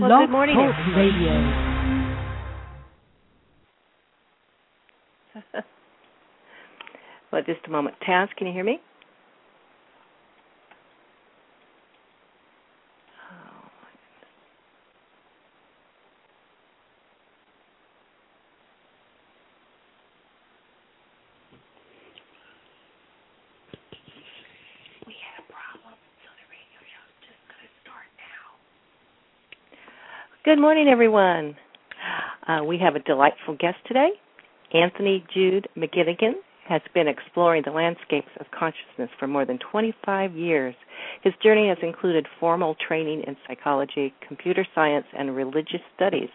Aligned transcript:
Well, 0.00 0.20
good 0.20 0.30
morning. 0.30 0.54
Talk 0.54 0.76
Radio. 0.94 1.32
well, 7.32 7.42
just 7.42 7.66
a 7.66 7.70
moment. 7.70 7.96
Taz, 8.06 8.28
can 8.36 8.46
you 8.46 8.52
hear 8.52 8.62
me? 8.62 8.78
Oh, 13.26 13.70
We 25.08 25.14
had 25.18 25.42
a 25.42 25.46
problem, 25.50 25.98
so 26.22 26.30
the 26.38 26.46
radio 26.46 26.78
show's 26.86 27.18
just 27.26 27.42
going 27.50 27.66
to 27.66 27.70
start 27.82 28.06
now. 28.14 28.46
Good 30.48 30.58
morning, 30.58 30.88
everyone. 30.88 31.56
Uh, 32.48 32.64
we 32.64 32.78
have 32.78 32.96
a 32.96 33.00
delightful 33.00 33.54
guest 33.54 33.76
today. 33.86 34.08
Anthony 34.72 35.22
Jude 35.34 35.68
McGettigan 35.76 36.32
has 36.66 36.80
been 36.94 37.06
exploring 37.06 37.64
the 37.66 37.70
landscapes 37.70 38.30
of 38.40 38.46
consciousness 38.58 39.10
for 39.18 39.26
more 39.26 39.44
than 39.44 39.58
25 39.70 40.32
years. 40.34 40.74
His 41.22 41.34
journey 41.42 41.68
has 41.68 41.76
included 41.82 42.26
formal 42.40 42.76
training 42.76 43.24
in 43.26 43.36
psychology, 43.46 44.14
computer 44.26 44.66
science, 44.74 45.04
and 45.12 45.36
religious 45.36 45.82
studies 45.94 46.30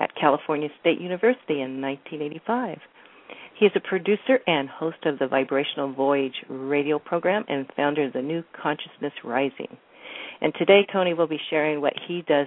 at 0.00 0.14
California 0.14 0.68
State 0.80 1.00
University 1.00 1.60
in 1.60 1.80
1985. 1.80 2.78
He 3.58 3.66
is 3.66 3.72
a 3.74 3.80
producer 3.80 4.38
and 4.46 4.68
host 4.68 5.04
of 5.06 5.18
the 5.18 5.26
Vibrational 5.26 5.92
Voyage 5.92 6.44
radio 6.48 7.00
program 7.00 7.44
and 7.48 7.66
founder 7.74 8.04
of 8.04 8.12
the 8.12 8.22
New 8.22 8.44
Consciousness 8.62 9.12
Rising. 9.24 9.76
And 10.40 10.54
today, 10.56 10.86
Tony 10.92 11.14
will 11.14 11.26
be 11.26 11.40
sharing 11.50 11.80
what 11.80 11.94
he 12.06 12.22
does 12.28 12.46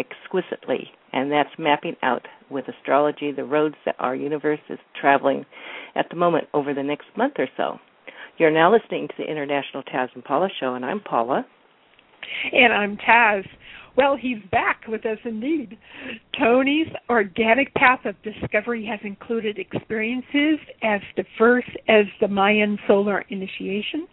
exquisitely, 0.00 0.88
and 1.12 1.30
that's 1.30 1.50
mapping 1.58 1.96
out 2.02 2.26
with 2.50 2.66
astrology 2.68 3.32
the 3.32 3.44
roads 3.44 3.76
that 3.84 3.96
our 3.98 4.14
universe 4.14 4.60
is 4.68 4.78
traveling 5.00 5.44
at 5.94 6.06
the 6.10 6.16
moment 6.16 6.48
over 6.54 6.74
the 6.74 6.82
next 6.82 7.06
month 7.16 7.34
or 7.38 7.48
so. 7.56 7.78
You're 8.38 8.50
now 8.50 8.72
listening 8.72 9.08
to 9.08 9.14
the 9.18 9.30
International 9.30 9.82
Taz 9.82 10.08
and 10.14 10.24
Paula 10.24 10.48
Show, 10.58 10.74
and 10.74 10.84
I'm 10.84 11.00
Paula. 11.00 11.44
And 12.52 12.72
I'm 12.72 12.96
Taz. 12.96 13.44
Well, 13.96 14.16
he's 14.16 14.38
back 14.50 14.82
with 14.88 15.04
us 15.04 15.18
indeed. 15.24 15.76
Tony's 16.38 16.86
organic 17.08 17.74
path 17.74 18.04
of 18.04 18.14
discovery 18.22 18.84
has 18.86 19.00
included 19.02 19.58
experiences 19.58 20.58
as 20.82 21.00
diverse 21.16 21.68
as 21.88 22.06
the 22.20 22.28
Mayan 22.28 22.78
solar 22.86 23.24
initiation, 23.28 24.06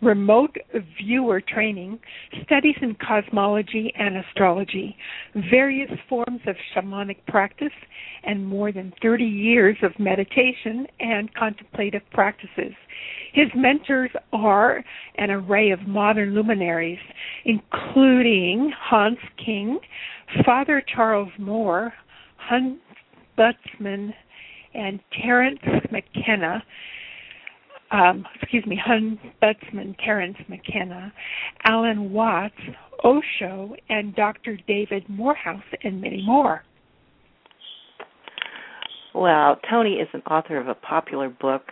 remote 0.00 0.56
viewer 0.98 1.40
training, 1.40 1.98
studies 2.44 2.76
in 2.80 2.96
cosmology 3.06 3.92
and 3.98 4.16
astrology, 4.16 4.96
various 5.50 5.90
forms 6.08 6.40
of 6.46 6.56
shamanic 6.74 7.18
practice, 7.26 7.68
and 8.24 8.46
more 8.46 8.72
than 8.72 8.92
30 9.02 9.24
years 9.24 9.76
of 9.82 9.92
meditation 9.98 10.86
and 11.00 11.32
contemplative 11.34 12.02
practices. 12.12 12.74
His 13.32 13.48
mentors 13.54 14.10
are 14.32 14.82
an 15.16 15.30
array 15.30 15.70
of 15.70 15.80
modern 15.86 16.34
luminaries, 16.34 16.98
including 17.44 18.72
Hans 18.78 19.18
King, 19.44 19.78
Father 20.44 20.82
Charles 20.94 21.30
Moore, 21.38 21.92
Hunbatz 22.50 23.54
Men, 23.78 24.14
and 24.74 25.00
Terence 25.22 25.60
McKenna. 25.90 26.62
Um, 27.90 28.24
excuse 28.40 28.64
me, 28.66 28.80
Hunbatz 28.84 29.72
Men, 29.72 29.94
Terence 30.04 30.38
McKenna, 30.48 31.12
Alan 31.64 32.12
Watts, 32.12 32.54
Osho, 33.04 33.74
and 33.88 34.14
Dr. 34.14 34.58
David 34.66 35.04
Morehouse, 35.08 35.62
and 35.84 36.00
many 36.00 36.24
more. 36.24 36.62
Well, 39.14 39.58
Tony 39.70 39.94
is 39.94 40.08
an 40.12 40.22
author 40.22 40.58
of 40.58 40.68
a 40.68 40.74
popular 40.74 41.30
book, 41.30 41.62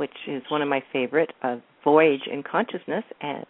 which 0.00 0.16
is 0.26 0.42
one 0.48 0.62
of 0.62 0.68
my 0.68 0.82
favorite, 0.94 1.30
uh, 1.42 1.56
Voyage 1.84 2.22
in 2.26 2.42
Consciousness, 2.42 3.04
and 3.20 3.44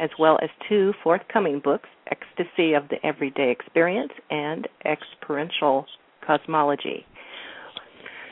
as 0.00 0.10
well 0.18 0.40
as 0.42 0.50
two 0.68 0.92
forthcoming 1.04 1.60
books, 1.62 1.88
Ecstasy 2.10 2.74
of 2.74 2.88
the 2.88 2.96
Everyday 3.06 3.52
Experience 3.52 4.10
and 4.28 4.66
Experiential 4.84 5.86
Cosmology. 6.26 7.06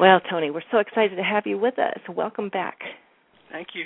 Well, 0.00 0.20
Tony, 0.28 0.50
we're 0.50 0.68
so 0.72 0.78
excited 0.78 1.14
to 1.14 1.22
have 1.22 1.46
you 1.46 1.56
with 1.56 1.78
us. 1.78 2.00
Welcome 2.08 2.48
back. 2.48 2.78
Thank 3.52 3.68
you. 3.74 3.84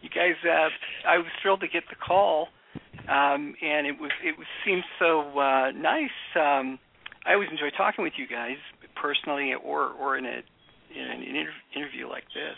You 0.00 0.08
guys, 0.08 0.36
uh, 0.42 0.70
I 1.06 1.18
was 1.18 1.26
thrilled 1.42 1.60
to 1.60 1.68
get 1.68 1.82
the 1.90 1.96
call, 1.96 2.48
um, 3.06 3.54
and 3.60 3.86
it 3.86 4.00
was 4.00 4.12
it 4.24 4.38
was 4.38 4.46
seemed 4.64 4.84
so 4.98 5.38
uh, 5.38 5.72
nice. 5.72 6.16
Um, 6.34 6.78
I 7.26 7.34
always 7.34 7.50
enjoy 7.50 7.68
talking 7.76 8.02
with 8.02 8.14
you 8.16 8.26
guys 8.26 8.56
personally, 8.94 9.52
or 9.62 9.90
or 9.92 10.16
in 10.16 10.24
a 10.24 10.40
in 10.94 11.02
an 11.02 11.22
inter- 11.22 11.50
interview 11.74 12.08
like 12.08 12.24
this. 12.34 12.56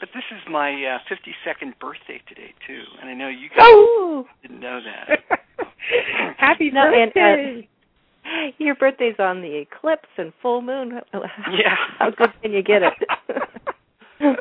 But 0.00 0.08
this 0.14 0.24
is 0.32 0.40
my 0.50 0.70
uh, 0.70 0.98
52nd 1.12 1.78
birthday 1.78 2.20
today 2.28 2.54
too, 2.66 2.82
and 3.00 3.10
I 3.10 3.14
know 3.14 3.28
you 3.28 3.48
guys 3.50 3.58
Oh, 3.60 4.24
didn't 4.42 4.60
know 4.60 4.80
that. 4.80 5.20
happy 6.38 6.70
No, 6.70 6.90
and, 6.92 7.10
uh, 7.10 7.14
birthday! 7.14 7.68
Your 8.58 8.74
birthday's 8.76 9.16
on 9.18 9.40
the 9.42 9.56
eclipse 9.60 10.08
and 10.16 10.32
full 10.40 10.62
moon. 10.62 11.00
Yeah. 11.12 11.74
How 11.98 12.10
good 12.10 12.30
can 12.42 12.52
you 12.52 12.62
get 12.62 12.82
it? 12.82 12.92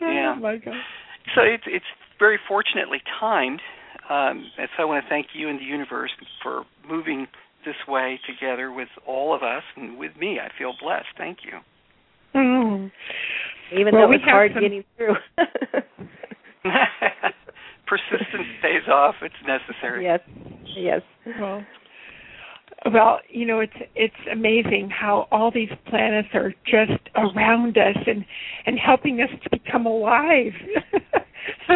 Yeah. 0.00 0.34
Oh 0.36 0.40
my 0.40 0.56
God. 0.56 0.74
So 1.34 1.42
it's 1.42 1.64
it's 1.66 1.84
very 2.18 2.38
fortunately 2.48 2.98
timed, 3.20 3.60
um, 4.08 4.46
and 4.58 4.68
so 4.76 4.82
I 4.82 4.86
want 4.86 5.04
to 5.04 5.08
thank 5.08 5.26
you 5.34 5.48
and 5.48 5.58
the 5.58 5.64
universe 5.64 6.10
for 6.42 6.64
moving 6.88 7.26
this 7.68 7.76
way 7.86 8.18
together 8.26 8.72
with 8.72 8.88
all 9.06 9.34
of 9.34 9.42
us 9.42 9.62
and 9.76 9.98
with 9.98 10.16
me. 10.18 10.38
I 10.40 10.48
feel 10.58 10.72
blessed. 10.82 11.06
Thank 11.18 11.38
you. 11.44 11.58
Mm. 12.34 12.90
Even 13.78 13.94
Well, 13.94 14.04
though 14.04 14.08
we 14.08 14.16
it's 14.16 14.24
hard 14.24 14.52
some- 14.54 14.62
getting 14.62 14.84
through. 14.96 15.14
Persistence 17.86 18.48
pays 18.62 18.86
off. 18.92 19.14
It's 19.22 19.34
necessary. 19.46 20.04
yes, 20.04 20.20
yes. 20.76 21.00
Well, 21.40 21.64
well, 22.92 23.20
you 23.30 23.46
know, 23.46 23.60
it's 23.60 23.72
it's 23.94 24.14
amazing 24.30 24.90
how 24.90 25.26
all 25.30 25.50
these 25.50 25.70
planets 25.86 26.28
are 26.34 26.52
just 26.66 27.00
around 27.16 27.76
us 27.78 27.96
and 28.06 28.24
and 28.66 28.78
helping 28.78 29.20
us 29.22 29.30
to 29.42 29.50
become 29.50 29.86
alive. 29.86 30.52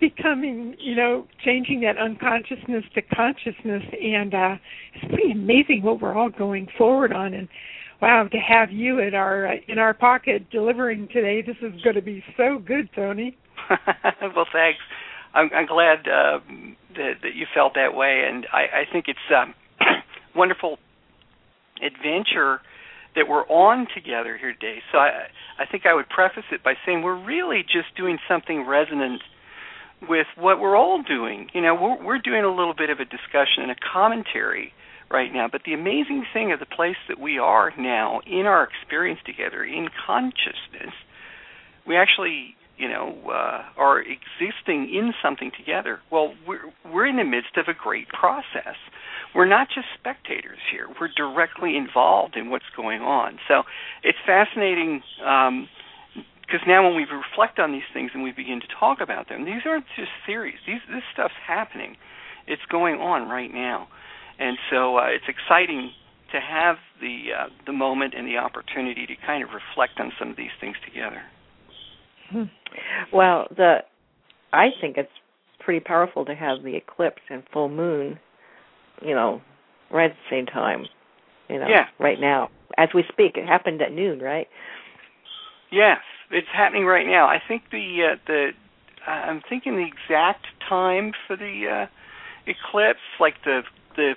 Becoming, 0.00 0.76
you 0.78 0.94
know, 0.94 1.26
changing 1.44 1.80
that 1.80 1.98
unconsciousness 1.98 2.84
to 2.94 3.02
consciousness, 3.02 3.82
and 4.00 4.34
uh 4.34 4.54
it's 4.94 5.04
pretty 5.12 5.32
amazing 5.32 5.82
what 5.82 6.00
we're 6.00 6.16
all 6.16 6.30
going 6.30 6.68
forward 6.78 7.12
on. 7.12 7.34
And 7.34 7.48
wow, 8.00 8.28
to 8.30 8.38
have 8.38 8.70
you 8.70 9.00
in 9.00 9.14
our 9.14 9.48
uh, 9.48 9.56
in 9.66 9.78
our 9.78 9.94
pocket 9.94 10.50
delivering 10.50 11.08
today, 11.12 11.42
this 11.42 11.56
is 11.62 11.80
going 11.82 11.96
to 11.96 12.02
be 12.02 12.22
so 12.36 12.58
good, 12.64 12.88
Tony. 12.94 13.36
well, 14.36 14.46
thanks. 14.52 14.78
I'm, 15.34 15.50
I'm 15.54 15.66
glad 15.66 16.00
uh, 16.08 16.40
that, 16.96 17.12
that 17.22 17.34
you 17.34 17.46
felt 17.54 17.74
that 17.74 17.94
way, 17.94 18.24
and 18.26 18.46
I, 18.52 18.80
I 18.80 18.92
think 18.92 19.06
it's 19.08 19.18
um, 19.36 19.54
wonderful 20.34 20.78
adventure 21.82 22.60
that 23.14 23.28
we're 23.28 23.46
on 23.46 23.86
together 23.94 24.36
here 24.38 24.52
today. 24.52 24.78
So 24.92 24.98
I, 24.98 25.26
I 25.58 25.66
think 25.70 25.86
I 25.86 25.94
would 25.94 26.08
preface 26.08 26.44
it 26.52 26.62
by 26.62 26.74
saying 26.86 27.02
we're 27.02 27.22
really 27.24 27.62
just 27.62 27.96
doing 27.96 28.18
something 28.28 28.66
resonant 28.66 29.22
with 30.08 30.26
what 30.36 30.60
we're 30.60 30.76
all 30.76 31.02
doing. 31.02 31.48
You 31.54 31.62
know, 31.62 31.74
we're, 31.74 32.04
we're 32.04 32.18
doing 32.18 32.44
a 32.44 32.54
little 32.54 32.74
bit 32.74 32.90
of 32.90 33.00
a 33.00 33.04
discussion 33.04 33.62
and 33.62 33.70
a 33.70 33.76
commentary 33.92 34.72
right 35.10 35.32
now, 35.32 35.48
but 35.50 35.62
the 35.64 35.72
amazing 35.72 36.24
thing 36.32 36.52
of 36.52 36.60
the 36.60 36.66
place 36.66 36.96
that 37.08 37.18
we 37.18 37.38
are 37.38 37.72
now 37.78 38.20
in 38.26 38.46
our 38.46 38.68
experience 38.68 39.20
together 39.24 39.64
in 39.64 39.88
consciousness, 40.06 40.94
we 41.86 41.96
actually 41.96 42.54
you 42.76 42.88
know 42.88 43.16
uh, 43.26 43.62
are 43.76 44.00
existing 44.00 44.94
in 44.94 45.12
something 45.22 45.50
together. 45.56 46.00
Well, 46.10 46.34
we're 46.46 46.72
we're 46.90 47.06
in 47.06 47.16
the 47.16 47.24
midst 47.24 47.56
of 47.56 47.66
a 47.68 47.74
great 47.74 48.08
process. 48.08 48.76
We're 49.34 49.46
not 49.46 49.68
just 49.68 49.86
spectators 49.98 50.58
here. 50.70 50.88
We're 51.00 51.10
directly 51.14 51.76
involved 51.76 52.36
in 52.36 52.50
what's 52.50 52.70
going 52.76 53.02
on. 53.02 53.38
So 53.46 53.64
it's 54.02 54.18
fascinating 54.24 55.02
because 56.48 56.66
now 56.66 56.82
when 56.82 56.96
we 56.96 57.04
reflect 57.04 57.58
on 57.58 57.72
these 57.72 57.86
things 57.92 58.10
and 58.14 58.22
we 58.22 58.32
begin 58.32 58.60
to 58.60 58.66
talk 58.80 58.98
about 59.02 59.28
them, 59.28 59.44
these 59.44 59.62
aren't 59.66 59.84
just 59.96 60.10
theories. 60.24 60.56
These 60.66 60.80
this 60.88 61.02
stuff's 61.12 61.36
happening. 61.46 61.96
It's 62.46 62.62
going 62.70 62.96
on 62.96 63.28
right 63.28 63.52
now, 63.52 63.88
and 64.38 64.56
so 64.70 64.96
uh, 64.96 65.06
it's 65.08 65.28
exciting 65.28 65.92
to 66.32 66.40
have 66.40 66.76
the 67.00 67.26
uh, 67.38 67.46
the 67.66 67.72
moment 67.72 68.14
and 68.16 68.26
the 68.26 68.38
opportunity 68.38 69.06
to 69.06 69.14
kind 69.26 69.44
of 69.44 69.50
reflect 69.50 70.00
on 70.00 70.10
some 70.18 70.30
of 70.30 70.36
these 70.36 70.54
things 70.60 70.76
together. 70.86 71.22
Well, 73.12 73.46
the 73.54 73.78
I 74.52 74.68
think 74.80 74.96
it's 74.96 75.12
pretty 75.60 75.80
powerful 75.80 76.24
to 76.24 76.34
have 76.34 76.62
the 76.62 76.76
eclipse 76.76 77.22
and 77.28 77.42
full 77.52 77.68
moon, 77.68 78.18
you 79.02 79.14
know, 79.14 79.42
right 79.90 80.10
at 80.10 80.16
the 80.16 80.34
same 80.34 80.46
time. 80.46 80.86
You 81.50 81.58
know, 81.58 81.68
Yeah. 81.68 81.86
right 81.98 82.20
now 82.20 82.50
as 82.78 82.88
we 82.94 83.04
speak. 83.12 83.36
It 83.36 83.46
happened 83.46 83.82
at 83.82 83.92
noon, 83.92 84.20
right? 84.20 84.48
Yes, 85.70 85.98
it's 86.30 86.48
happening 86.54 86.84
right 86.84 87.06
now. 87.06 87.26
I 87.26 87.40
think 87.46 87.64
the 87.70 88.12
uh, 88.12 88.16
the 88.26 88.50
uh, 89.06 89.10
I'm 89.10 89.42
thinking 89.48 89.76
the 89.76 89.86
exact 89.86 90.46
time 90.68 91.12
for 91.26 91.36
the 91.36 91.86
uh, 91.86 91.86
eclipse, 92.46 93.04
like 93.20 93.34
the 93.44 93.62
the 93.96 94.14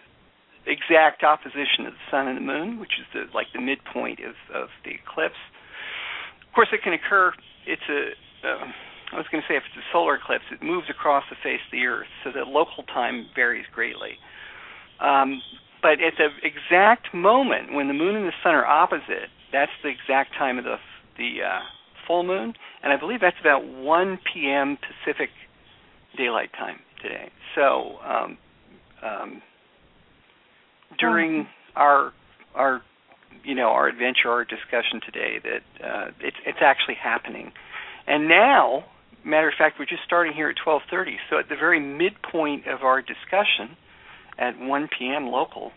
exact 0.65 1.23
opposition 1.23 1.85
of 1.87 1.93
the 1.93 2.05
sun 2.09 2.27
and 2.27 2.37
the 2.37 2.41
moon, 2.41 2.79
which 2.79 2.99
is 2.99 3.05
the 3.13 3.25
like 3.33 3.47
the 3.53 3.61
midpoint 3.61 4.19
of 4.19 4.35
of 4.53 4.69
the 4.83 4.91
eclipse. 4.91 5.39
Of 6.47 6.53
course, 6.53 6.69
it 6.71 6.83
can 6.83 6.93
occur. 6.93 7.33
It's 7.65 7.87
a 7.89 8.11
uh, 8.47 8.65
I 9.13 9.17
was 9.17 9.27
going 9.31 9.43
to 9.43 9.47
say 9.47 9.57
if 9.57 9.63
it's 9.67 9.75
a 9.75 9.87
solar 9.91 10.15
eclipse, 10.15 10.45
it 10.51 10.63
moves 10.63 10.87
across 10.89 11.23
the 11.29 11.35
face 11.43 11.59
of 11.67 11.71
the 11.71 11.85
Earth, 11.85 12.07
so 12.23 12.31
the 12.31 12.47
local 12.47 12.83
time 12.83 13.27
varies 13.35 13.65
greatly. 13.73 14.15
Um, 14.99 15.41
but 15.81 15.99
at 15.99 16.15
the 16.15 16.31
exact 16.43 17.13
moment 17.13 17.73
when 17.73 17.87
the 17.87 17.93
moon 17.93 18.15
and 18.15 18.25
the 18.25 18.37
sun 18.43 18.55
are 18.55 18.65
opposite, 18.65 19.27
that's 19.51 19.71
the 19.83 19.89
exact 19.89 20.35
time 20.37 20.57
of 20.57 20.63
the 20.63 20.77
the 21.17 21.43
uh, 21.43 21.59
full 22.11 22.23
moon, 22.23 22.53
and 22.83 22.91
I 22.91 22.97
believe 22.97 23.21
that's 23.21 23.39
about 23.39 23.65
1 23.65 24.19
p.m. 24.33 24.77
Pacific 24.77 25.29
daylight 26.17 26.51
time 26.53 26.79
today. 27.01 27.31
So 27.55 27.99
um, 28.03 28.37
um, 29.01 29.41
during 30.99 31.47
our 31.75 32.11
our 32.53 32.81
you 33.45 33.55
know 33.55 33.69
our 33.69 33.87
adventure, 33.87 34.29
our 34.29 34.43
discussion 34.43 34.99
today, 35.05 35.39
that 35.43 35.87
uh, 35.87 36.11
it's 36.19 36.35
it's 36.45 36.59
actually 36.61 36.95
happening, 37.01 37.53
and 38.07 38.27
now, 38.27 38.83
matter 39.23 39.47
of 39.47 39.53
fact, 39.57 39.77
we're 39.79 39.85
just 39.85 40.03
starting 40.05 40.33
here 40.33 40.49
at 40.49 40.57
12:30. 40.65 41.15
So 41.29 41.39
at 41.39 41.47
the 41.47 41.55
very 41.55 41.79
midpoint 41.79 42.67
of 42.67 42.83
our 42.83 43.01
discussion, 43.01 43.77
at 44.37 44.59
1 44.59 44.89
p.m. 44.99 45.27
local, 45.27 45.71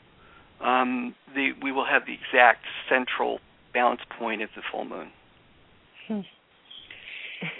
um, 0.61 1.15
the, 1.33 1.51
we 1.63 1.71
will 1.71 1.87
have 1.87 2.03
the 2.07 2.15
exact 2.15 2.65
central 2.89 3.39
balance 3.73 4.01
point 4.19 4.43
of 4.43 4.49
the 4.57 4.63
full 4.73 4.85
moon. 4.85 5.11
Hmm. 6.09 6.21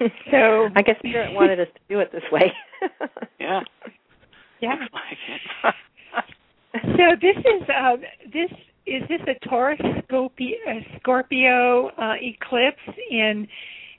so 0.31 0.69
I 0.75 0.83
guess 0.83 0.97
Spirit 0.99 1.33
wanted 1.35 1.61
us 1.61 1.69
to 1.75 1.95
do 1.95 2.01
it 2.01 2.11
this 2.13 2.23
way. 2.33 2.53
yeah. 3.41 3.61
Yeah. 4.61 4.75
Like 4.93 5.75
so 6.83 7.17
this 7.21 7.37
is 7.39 7.69
uh, 7.69 7.97
this 8.33 8.51
is 8.87 9.03
this 9.09 9.21
a 9.27 9.49
Taurus 9.49 9.81
Scorpio, 10.05 10.57
Scorpio 11.01 11.89
uh, 11.99 12.15
eclipse 12.21 12.99
and 13.11 13.47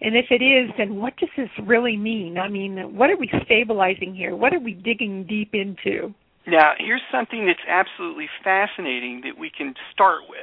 and 0.01 0.15
if 0.15 0.25
it 0.29 0.43
is, 0.43 0.69
then 0.77 0.97
what 0.97 1.15
does 1.17 1.29
this 1.37 1.49
really 1.65 1.95
mean? 1.95 2.37
I 2.37 2.49
mean, 2.49 2.95
what 2.95 3.09
are 3.09 3.17
we 3.17 3.29
stabilizing 3.45 4.13
here? 4.13 4.35
What 4.35 4.53
are 4.53 4.59
we 4.59 4.73
digging 4.73 5.25
deep 5.25 5.51
into? 5.53 6.13
Now, 6.47 6.73
here's 6.77 7.01
something 7.11 7.47
that's 7.47 7.65
absolutely 7.67 8.27
fascinating 8.43 9.21
that 9.23 9.39
we 9.39 9.49
can 9.49 9.73
start 9.93 10.21
with. 10.29 10.37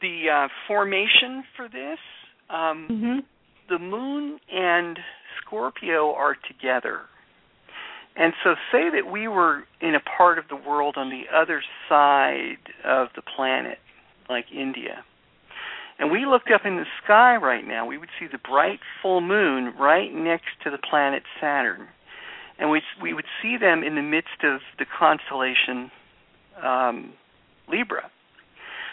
The 0.00 0.26
uh, 0.32 0.48
formation 0.66 1.42
for 1.56 1.68
this, 1.68 1.98
um, 2.50 2.88
mm-hmm. 2.90 3.18
the 3.68 3.78
moon 3.78 4.38
and 4.52 4.98
Scorpio 5.40 6.12
are 6.14 6.36
together. 6.46 7.00
And 8.16 8.32
so, 8.42 8.54
say 8.72 8.90
that 8.90 9.10
we 9.10 9.28
were 9.28 9.64
in 9.80 9.94
a 9.94 10.00
part 10.00 10.38
of 10.38 10.46
the 10.48 10.56
world 10.56 10.94
on 10.96 11.08
the 11.08 11.24
other 11.34 11.62
side 11.88 12.58
of 12.84 13.08
the 13.14 13.22
planet, 13.22 13.78
like 14.28 14.46
India, 14.52 15.04
and 16.00 16.10
we 16.10 16.26
looked 16.26 16.50
up 16.52 16.62
in 16.64 16.76
the 16.76 16.86
sky 17.04 17.36
right 17.36 17.66
now, 17.66 17.86
we 17.86 17.98
would 17.98 18.08
see 18.18 18.26
the 18.30 18.38
bright 18.38 18.80
full 19.02 19.20
moon 19.20 19.72
right 19.78 20.12
next 20.12 20.48
to 20.64 20.70
the 20.70 20.78
planet 20.78 21.22
Saturn 21.40 21.88
and 22.58 22.70
we 22.70 22.82
we 23.00 23.14
would 23.14 23.24
see 23.40 23.56
them 23.56 23.82
in 23.82 23.94
the 23.94 24.02
midst 24.02 24.42
of 24.42 24.60
the 24.78 24.84
constellation 24.84 25.90
um, 26.62 27.12
Libra. 27.70 28.10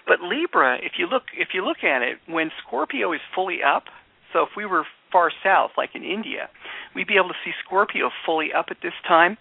But 0.07 0.21
Libra, 0.21 0.77
if 0.81 0.93
you 0.97 1.07
look 1.07 1.23
if 1.33 1.49
you 1.53 1.65
look 1.65 1.83
at 1.83 2.01
it, 2.01 2.19
when 2.27 2.51
Scorpio 2.65 3.13
is 3.13 3.21
fully 3.33 3.63
up, 3.63 3.85
so 4.33 4.43
if 4.43 4.49
we 4.55 4.65
were 4.65 4.85
far 5.11 5.31
south, 5.43 5.71
like 5.77 5.95
in 5.95 6.03
India, 6.03 6.49
we'd 6.93 7.07
be 7.07 7.15
able 7.15 7.29
to 7.29 7.39
see 7.43 7.51
Scorpio 7.65 8.11
fully 8.25 8.53
up 8.53 8.67
at 8.69 8.77
this 8.83 8.93
time. 9.07 9.37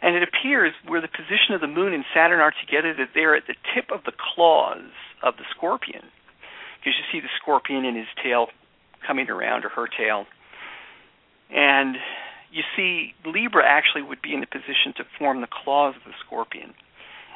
And 0.00 0.14
it 0.14 0.22
appears 0.22 0.72
where 0.86 1.00
the 1.00 1.08
position 1.08 1.54
of 1.54 1.60
the 1.60 1.66
moon 1.66 1.92
and 1.92 2.04
Saturn 2.14 2.38
are 2.40 2.54
together 2.64 2.94
that 2.94 3.10
they're 3.14 3.34
at 3.34 3.48
the 3.48 3.54
tip 3.74 3.90
of 3.90 4.04
the 4.04 4.12
claws 4.12 4.90
of 5.22 5.36
the 5.36 5.44
scorpion. 5.50 6.02
Because 6.78 6.94
you 6.96 7.04
see 7.10 7.20
the 7.20 7.32
scorpion 7.42 7.84
in 7.84 7.96
his 7.96 8.06
tail 8.22 8.46
coming 9.04 9.28
around, 9.28 9.64
or 9.64 9.70
her 9.70 9.88
tail. 9.88 10.26
And 11.50 11.96
you 12.52 12.62
see 12.76 13.14
Libra 13.26 13.64
actually 13.66 14.02
would 14.02 14.22
be 14.22 14.34
in 14.34 14.42
a 14.42 14.46
position 14.46 14.94
to 14.96 15.04
form 15.18 15.40
the 15.40 15.48
claws 15.50 15.96
of 15.96 16.04
the 16.04 16.16
scorpion. 16.24 16.74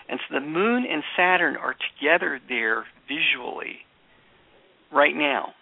And 0.08 0.20
so 0.28 0.34
the 0.34 0.44
moon 0.44 0.84
and 0.90 1.02
Saturn 1.16 1.56
are 1.56 1.75
together 1.75 2.40
there 2.49 2.84
visually 3.08 3.78
right 4.93 5.14
now 5.14 5.54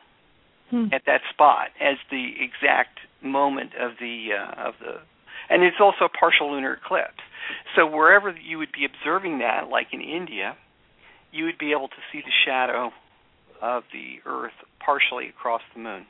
hmm. 0.71 0.87
at 0.93 1.03
that 1.07 1.21
spot 1.33 1.69
as 1.81 1.97
the 2.11 2.33
exact 2.41 2.99
moment 3.23 3.73
of 3.79 3.93
the 4.01 4.29
uh, 4.35 4.69
of 4.69 4.75
the 4.81 5.01
and 5.49 5.65
it's 5.65 5.77
also 5.81 6.05
a 6.05 6.09
partial 6.09 6.53
lunar 6.53 6.75
eclipse. 6.75 7.23
So 7.75 7.85
wherever 7.87 8.31
you 8.31 8.59
would 8.59 8.73
be 8.73 8.85
observing 8.85 9.39
that 9.39 9.69
like 9.69 9.89
in 9.93 10.01
India, 10.01 10.57
you 11.33 11.45
would 11.45 11.59
be 11.59 11.73
able 11.73 11.89
to 11.89 12.03
see 12.13 12.21
the 12.21 12.33
shadow 12.47 12.93
of 13.61 13.83
the 13.93 14.21
earth 14.25 14.55
partially 14.79 15.29
across 15.29 15.63
the 15.75 15.81
moon 15.81 16.07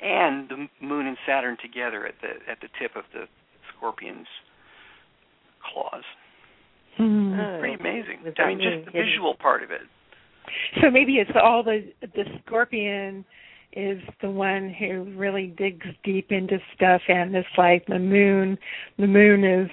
and 0.00 0.48
the 0.48 0.68
moon 0.80 1.06
and 1.06 1.16
Saturn 1.26 1.56
together 1.60 2.06
at 2.06 2.14
the 2.20 2.50
at 2.50 2.60
the 2.60 2.68
tip 2.78 2.96
of 2.96 3.04
the 3.12 3.26
scorpion's 3.76 4.26
claws. 5.62 6.04
Hmm. 6.96 7.38
Oh, 7.38 7.58
Pretty 7.60 7.74
amazing. 7.74 8.18
I 8.38 8.48
mean, 8.48 8.58
just 8.58 8.86
the 8.86 8.92
visual 8.92 9.34
part 9.34 9.62
of 9.62 9.70
it. 9.70 9.82
So 10.80 10.90
maybe 10.90 11.16
it's 11.16 11.30
all 11.42 11.62
the 11.62 11.92
the 12.00 12.24
scorpion 12.44 13.24
is 13.72 14.00
the 14.22 14.30
one 14.30 14.74
who 14.78 15.04
really 15.16 15.48
digs 15.48 15.86
deep 16.02 16.30
into 16.30 16.58
stuff 16.74 17.02
and 17.08 17.34
it's 17.34 17.48
like 17.58 17.84
the 17.86 17.98
moon 17.98 18.56
the 18.98 19.06
moon 19.06 19.44
is 19.44 19.68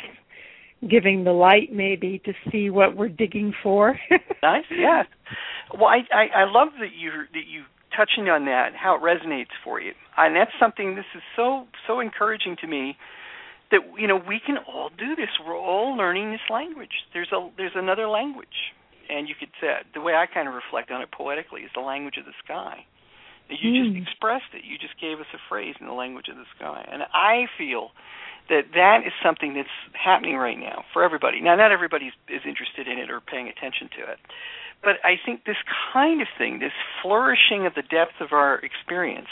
giving 0.89 1.23
the 1.23 1.31
light 1.31 1.71
maybe 1.71 2.19
to 2.25 2.33
see 2.51 2.69
what 2.69 2.97
we're 2.97 3.07
digging 3.07 3.53
for. 3.63 3.97
nice, 4.43 4.65
yeah. 4.71 5.03
Well, 5.73 5.85
I, 5.85 5.99
I 6.13 6.41
I 6.41 6.43
love 6.45 6.69
that 6.79 6.93
you 6.97 7.11
that 7.33 7.47
you 7.47 7.63
touching 7.95 8.29
on 8.29 8.45
that 8.45 8.71
how 8.75 8.95
it 8.95 9.01
resonates 9.01 9.53
for 9.63 9.79
you, 9.79 9.93
and 10.17 10.35
that's 10.35 10.51
something. 10.59 10.95
This 10.95 11.05
is 11.15 11.21
so 11.35 11.65
so 11.87 11.99
encouraging 11.99 12.57
to 12.61 12.67
me 12.67 12.97
that 13.73 13.81
you 13.97 14.07
know 14.07 14.15
we 14.15 14.39
can 14.39 14.57
all 14.69 14.89
do 14.95 15.15
this. 15.17 15.29
We're 15.45 15.57
all 15.57 15.97
learning 15.97 16.31
this 16.31 16.45
language. 16.49 17.03
There's 17.11 17.31
a 17.33 17.49
there's 17.57 17.75
another 17.75 18.07
language, 18.07 18.71
and 19.09 19.27
you 19.27 19.35
could 19.35 19.49
say 19.59 19.81
the 19.93 20.01
way 20.01 20.13
I 20.13 20.25
kind 20.29 20.47
of 20.47 20.53
reflect 20.53 20.91
on 20.91 21.01
it 21.01 21.11
poetically 21.11 21.61
is 21.61 21.71
the 21.73 21.81
language 21.81 22.17
of 22.17 22.25
the 22.25 22.37
sky. 22.45 22.85
You 23.49 23.71
Mm. 23.71 23.83
just 23.83 24.07
expressed 24.07 24.53
it. 24.53 24.63
You 24.63 24.77
just 24.77 24.97
gave 25.01 25.19
us 25.19 25.27
a 25.33 25.41
phrase 25.49 25.75
in 25.81 25.85
the 25.87 25.93
language 25.93 26.29
of 26.29 26.37
the 26.37 26.45
sky, 26.55 26.85
and 26.89 27.03
I 27.13 27.47
feel 27.57 27.91
that 28.49 28.71
that 28.73 29.05
is 29.05 29.13
something 29.21 29.53
that's 29.53 29.77
happening 29.93 30.37
right 30.37 30.57
now 30.57 30.85
for 30.93 31.03
everybody. 31.03 31.41
Now, 31.41 31.55
not 31.55 31.71
everybody 31.71 32.11
is 32.29 32.41
interested 32.45 32.87
in 32.87 32.97
it 32.99 33.09
or 33.11 33.19
paying 33.19 33.47
attention 33.49 33.89
to 33.97 34.11
it, 34.11 34.19
but 34.81 34.95
I 35.03 35.17
think 35.25 35.43
this 35.45 35.61
kind 35.93 36.21
of 36.21 36.27
thing, 36.37 36.59
this 36.59 36.73
flourishing 37.01 37.65
of 37.65 37.73
the 37.75 37.83
depth 37.83 38.19
of 38.21 38.31
our 38.33 38.59
experience, 38.59 39.29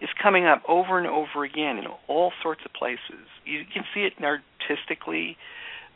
is 0.00 0.10
coming 0.20 0.44
up 0.46 0.62
over 0.68 0.98
and 0.98 1.06
over 1.06 1.44
again 1.44 1.78
in 1.78 1.86
all 2.08 2.32
sorts 2.42 2.62
of 2.64 2.72
places. 2.72 3.26
You 3.44 3.62
can 3.72 3.84
see 3.94 4.00
it 4.00 4.14
artistically. 4.22 5.36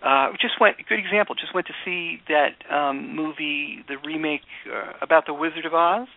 Uh, 0.03 0.33
just 0.41 0.61
went 0.61 0.77
good 0.89 0.99
example. 0.99 1.35
Just 1.35 1.55
went 1.55 1.67
to 1.67 1.73
see 1.85 2.21
that 2.29 2.55
um, 2.73 3.17
movie, 3.17 3.85
the 3.89 3.97
remake 4.05 4.43
uh, 4.67 4.93
about 5.01 5.27
the 5.27 5.35
Wizard 5.35 5.65
of 5.65 5.75
Oz, 5.75 6.09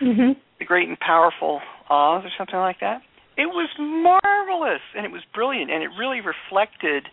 mhm. 0.00 0.36
the 0.58 0.64
Great 0.64 0.88
and 0.88 0.98
Powerful 0.98 1.60
Oz, 1.90 2.24
or 2.24 2.30
something 2.38 2.58
like 2.58 2.80
that. 2.80 3.02
It 3.36 3.46
was 3.46 3.68
marvelous 3.78 4.80
and 4.96 5.04
it 5.04 5.12
was 5.12 5.22
brilliant, 5.34 5.70
and 5.70 5.82
it 5.82 5.90
really 5.98 6.20
reflected 6.20 7.08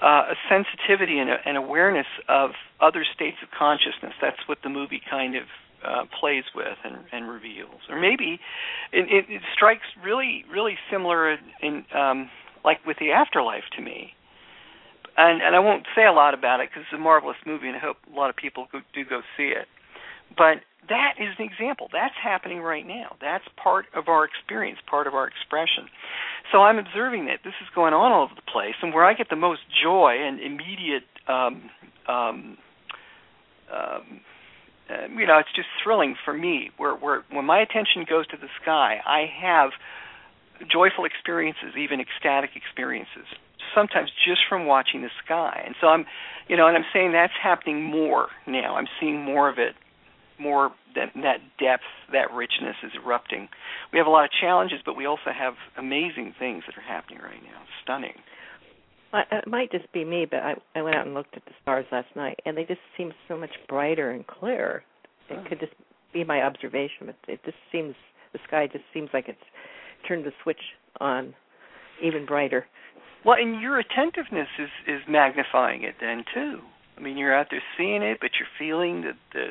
uh, 0.00 0.32
a 0.32 0.34
sensitivity 0.48 1.18
and 1.18 1.28
a, 1.30 1.36
an 1.44 1.56
awareness 1.56 2.06
of 2.28 2.52
other 2.80 3.04
states 3.14 3.36
of 3.42 3.50
consciousness. 3.56 4.14
That's 4.22 4.40
what 4.46 4.58
the 4.62 4.70
movie 4.70 5.00
kind 5.10 5.36
of 5.36 5.44
uh, 5.84 6.04
plays 6.18 6.44
with 6.54 6.78
and, 6.84 6.96
and 7.12 7.28
reveals. 7.28 7.80
Or 7.88 8.00
maybe 8.00 8.40
it, 8.92 9.06
it, 9.10 9.24
it 9.28 9.42
strikes 9.54 9.86
really, 10.02 10.44
really 10.50 10.76
similar 10.90 11.32
in, 11.32 11.38
in 11.62 11.84
um, 11.94 12.30
like 12.64 12.84
with 12.86 12.98
the 12.98 13.12
afterlife 13.12 13.64
to 13.76 13.82
me. 13.82 14.14
And, 15.16 15.42
and 15.42 15.54
I 15.56 15.58
won't 15.58 15.86
say 15.94 16.06
a 16.06 16.12
lot 16.12 16.34
about 16.34 16.60
it 16.60 16.70
because 16.70 16.84
it's 16.88 16.96
a 16.96 17.02
marvelous 17.02 17.36
movie, 17.44 17.68
and 17.68 17.76
I 17.76 17.80
hope 17.80 17.96
a 18.10 18.16
lot 18.16 18.30
of 18.30 18.36
people 18.36 18.68
go, 18.72 18.80
do 18.94 19.04
go 19.04 19.20
see 19.36 19.48
it. 19.48 19.66
But 20.36 20.62
that 20.88 21.14
is 21.18 21.34
an 21.38 21.44
example. 21.44 21.88
That's 21.92 22.14
happening 22.22 22.60
right 22.60 22.86
now. 22.86 23.16
That's 23.20 23.44
part 23.62 23.86
of 23.94 24.08
our 24.08 24.24
experience, 24.24 24.78
part 24.88 25.06
of 25.06 25.14
our 25.14 25.26
expression. 25.26 25.88
So 26.52 26.62
I'm 26.62 26.78
observing 26.78 27.26
that 27.26 27.40
this 27.44 27.54
is 27.60 27.68
going 27.74 27.92
on 27.92 28.12
all 28.12 28.24
over 28.24 28.34
the 28.34 28.50
place, 28.50 28.74
and 28.82 28.94
where 28.94 29.04
I 29.04 29.14
get 29.14 29.28
the 29.28 29.36
most 29.36 29.60
joy 29.82 30.16
and 30.18 30.40
immediate, 30.40 31.04
um, 31.28 31.70
um, 32.08 32.56
um, 33.70 34.20
uh, 34.88 35.06
you 35.16 35.26
know, 35.26 35.38
it's 35.38 35.52
just 35.54 35.68
thrilling 35.82 36.16
for 36.24 36.34
me. 36.34 36.70
Where, 36.76 36.94
where 36.94 37.24
when 37.30 37.44
my 37.44 37.60
attention 37.60 38.04
goes 38.08 38.26
to 38.28 38.36
the 38.36 38.48
sky, 38.62 38.98
I 39.04 39.26
have 39.40 39.70
joyful 40.68 41.04
experiences, 41.04 41.76
even 41.78 42.00
ecstatic 42.00 42.50
experiences. 42.56 43.26
Sometimes 43.74 44.10
just 44.26 44.40
from 44.48 44.66
watching 44.66 45.02
the 45.02 45.10
sky, 45.24 45.62
and 45.64 45.74
so 45.80 45.86
I'm, 45.88 46.04
you 46.48 46.56
know, 46.56 46.66
and 46.66 46.76
I'm 46.76 46.84
saying 46.92 47.12
that's 47.12 47.32
happening 47.40 47.82
more 47.84 48.28
now. 48.46 48.74
I'm 48.76 48.88
seeing 48.98 49.20
more 49.22 49.48
of 49.48 49.58
it 49.58 49.74
more 50.40 50.72
that 50.94 51.12
that 51.14 51.38
depth, 51.60 51.84
that 52.12 52.32
richness 52.32 52.74
is 52.82 52.92
erupting. 53.04 53.48
We 53.92 53.98
have 53.98 54.06
a 54.06 54.10
lot 54.10 54.24
of 54.24 54.30
challenges, 54.40 54.80
but 54.84 54.96
we 54.96 55.06
also 55.06 55.30
have 55.38 55.54
amazing 55.76 56.34
things 56.38 56.64
that 56.66 56.76
are 56.76 56.86
happening 56.86 57.20
right 57.22 57.42
now. 57.44 57.60
Stunning. 57.84 58.14
It 59.12 59.46
might 59.46 59.70
just 59.70 59.92
be 59.92 60.04
me, 60.04 60.26
but 60.28 60.40
I 60.40 60.54
I 60.74 60.82
went 60.82 60.96
out 60.96 61.06
and 61.06 61.14
looked 61.14 61.36
at 61.36 61.44
the 61.44 61.52
stars 61.62 61.86
last 61.92 62.08
night, 62.16 62.40
and 62.46 62.56
they 62.56 62.64
just 62.64 62.80
seem 62.96 63.12
so 63.28 63.36
much 63.36 63.50
brighter 63.68 64.10
and 64.10 64.26
clearer. 64.26 64.82
It 65.28 65.38
Oh. 65.38 65.44
could 65.48 65.60
just 65.60 65.74
be 66.12 66.24
my 66.24 66.42
observation, 66.42 67.06
but 67.06 67.16
it 67.28 67.44
just 67.44 67.58
seems 67.70 67.94
the 68.32 68.40
sky 68.46 68.66
just 68.66 68.84
seems 68.92 69.10
like 69.12 69.28
it's 69.28 69.44
turned 70.06 70.24
the 70.24 70.32
switch 70.42 70.60
on 71.00 71.34
even 72.02 72.26
brighter. 72.26 72.66
Well, 73.24 73.36
and 73.38 73.60
your 73.60 73.78
attentiveness 73.78 74.48
is 74.58 74.70
is 74.86 75.00
magnifying 75.08 75.82
it 75.82 75.96
then 76.00 76.24
too. 76.32 76.60
I 76.96 77.00
mean, 77.02 77.16
you're 77.16 77.34
out 77.34 77.46
there 77.50 77.62
seeing 77.76 78.02
it, 78.02 78.18
but 78.20 78.30
you're 78.38 78.48
feeling 78.58 79.02
the 79.02 79.12
the 79.32 79.46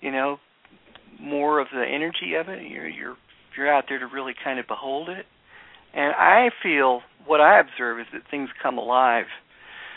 you 0.00 0.12
know 0.12 0.38
more 1.20 1.58
of 1.60 1.68
the 1.72 1.84
energy 1.84 2.34
of 2.34 2.48
it. 2.48 2.62
You're 2.70 2.88
you're 2.88 3.16
you're 3.56 3.72
out 3.72 3.84
there 3.88 3.98
to 3.98 4.06
really 4.06 4.34
kind 4.42 4.58
of 4.58 4.66
behold 4.66 5.08
it. 5.08 5.26
And 5.92 6.14
I 6.14 6.50
feel 6.62 7.00
what 7.26 7.40
I 7.40 7.58
observe 7.60 7.98
is 7.98 8.06
that 8.12 8.22
things 8.30 8.48
come 8.62 8.78
alive 8.78 9.26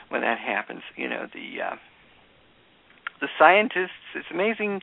when 0.09 0.21
that 0.21 0.39
happens. 0.39 0.81
You 0.95 1.09
know, 1.09 1.27
the 1.33 1.61
uh, 1.61 1.75
the 3.21 3.27
scientists. 3.37 3.91
It's 4.15 4.25
amazing 4.31 4.81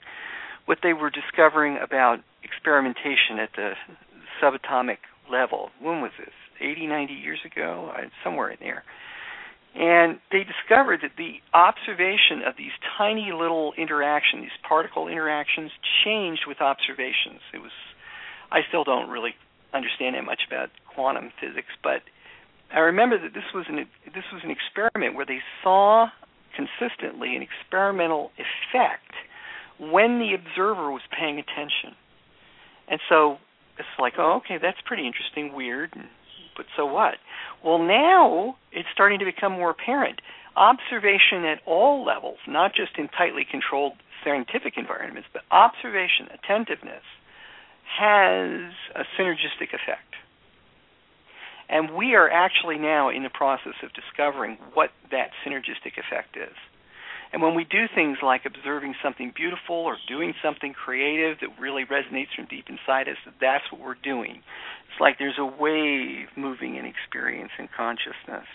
what 0.67 0.79
they 0.83 0.93
were 0.93 1.11
discovering 1.11 1.79
about 1.83 2.19
experimentation 2.45 3.38
at 3.40 3.50
the 3.57 3.73
subatomic 4.42 4.99
level. 5.30 5.70
When 5.80 6.00
was 6.00 6.12
this? 6.18 6.35
80, 6.61 6.87
90 6.87 7.14
years 7.14 7.38
ago, 7.44 7.92
somewhere 8.23 8.50
in 8.50 8.59
there. 8.61 8.85
And 9.75 10.18
they 10.32 10.42
discovered 10.42 11.00
that 11.02 11.12
the 11.16 11.38
observation 11.54 12.42
of 12.47 12.54
these 12.59 12.75
tiny 12.99 13.30
little 13.32 13.73
interactions, 13.78 14.42
these 14.42 14.61
particle 14.66 15.06
interactions, 15.09 15.70
changed 16.04 16.42
with 16.47 16.61
observations. 16.61 17.40
It 17.54 17.59
was, 17.59 17.70
I 18.50 18.61
still 18.68 18.85
don't 18.85 19.09
really 19.09 19.35
understand 19.73 20.16
that 20.16 20.25
much 20.25 20.42
about 20.47 20.70
quantum 20.92 21.30
physics, 21.40 21.70
but 21.82 22.02
I 22.75 22.80
remember 22.80 23.18
that 23.18 23.32
this 23.32 23.47
was 23.54 23.66
an 23.68 23.87
this 24.06 24.25
was 24.32 24.42
an 24.44 24.50
experiment 24.50 25.14
where 25.14 25.26
they 25.26 25.40
saw 25.62 26.09
consistently 26.54 27.37
an 27.37 27.42
experimental 27.42 28.30
effect 28.38 29.14
when 29.78 30.18
the 30.18 30.35
observer 30.35 30.90
was 30.90 31.02
paying 31.16 31.38
attention. 31.38 31.94
And 32.88 33.00
so 33.09 33.38
it's 33.80 33.99
like, 33.99 34.14
oh, 34.18 34.40
okay, 34.44 34.58
that's 34.60 34.78
pretty 34.84 35.06
interesting, 35.06 35.52
weird, 35.52 35.90
but 36.56 36.66
so 36.76 36.87
what? 36.87 37.14
Well, 37.64 37.78
now 37.78 38.56
it's 38.72 38.88
starting 38.92 39.18
to 39.18 39.25
become 39.25 39.52
more 39.52 39.70
apparent. 39.70 40.20
Observation 40.56 41.44
at 41.44 41.60
all 41.66 42.04
levels, 42.04 42.38
not 42.46 42.75
just 42.75 42.92
in 42.99 43.08
tightly 43.08 43.46
controlled 43.50 43.94
scientific 44.25 44.75
environments, 44.76 45.28
but 45.32 45.42
observation, 45.50 46.28
attentiveness, 46.34 47.04
has 47.99 48.72
a 48.94 49.04
synergistic 49.18 49.72
effect. 49.72 50.14
And 51.68 51.94
we 51.94 52.14
are 52.14 52.28
actually 52.28 52.78
now 52.78 53.10
in 53.10 53.22
the 53.22 53.30
process 53.30 53.75
of 53.82 53.90
discovering 53.94 54.58
what 54.75 54.90
that 55.10 55.30
synergistic 55.46 55.96
effect 55.96 56.37
is. 56.37 56.54
And 57.32 57.42
when 57.42 57.54
we 57.54 57.64
do 57.64 57.87
things 57.94 58.18
like 58.22 58.42
observing 58.44 58.94
something 59.02 59.32
beautiful 59.34 59.76
or 59.76 59.96
doing 60.08 60.34
something 60.42 60.72
creative 60.72 61.38
that 61.40 61.60
really 61.60 61.84
resonates 61.84 62.34
from 62.34 62.46
deep 62.46 62.66
inside 62.68 63.08
us, 63.08 63.16
that's 63.40 63.64
what 63.70 63.80
we're 63.80 63.94
doing. 64.02 64.42
It's 64.90 65.00
like 65.00 65.18
there's 65.18 65.38
a 65.38 65.46
wave 65.46 66.26
moving 66.37 66.75
in 66.75 66.87
experience 66.87 67.52
and 67.58 67.68
consciousness. 67.70 68.46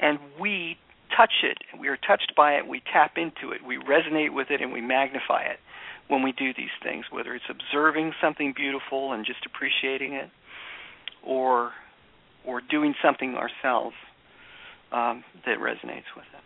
And 0.00 0.18
we 0.38 0.76
touch 1.16 1.32
it, 1.42 1.58
we 1.78 1.88
are 1.88 1.96
touched 1.96 2.32
by 2.36 2.54
it, 2.54 2.66
we 2.66 2.82
tap 2.92 3.12
into 3.16 3.52
it, 3.54 3.64
we 3.64 3.78
resonate 3.78 4.34
with 4.34 4.50
it, 4.50 4.60
and 4.60 4.72
we 4.72 4.80
magnify 4.80 5.42
it 5.44 5.58
when 6.08 6.22
we 6.22 6.32
do 6.32 6.52
these 6.52 6.74
things, 6.82 7.06
whether 7.10 7.34
it's 7.34 7.44
observing 7.48 8.12
something 8.20 8.52
beautiful 8.54 9.12
and 9.12 9.24
just 9.24 9.46
appreciating 9.46 10.12
it, 10.12 10.28
or 11.22 11.72
or 12.44 12.60
doing 12.60 12.94
something 13.02 13.36
ourselves 13.36 13.96
um, 14.92 15.24
that 15.46 15.58
resonates 15.58 16.12
with 16.14 16.26
it. 16.34 16.43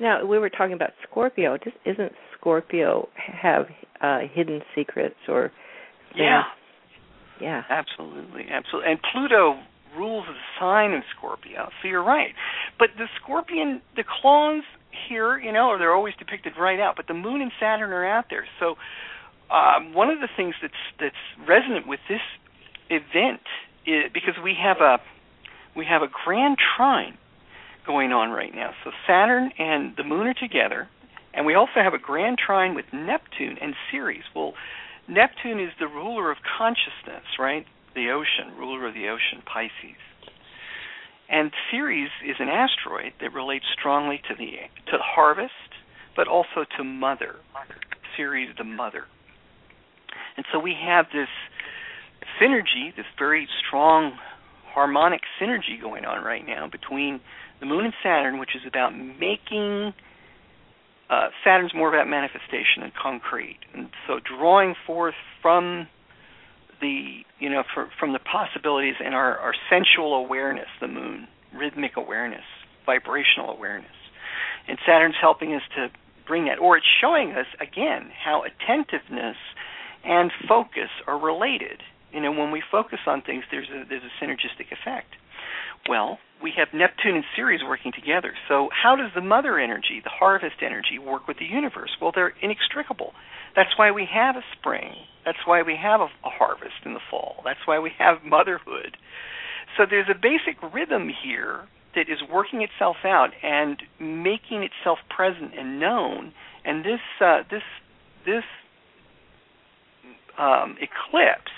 Now 0.00 0.24
we 0.24 0.38
were 0.38 0.50
talking 0.50 0.74
about 0.74 0.90
Scorpio. 1.08 1.56
Just 1.62 1.76
isn't 1.84 2.12
Scorpio 2.38 3.08
have 3.16 3.66
uh, 4.00 4.20
hidden 4.32 4.62
secrets 4.74 5.16
or? 5.28 5.52
Yeah. 6.14 6.42
Yeah. 7.40 7.62
Absolutely, 7.68 8.46
absolutely. 8.50 8.90
And 8.90 9.00
Pluto 9.12 9.58
rules 9.96 10.26
the 10.26 10.34
sign 10.60 10.92
of 10.92 11.02
Scorpio, 11.16 11.70
so 11.80 11.88
you're 11.88 12.04
right. 12.04 12.32
But 12.78 12.90
the 12.98 13.06
Scorpion, 13.22 13.80
the 13.96 14.04
claws 14.20 14.62
here, 15.08 15.38
you 15.38 15.52
know, 15.52 15.76
they're 15.78 15.94
always 15.94 16.14
depicted 16.18 16.54
right 16.58 16.80
out. 16.80 16.96
But 16.96 17.06
the 17.08 17.14
Moon 17.14 17.40
and 17.40 17.52
Saturn 17.60 17.92
are 17.92 18.06
out 18.06 18.26
there. 18.30 18.46
So 18.60 18.76
um, 19.54 19.94
one 19.94 20.10
of 20.10 20.20
the 20.20 20.28
things 20.36 20.54
that's 20.60 20.74
that's 21.00 21.48
resonant 21.48 21.86
with 21.86 22.00
this 22.08 22.20
event 22.90 23.42
is 23.86 24.04
because 24.12 24.34
we 24.42 24.54
have 24.60 24.78
a 24.80 24.98
we 25.76 25.84
have 25.84 26.02
a 26.02 26.08
grand 26.24 26.56
trine 26.76 27.16
going 27.86 28.12
on 28.12 28.30
right 28.30 28.54
now. 28.54 28.72
So 28.84 28.90
Saturn 29.06 29.50
and 29.58 29.94
the 29.96 30.04
Moon 30.04 30.26
are 30.26 30.34
together, 30.34 30.88
and 31.34 31.46
we 31.46 31.54
also 31.54 31.76
have 31.82 31.94
a 31.94 31.98
grand 31.98 32.38
trine 32.38 32.74
with 32.74 32.86
Neptune 32.92 33.58
and 33.60 33.74
Ceres. 33.90 34.24
Well, 34.34 34.54
Neptune 35.08 35.60
is 35.60 35.70
the 35.78 35.86
ruler 35.86 36.30
of 36.30 36.38
consciousness, 36.58 37.24
right? 37.38 37.64
The 37.94 38.10
ocean, 38.10 38.56
ruler 38.58 38.86
of 38.86 38.94
the 38.94 39.08
ocean, 39.08 39.42
Pisces. 39.44 40.00
And 41.28 41.50
Ceres 41.70 42.10
is 42.24 42.36
an 42.38 42.48
asteroid 42.48 43.12
that 43.20 43.32
relates 43.32 43.64
strongly 43.78 44.20
to 44.28 44.34
the 44.34 44.50
to 44.90 44.96
the 44.98 45.02
harvest, 45.02 45.52
but 46.14 46.28
also 46.28 46.64
to 46.76 46.84
mother. 46.84 47.36
Ceres, 48.16 48.50
the 48.56 48.64
mother. 48.64 49.04
And 50.36 50.46
so 50.52 50.58
we 50.58 50.74
have 50.84 51.06
this 51.12 51.28
synergy, 52.40 52.94
this 52.94 53.06
very 53.18 53.48
strong 53.66 54.18
harmonic 54.72 55.22
synergy 55.40 55.80
going 55.80 56.04
on 56.04 56.22
right 56.22 56.46
now 56.46 56.68
between 56.68 57.20
the 57.60 57.66
moon 57.66 57.84
and 57.84 57.94
Saturn, 58.02 58.38
which 58.38 58.54
is 58.54 58.62
about 58.66 58.90
making 58.96 59.94
uh, 61.08 61.28
Saturn's 61.44 61.74
more 61.74 61.88
about 61.88 62.08
manifestation 62.08 62.82
and 62.82 62.92
concrete, 62.94 63.60
and 63.74 63.88
so 64.06 64.18
drawing 64.18 64.74
forth 64.86 65.14
from 65.40 65.86
the 66.80 67.20
you 67.38 67.48
know 67.48 67.62
for, 67.74 67.88
from 67.98 68.12
the 68.12 68.18
possibilities 68.18 68.94
in 69.00 69.14
our, 69.14 69.38
our 69.38 69.54
sensual 69.70 70.14
awareness, 70.14 70.66
the 70.80 70.88
moon, 70.88 71.28
rhythmic 71.54 71.96
awareness, 71.96 72.44
vibrational 72.84 73.50
awareness, 73.50 73.94
and 74.68 74.78
Saturn's 74.84 75.14
helping 75.20 75.54
us 75.54 75.62
to 75.76 75.88
bring 76.26 76.46
that, 76.46 76.58
or 76.58 76.76
it's 76.76 76.86
showing 77.00 77.32
us 77.32 77.46
again 77.60 78.10
how 78.24 78.42
attentiveness 78.42 79.36
and 80.04 80.30
focus 80.48 80.90
are 81.06 81.18
related. 81.18 81.82
You 82.12 82.20
know, 82.20 82.32
when 82.32 82.50
we 82.50 82.62
focus 82.70 82.98
on 83.06 83.22
things, 83.22 83.44
there's 83.50 83.68
a 83.68 83.84
there's 83.88 84.02
a 84.02 84.24
synergistic 84.24 84.72
effect. 84.72 85.14
Well, 85.88 86.18
we 86.42 86.52
have 86.56 86.68
Neptune 86.72 87.16
and 87.16 87.24
Ceres 87.34 87.62
working 87.66 87.92
together. 87.92 88.34
So, 88.48 88.68
how 88.70 88.96
does 88.96 89.10
the 89.14 89.20
mother 89.20 89.58
energy, 89.58 90.00
the 90.02 90.10
harvest 90.10 90.56
energy, 90.62 90.98
work 90.98 91.26
with 91.26 91.38
the 91.38 91.46
universe? 91.46 91.96
Well, 92.00 92.12
they're 92.14 92.34
inextricable. 92.42 93.12
That's 93.54 93.76
why 93.76 93.90
we 93.90 94.06
have 94.12 94.36
a 94.36 94.44
spring. 94.58 94.92
That's 95.24 95.38
why 95.46 95.62
we 95.62 95.76
have 95.76 96.00
a, 96.00 96.08
a 96.24 96.30
harvest 96.30 96.84
in 96.84 96.94
the 96.94 97.00
fall. 97.10 97.42
That's 97.44 97.60
why 97.66 97.78
we 97.78 97.90
have 97.98 98.22
motherhood. 98.24 98.96
So, 99.76 99.84
there's 99.88 100.08
a 100.10 100.14
basic 100.14 100.62
rhythm 100.74 101.08
here 101.08 101.68
that 101.94 102.10
is 102.10 102.18
working 102.30 102.62
itself 102.62 102.96
out 103.04 103.30
and 103.42 103.82
making 103.98 104.62
itself 104.62 104.98
present 105.08 105.52
and 105.58 105.80
known. 105.80 106.32
And 106.64 106.84
this 106.84 107.00
uh, 107.20 107.42
this 107.50 107.62
this 108.26 108.44
um, 110.38 110.76
eclipse 110.80 111.52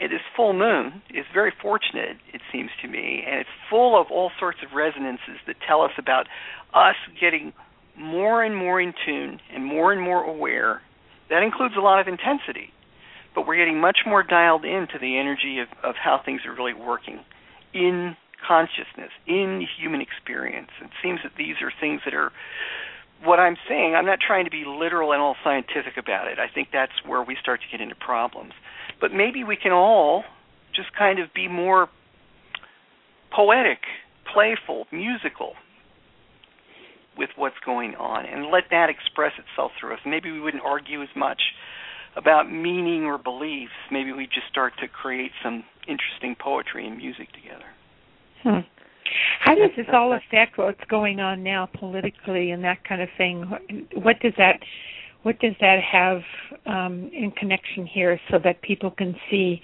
it 0.00 0.12
is 0.12 0.20
full 0.36 0.52
moon 0.52 1.02
is 1.10 1.26
very 1.32 1.52
fortunate, 1.60 2.16
it 2.32 2.40
seems 2.52 2.70
to 2.82 2.88
me, 2.88 3.24
and 3.26 3.40
it's 3.40 3.50
full 3.68 4.00
of 4.00 4.08
all 4.10 4.30
sorts 4.38 4.58
of 4.64 4.72
resonances 4.74 5.38
that 5.46 5.56
tell 5.66 5.82
us 5.82 5.92
about 5.98 6.26
us 6.72 6.96
getting 7.20 7.52
more 7.96 8.44
and 8.44 8.56
more 8.56 8.80
in 8.80 8.94
tune 9.04 9.40
and 9.52 9.64
more 9.64 9.92
and 9.92 10.00
more 10.00 10.22
aware. 10.22 10.82
That 11.30 11.42
includes 11.42 11.74
a 11.76 11.80
lot 11.80 12.00
of 12.00 12.06
intensity, 12.06 12.72
but 13.34 13.46
we're 13.46 13.56
getting 13.56 13.80
much 13.80 13.98
more 14.06 14.22
dialed 14.22 14.64
into 14.64 14.98
the 15.00 15.18
energy 15.18 15.58
of, 15.58 15.68
of 15.82 15.96
how 15.96 16.20
things 16.24 16.42
are 16.46 16.54
really 16.54 16.74
working 16.74 17.20
in 17.74 18.16
consciousness, 18.46 19.10
in 19.26 19.66
human 19.78 20.00
experience. 20.00 20.70
It 20.80 20.90
seems 21.02 21.20
that 21.24 21.32
these 21.36 21.56
are 21.60 21.72
things 21.80 22.02
that 22.04 22.14
are 22.14 22.32
what 23.24 23.40
I'm 23.40 23.56
saying, 23.68 23.96
I'm 23.96 24.06
not 24.06 24.20
trying 24.24 24.44
to 24.44 24.50
be 24.50 24.64
literal 24.64 25.12
and 25.12 25.20
all 25.20 25.34
scientific 25.42 25.96
about 25.96 26.28
it. 26.28 26.38
I 26.38 26.46
think 26.46 26.68
that's 26.72 26.92
where 27.04 27.22
we 27.22 27.36
start 27.40 27.60
to 27.62 27.66
get 27.70 27.82
into 27.82 27.96
problems. 27.96 28.52
But 29.00 29.12
maybe 29.12 29.44
we 29.44 29.56
can 29.56 29.72
all 29.72 30.24
just 30.74 30.88
kind 30.96 31.18
of 31.18 31.32
be 31.34 31.48
more 31.48 31.88
poetic, 33.34 33.78
playful, 34.32 34.86
musical 34.92 35.52
with 37.16 37.30
what's 37.36 37.58
going 37.66 37.94
on 37.96 38.24
and 38.24 38.46
let 38.50 38.64
that 38.70 38.88
express 38.88 39.32
itself 39.38 39.72
through 39.78 39.94
us. 39.94 40.00
Maybe 40.06 40.30
we 40.30 40.40
wouldn't 40.40 40.62
argue 40.62 41.02
as 41.02 41.08
much 41.16 41.40
about 42.16 42.50
meaning 42.50 43.04
or 43.04 43.18
beliefs. 43.18 43.72
Maybe 43.90 44.12
we 44.12 44.26
just 44.26 44.46
start 44.50 44.72
to 44.80 44.88
create 44.88 45.32
some 45.42 45.64
interesting 45.88 46.36
poetry 46.38 46.86
and 46.86 46.96
music 46.96 47.28
together. 47.32 47.64
Hmm. 48.42 48.60
How 49.40 49.54
does 49.54 49.70
this 49.76 49.86
all 49.92 50.12
affect 50.12 50.58
what's 50.58 50.84
going 50.90 51.18
on 51.18 51.42
now 51.42 51.68
politically 51.78 52.50
and 52.50 52.62
that 52.64 52.84
kind 52.84 53.00
of 53.00 53.08
thing? 53.16 53.44
What 53.94 54.20
does 54.20 54.34
that 54.36 54.60
what 55.22 55.38
does 55.40 55.54
that 55.60 55.78
have 55.80 56.22
um, 56.66 57.10
in 57.12 57.32
connection 57.32 57.86
here 57.86 58.20
so 58.30 58.38
that 58.42 58.62
people 58.62 58.90
can 58.90 59.14
see 59.30 59.60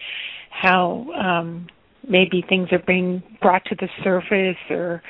how 0.50 1.06
um, 1.12 1.66
maybe 2.08 2.44
things 2.48 2.68
are 2.72 2.82
being 2.86 3.22
brought 3.40 3.64
to 3.66 3.74
the 3.74 3.88
surface 4.02 4.56
or 4.70 5.02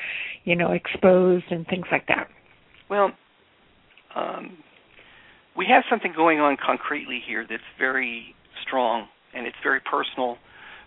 you 0.43 0.55
know 0.55 0.71
exposed 0.71 1.45
and 1.49 1.65
things 1.67 1.85
like 1.91 2.07
that 2.07 2.27
well 2.89 3.11
um, 4.15 4.57
we 5.57 5.65
have 5.67 5.83
something 5.89 6.13
going 6.15 6.39
on 6.39 6.57
concretely 6.63 7.21
here 7.25 7.45
that's 7.49 7.63
very 7.77 8.35
strong 8.65 9.07
and 9.33 9.45
it's 9.45 9.57
very 9.63 9.79
personal 9.79 10.37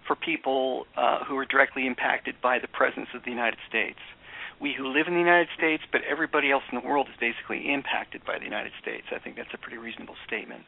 for 0.06 0.16
people 0.16 0.86
uh, 0.96 1.24
who 1.24 1.36
are 1.36 1.44
directly 1.44 1.86
impacted 1.86 2.34
by 2.42 2.58
the 2.58 2.68
presence 2.68 3.08
of 3.14 3.22
the 3.24 3.30
United 3.30 3.58
States. 3.68 3.98
We 4.60 4.74
who 4.74 4.88
live 4.88 5.06
in 5.06 5.14
the 5.14 5.20
United 5.20 5.48
States, 5.56 5.82
but 5.92 6.02
everybody 6.02 6.50
else 6.50 6.64
in 6.72 6.78
the 6.80 6.86
world 6.86 7.06
is 7.08 7.18
basically 7.20 7.72
impacted 7.72 8.24
by 8.26 8.38
the 8.38 8.44
United 8.44 8.72
States. 8.82 9.06
I 9.14 9.18
think 9.18 9.36
that's 9.36 9.54
a 9.54 9.58
pretty 9.58 9.78
reasonable 9.78 10.16
statement. 10.26 10.64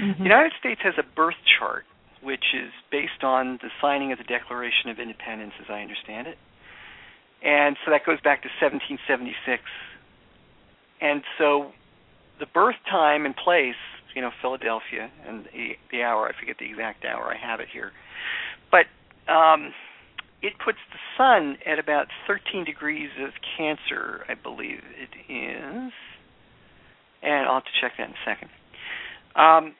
Mm-hmm. 0.00 0.18
The 0.18 0.28
United 0.28 0.52
States 0.58 0.80
has 0.82 0.94
a 0.98 1.06
birth 1.14 1.38
chart, 1.58 1.84
which 2.22 2.54
is 2.54 2.72
based 2.90 3.22
on 3.22 3.58
the 3.62 3.70
signing 3.80 4.12
of 4.12 4.18
the 4.18 4.24
Declaration 4.24 4.90
of 4.90 4.98
Independence, 4.98 5.54
as 5.60 5.66
I 5.70 5.80
understand 5.82 6.26
it. 6.26 6.38
And 7.42 7.76
so 7.84 7.92
that 7.92 8.04
goes 8.04 8.20
back 8.20 8.42
to 8.42 8.50
1776. 8.60 9.62
And 11.00 11.22
so 11.38 11.70
the 12.40 12.46
birth 12.46 12.78
time 12.90 13.24
and 13.24 13.34
place, 13.36 13.78
you 14.14 14.22
know, 14.22 14.30
Philadelphia, 14.42 15.10
and 15.26 15.44
the, 15.46 15.78
the 15.92 16.02
hour, 16.02 16.26
I 16.26 16.38
forget 16.38 16.56
the 16.58 16.66
exact 16.66 17.04
hour, 17.04 17.30
I 17.30 17.38
have 17.38 17.60
it 17.60 17.68
here. 17.72 17.92
But 18.70 18.86
um, 19.30 19.72
it 20.42 20.52
puts 20.64 20.78
the 20.92 20.98
sun 21.16 21.58
at 21.66 21.78
about 21.78 22.06
13 22.26 22.64
degrees 22.64 23.10
of 23.20 23.30
Cancer, 23.56 24.24
I 24.28 24.34
believe 24.34 24.80
it 24.96 25.32
is. 25.32 25.92
And 27.22 27.46
I'll 27.46 27.54
have 27.54 27.64
to 27.64 27.80
check 27.80 27.92
that 27.98 28.08
in 28.08 28.14
a 28.14 28.24
second. 28.24 28.50
Um, 29.34 29.74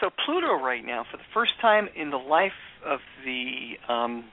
so 0.00 0.10
Pluto 0.24 0.54
right 0.54 0.84
now, 0.84 1.04
for 1.10 1.16
the 1.16 1.26
first 1.34 1.52
time 1.60 1.88
in 1.96 2.10
the 2.10 2.16
life 2.16 2.52
of 2.84 3.00
the 3.24 3.74
um, 3.92 4.24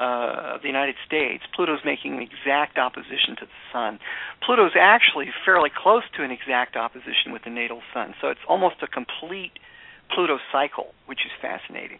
uh, 0.00 0.56
of 0.56 0.62
the 0.62 0.66
United 0.66 0.96
States, 1.06 1.44
Pluto's 1.54 1.80
making 1.84 2.14
an 2.14 2.20
exact 2.20 2.78
opposition 2.78 3.36
to 3.38 3.46
the 3.46 3.60
Sun. 3.72 4.00
Pluto's 4.44 4.72
actually 4.78 5.26
fairly 5.44 5.70
close 5.70 6.02
to 6.16 6.24
an 6.24 6.30
exact 6.30 6.74
opposition 6.76 7.32
with 7.32 7.44
the 7.44 7.50
natal 7.50 7.80
Sun, 7.92 8.14
so 8.20 8.28
it's 8.28 8.40
almost 8.48 8.76
a 8.82 8.86
complete 8.86 9.52
Pluto 10.12 10.38
cycle, 10.50 10.94
which 11.06 11.20
is 11.24 11.32
fascinating. 11.40 11.98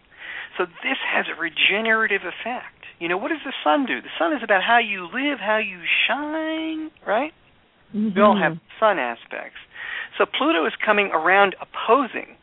So 0.57 0.65
this 0.65 0.97
has 1.03 1.25
a 1.29 1.39
regenerative 1.39 2.21
effect. 2.21 2.85
You 2.99 3.09
know, 3.09 3.17
what 3.17 3.29
does 3.29 3.43
the 3.43 3.53
Sun 3.63 3.85
do? 3.85 4.01
The 4.01 4.13
Sun 4.17 4.33
is 4.33 4.41
about 4.43 4.63
how 4.63 4.79
you 4.79 5.03
live, 5.05 5.39
how 5.39 5.57
you 5.57 5.81
shine, 6.07 6.91
right? 7.05 7.33
Mm-hmm. 7.93 8.15
We 8.15 8.21
all 8.21 8.37
have 8.37 8.57
Sun 8.79 8.99
aspects. 8.99 9.59
So 10.17 10.25
Pluto 10.25 10.65
is 10.65 10.73
coming 10.83 11.11
around 11.13 11.55
opposing 11.59 12.37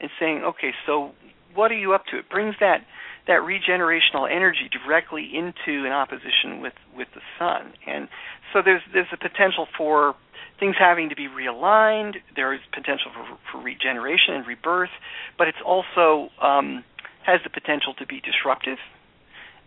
and 0.00 0.10
saying, 0.20 0.42
okay, 0.44 0.70
so 0.86 1.12
what 1.54 1.72
are 1.72 1.78
you 1.78 1.92
up 1.92 2.04
to? 2.12 2.18
It 2.18 2.30
brings 2.30 2.54
that 2.60 2.86
that 3.26 3.44
regenerational 3.44 4.24
energy 4.24 4.70
directly 4.72 5.30
into 5.34 5.84
an 5.84 5.92
opposition 5.92 6.60
with 6.60 6.72
with 6.96 7.08
the 7.14 7.20
sun 7.38 7.74
and 7.86 8.08
so 8.52 8.60
there's 8.64 8.80
there's 8.92 9.12
a 9.12 9.16
potential 9.16 9.68
for 9.76 10.14
things 10.58 10.76
having 10.78 11.08
to 11.08 11.16
be 11.16 11.28
realigned 11.28 12.16
there 12.36 12.52
is 12.52 12.60
potential 12.72 13.10
for, 13.14 13.38
for 13.50 13.62
regeneration 13.62 14.34
and 14.34 14.46
rebirth 14.46 14.90
but 15.36 15.48
it's 15.48 15.58
also 15.64 16.30
um, 16.42 16.84
has 17.24 17.40
the 17.44 17.50
potential 17.50 17.94
to 17.94 18.06
be 18.06 18.20
disruptive 18.20 18.78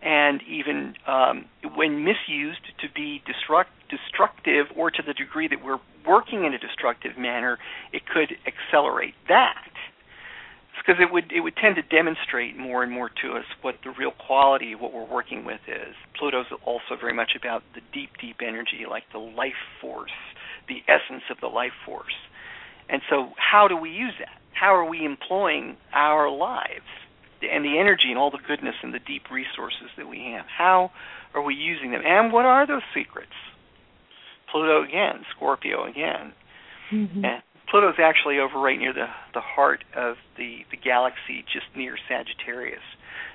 and 0.02 0.42
even 0.42 0.94
um, 1.06 1.44
when 1.76 2.02
misused 2.04 2.66
to 2.80 2.88
be 2.92 3.22
destruct, 3.22 3.70
destructive 3.88 4.66
or 4.76 4.90
to 4.90 5.02
the 5.06 5.14
degree 5.14 5.46
that 5.46 5.64
we're 5.64 5.78
working 6.06 6.44
in 6.44 6.52
a 6.52 6.58
destructive 6.58 7.16
manner 7.16 7.58
it 7.92 8.02
could 8.06 8.32
accelerate 8.46 9.14
that 9.28 9.72
because 10.84 11.00
it 11.00 11.12
would 11.12 11.30
it 11.32 11.40
would 11.40 11.56
tend 11.56 11.76
to 11.76 11.82
demonstrate 11.82 12.56
more 12.56 12.82
and 12.82 12.90
more 12.90 13.08
to 13.08 13.32
us 13.32 13.44
what 13.62 13.76
the 13.84 13.90
real 13.98 14.10
quality 14.10 14.72
of 14.72 14.80
what 14.80 14.92
we're 14.92 15.06
working 15.06 15.44
with 15.44 15.60
is. 15.68 15.94
Pluto's 16.18 16.46
also 16.64 16.96
very 17.00 17.14
much 17.14 17.32
about 17.38 17.62
the 17.74 17.80
deep, 17.92 18.10
deep 18.20 18.36
energy, 18.42 18.84
like 18.88 19.04
the 19.12 19.18
life 19.18 19.60
force, 19.80 20.10
the 20.68 20.82
essence 20.88 21.24
of 21.30 21.38
the 21.40 21.48
life 21.48 21.72
force. 21.84 22.16
And 22.88 23.02
so, 23.08 23.30
how 23.36 23.68
do 23.68 23.76
we 23.76 23.90
use 23.90 24.14
that? 24.18 24.40
How 24.52 24.74
are 24.74 24.84
we 24.84 25.04
employing 25.04 25.76
our 25.92 26.30
lives 26.30 26.86
and 27.42 27.64
the 27.64 27.78
energy 27.78 28.10
and 28.10 28.18
all 28.18 28.30
the 28.30 28.42
goodness 28.46 28.74
and 28.82 28.94
the 28.94 29.00
deep 29.00 29.24
resources 29.30 29.90
that 29.96 30.08
we 30.08 30.34
have? 30.34 30.46
How 30.46 30.90
are 31.34 31.42
we 31.42 31.54
using 31.54 31.90
them? 31.90 32.02
And 32.04 32.32
what 32.32 32.44
are 32.44 32.66
those 32.66 32.82
secrets? 32.94 33.32
Pluto 34.50 34.84
again, 34.84 35.24
Scorpio 35.34 35.84
again. 35.88 36.32
Mm-hmm. 36.92 37.24
And 37.24 37.42
Pluto's 37.70 37.96
actually 37.98 38.38
over 38.38 38.60
right 38.60 38.78
near 38.78 38.92
the 38.92 39.06
the 39.32 39.40
heart 39.40 39.82
of 39.96 40.16
the 40.36 40.58
the 40.70 40.76
galaxy, 40.76 41.42
just 41.52 41.66
near 41.74 41.96
Sagittarius. 42.08 42.84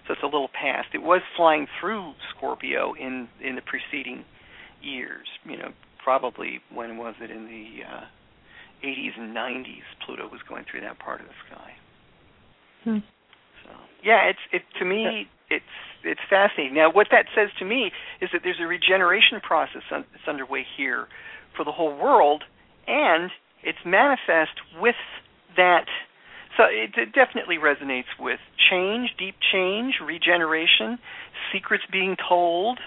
So 0.05 0.13
it's 0.13 0.23
a 0.23 0.27
little 0.27 0.49
past. 0.49 0.89
It 0.93 1.01
was 1.01 1.21
flying 1.35 1.67
through 1.81 2.13
Scorpio 2.35 2.93
in 2.93 3.27
in 3.41 3.55
the 3.55 3.61
preceding 3.61 4.23
years. 4.81 5.27
You 5.43 5.57
know, 5.57 5.71
probably 6.07 6.61
when 6.73 6.95
was 6.95 7.15
it 7.19 7.29
in 7.29 7.43
the 7.51 7.83
uh, 7.83 8.05
80s 8.79 9.19
and 9.19 9.35
90s? 9.35 9.83
Pluto 10.05 10.29
was 10.31 10.39
going 10.47 10.63
through 10.71 10.79
that 10.87 10.99
part 10.99 11.19
of 11.19 11.27
the 11.27 11.33
sky. 11.51 11.71
Hmm. 12.85 12.99
So 13.65 13.71
yeah, 14.05 14.31
it's 14.31 14.39
it 14.53 14.61
to 14.79 14.85
me 14.85 15.27
it's 15.49 15.75
it's 16.05 16.21
fascinating. 16.29 16.75
Now, 16.75 16.89
what 16.89 17.07
that 17.11 17.25
says 17.35 17.49
to 17.59 17.65
me 17.65 17.91
is 18.21 18.29
that 18.31 18.39
there's 18.41 18.61
a 18.63 18.67
regeneration 18.67 19.41
process 19.43 19.81
that's 19.91 20.27
underway 20.29 20.63
here 20.77 21.07
for 21.57 21.65
the 21.65 21.73
whole 21.73 21.91
world, 21.97 22.45
and 22.87 23.29
it's 23.61 23.83
manifest 23.85 24.55
with 24.79 24.95
that. 25.57 25.87
So 26.55 26.63
it, 26.71 26.95
it 26.95 27.11
definitely 27.11 27.57
resonates 27.57 28.15
with 28.17 28.39
change, 28.71 29.09
deep 29.19 29.35
change, 29.51 29.95
regeneration, 29.99 30.99
secrets 31.51 31.83
being 31.91 32.15
told, 32.15 32.79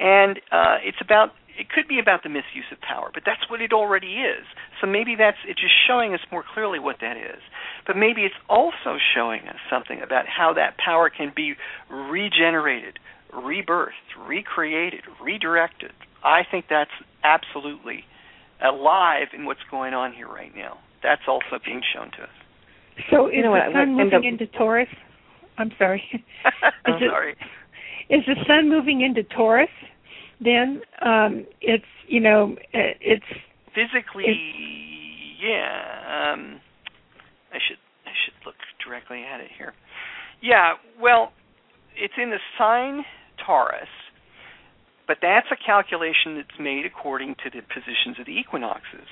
and 0.00 0.40
uh, 0.50 0.82
it's 0.82 0.98
about. 1.00 1.30
It 1.58 1.68
could 1.70 1.88
be 1.88 1.98
about 1.98 2.22
the 2.22 2.28
misuse 2.28 2.68
of 2.70 2.80
power, 2.80 3.10
but 3.12 3.22
that's 3.24 3.48
what 3.48 3.60
it 3.60 3.72
already 3.72 4.20
is. 4.20 4.44
So 4.80 4.86
maybe 4.86 5.16
that's 5.16 5.38
it's 5.46 5.60
just 5.60 5.74
showing 5.86 6.12
us 6.12 6.20
more 6.30 6.44
clearly 6.54 6.78
what 6.78 6.96
that 7.00 7.16
is. 7.16 7.40
But 7.86 7.96
maybe 7.96 8.22
it's 8.22 8.38
also 8.48 8.98
showing 9.14 9.48
us 9.48 9.56
something 9.70 10.00
about 10.02 10.26
how 10.26 10.52
that 10.54 10.76
power 10.76 11.10
can 11.10 11.32
be 11.34 11.54
regenerated, 11.90 12.98
rebirthed, 13.32 14.12
recreated, 14.28 15.02
redirected. 15.22 15.92
I 16.22 16.42
think 16.50 16.66
that's 16.68 16.90
absolutely 17.24 18.04
alive 18.62 19.28
in 19.32 19.44
what's 19.44 19.64
going 19.70 19.94
on 19.94 20.12
here 20.12 20.28
right 20.28 20.54
now. 20.54 20.78
That's 21.02 21.22
also 21.28 21.58
being 21.64 21.82
shown 21.94 22.10
to 22.12 22.22
us. 22.24 22.36
So 23.10 23.28
is 23.28 23.34
you 23.36 23.42
know 23.42 23.52
the 23.54 23.60
what, 23.60 23.72
sun 23.72 23.96
moving 23.96 24.14
up... 24.14 24.22
into 24.24 24.46
Taurus? 24.46 24.88
I'm 25.58 25.72
sorry. 25.78 26.02
I'm 26.84 26.96
is 26.96 27.02
it, 27.02 27.10
sorry. 27.10 27.36
Is 28.08 28.22
the 28.26 28.36
sun 28.46 28.68
moving 28.68 29.00
into 29.00 29.22
Taurus? 29.22 29.68
Then 30.40 30.82
um, 31.04 31.46
it's 31.60 31.84
you 32.08 32.20
know 32.20 32.56
it's 32.72 33.24
physically 33.74 34.24
it's, 34.26 35.42
yeah. 35.42 36.32
Um, 36.32 36.60
I 37.52 37.58
should 37.66 37.78
I 38.04 38.12
should 38.24 38.34
look 38.44 38.56
directly 38.84 39.22
at 39.24 39.40
it 39.40 39.48
here. 39.56 39.72
Yeah, 40.42 40.74
well, 41.00 41.32
it's 41.96 42.14
in 42.20 42.30
the 42.30 42.38
sign 42.58 43.04
Taurus, 43.44 43.88
but 45.06 45.18
that's 45.22 45.46
a 45.50 45.56
calculation 45.56 46.36
that's 46.36 46.58
made 46.60 46.84
according 46.84 47.36
to 47.44 47.50
the 47.50 47.62
positions 47.62 48.18
of 48.18 48.26
the 48.26 48.36
equinoxes. 48.36 49.08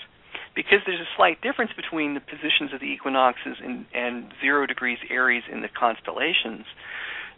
Because 0.55 0.79
there's 0.87 1.01
a 1.01 1.11
slight 1.17 1.43
difference 1.43 1.73
between 1.75 2.15
the 2.15 2.21
positions 2.21 2.73
of 2.73 2.81
the 2.81 2.87
equinoxes 2.87 3.59
and, 3.63 3.87
and 3.93 4.33
zero 4.41 4.67
degrees 4.67 4.99
Aries 5.11 5.43
in 5.51 5.63
the 5.63 5.69
constellations, 5.69 6.65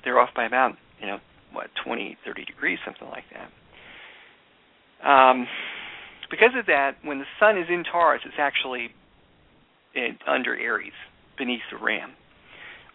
they're 0.05 0.18
off 0.18 0.31
by 0.37 0.44
about, 0.44 0.77
you 1.01 1.07
know, 1.07 1.18
what, 1.53 1.68
20, 1.85 2.18
30 2.25 2.44
degrees, 2.44 2.79
something 2.85 3.09
like 3.09 3.25
that. 3.33 3.49
Um, 5.05 5.47
because 6.31 6.53
of 6.59 6.67
that, 6.67 6.97
when 7.03 7.19
the 7.19 7.27
sun 7.39 7.59
is 7.59 7.67
in 7.69 7.85
Taurus, 7.85 8.23
it's 8.25 8.39
actually 8.39 8.91
in, 9.95 10.19
under 10.27 10.57
Aries, 10.57 10.97
beneath 11.39 11.63
the 11.71 11.79
Ram 11.79 12.13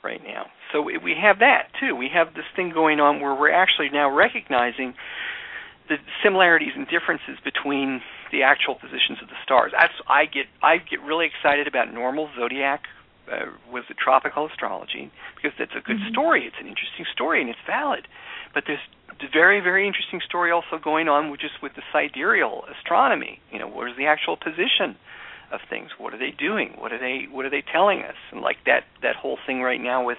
right 0.04 0.22
now. 0.24 0.48
So 0.72 0.82
we 0.82 1.16
have 1.22 1.40
that 1.40 1.70
too. 1.80 1.96
We 1.96 2.10
have 2.14 2.34
this 2.34 2.46
thing 2.56 2.72
going 2.74 3.00
on 3.00 3.22
where 3.22 3.36
we're 3.36 3.52
actually 3.52 3.90
now 3.90 4.10
recognizing 4.10 4.94
the 5.90 5.98
similarities 6.24 6.72
and 6.76 6.88
differences 6.88 7.38
between 7.44 8.02
the 8.32 8.44
actual 8.44 8.76
positions 8.76 9.20
of 9.22 9.28
the 9.28 9.36
stars. 9.44 9.74
That's, 9.78 9.94
I 10.08 10.26
get 10.26 10.48
I 10.64 10.78
get 10.78 11.02
really 11.04 11.28
excited 11.28 11.68
about 11.68 11.94
normal 11.94 12.30
zodiac 12.40 12.88
uh, 13.28 13.52
with 13.72 13.86
the 13.90 13.96
tropical 13.96 14.48
astrology 14.48 15.12
because 15.36 15.52
it's 15.60 15.76
a 15.76 15.84
good 15.84 16.00
mm-hmm. 16.00 16.16
story. 16.16 16.48
It's 16.48 16.56
an 16.60 16.68
interesting 16.68 17.06
story 17.14 17.42
and 17.42 17.50
it's 17.50 17.62
valid. 17.68 18.08
But 18.54 18.64
there's 18.68 18.84
a 19.10 19.30
very 19.32 19.60
very 19.62 19.88
interesting 19.88 20.20
story 20.26 20.52
also 20.52 20.78
going 20.82 21.08
on 21.08 21.32
with 21.32 21.40
just 21.40 21.62
with 21.62 21.74
the 21.76 21.84
sidereal 21.92 22.64
astronomy. 22.78 23.40
You 23.52 23.60
know, 23.60 23.68
what 23.68 23.90
is 23.90 23.98
the 23.98 24.06
actual 24.06 24.38
position 24.38 24.96
of 25.52 25.60
things? 25.70 25.90
What 25.98 26.14
are 26.14 26.20
they 26.20 26.32
doing? 26.32 26.76
What 26.78 26.92
are 26.92 27.00
they 27.00 27.28
what 27.32 27.46
are 27.46 27.50
they 27.50 27.64
telling 27.64 28.02
us? 28.02 28.18
And 28.32 28.42
like 28.42 28.58
that 28.66 28.84
that 29.02 29.16
whole 29.16 29.38
thing 29.46 29.62
right 29.62 29.82
now 29.82 30.06
with 30.06 30.18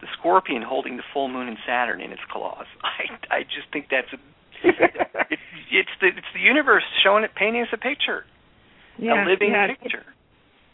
the 0.00 0.08
scorpion 0.18 0.62
holding 0.62 0.96
the 0.96 1.04
full 1.12 1.28
moon 1.28 1.48
and 1.48 1.58
Saturn 1.66 2.00
in 2.00 2.12
its 2.12 2.22
claws. 2.30 2.66
I 2.82 3.36
I 3.36 3.42
just 3.42 3.72
think 3.72 3.86
that's 3.90 4.12
a 4.12 4.18
it's, 4.64 5.42
it's 5.70 5.90
the 6.00 6.08
it's 6.08 6.32
the 6.32 6.40
universe 6.40 6.84
showing 7.02 7.24
it, 7.24 7.34
painting 7.34 7.62
us 7.62 7.68
a 7.72 7.76
picture, 7.76 8.24
yeah, 8.98 9.24
a 9.24 9.28
living 9.28 9.50
yeah. 9.50 9.66
picture. 9.68 10.04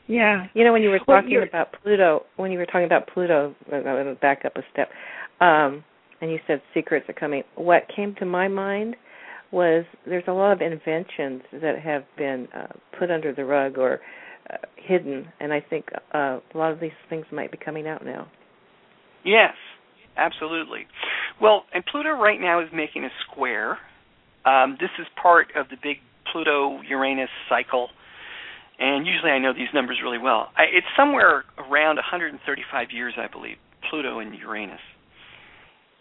Yeah. 0.07 0.47
You 0.55 0.65
know, 0.65 0.73
when 0.73 0.83
you 0.83 0.91
were 0.91 0.99
talking 0.99 1.31
you're- 1.31 1.47
about 1.47 1.73
Pluto, 1.81 2.25
when 2.37 2.51
you 2.51 2.59
were 2.59 2.67
talking 2.67 2.85
about 2.85 3.07
Pluto, 3.07 3.55
I'm 3.73 3.85
going 3.85 4.07
to 4.07 4.15
back 4.17 4.45
up 4.45 4.57
a 4.57 4.63
step, 4.73 4.91
um, 5.41 5.85
and 6.21 6.31
you 6.31 6.39
said 6.47 6.61
secrets 6.75 7.09
are 7.09 7.15
coming. 7.15 7.43
What 7.57 7.85
came 7.95 8.15
to 8.19 8.27
my 8.27 8.49
mind 8.49 8.97
was 9.53 9.85
there's 10.07 10.25
a 10.29 10.33
lot 10.33 10.53
of 10.53 10.61
inventions 10.61 11.43
that 11.53 11.79
have 11.83 12.05
been 12.17 12.49
uh, 12.55 12.67
put 12.99 13.11
under 13.11 13.35
the 13.35 13.45
rug 13.45 13.79
or 13.79 14.01
uh, 14.49 14.57
hidden, 14.77 15.27
and 15.41 15.53
I 15.53 15.61
think 15.61 15.87
uh, 16.15 16.39
a 16.55 16.59
lot 16.59 16.73
of 16.73 16.81
these 16.81 16.91
things 17.09 17.27
might 17.33 17.51
be 17.51 17.59
coming 17.59 17.89
out 17.89 18.05
now. 18.05 18.29
Yes, 19.25 19.55
absolutely. 20.17 20.87
Well, 21.41 21.65
and 21.75 21.85
Pluto 21.85 22.11
right 22.11 22.41
now 22.41 22.61
is 22.61 22.69
making 22.73 23.05
a 23.05 23.11
square. 23.27 23.79
Um, 24.45 24.77
this 24.81 24.91
is 24.99 25.07
part 25.21 25.49
of 25.57 25.69
the 25.69 25.77
big 25.83 25.99
Pluto 26.33 26.81
Uranus 26.89 27.29
cycle. 27.49 27.89
And 28.79 29.07
usually 29.07 29.31
I 29.31 29.39
know 29.39 29.53
these 29.53 29.69
numbers 29.75 29.99
really 30.03 30.19
well. 30.19 30.49
I, 30.57 30.65
it's 30.73 30.87
somewhere 30.97 31.45
around 31.59 31.97
135 31.97 32.89
years, 32.93 33.15
I 33.19 33.27
believe, 33.31 33.57
Pluto 33.91 34.21
and 34.21 34.35
Uranus. 34.35 34.81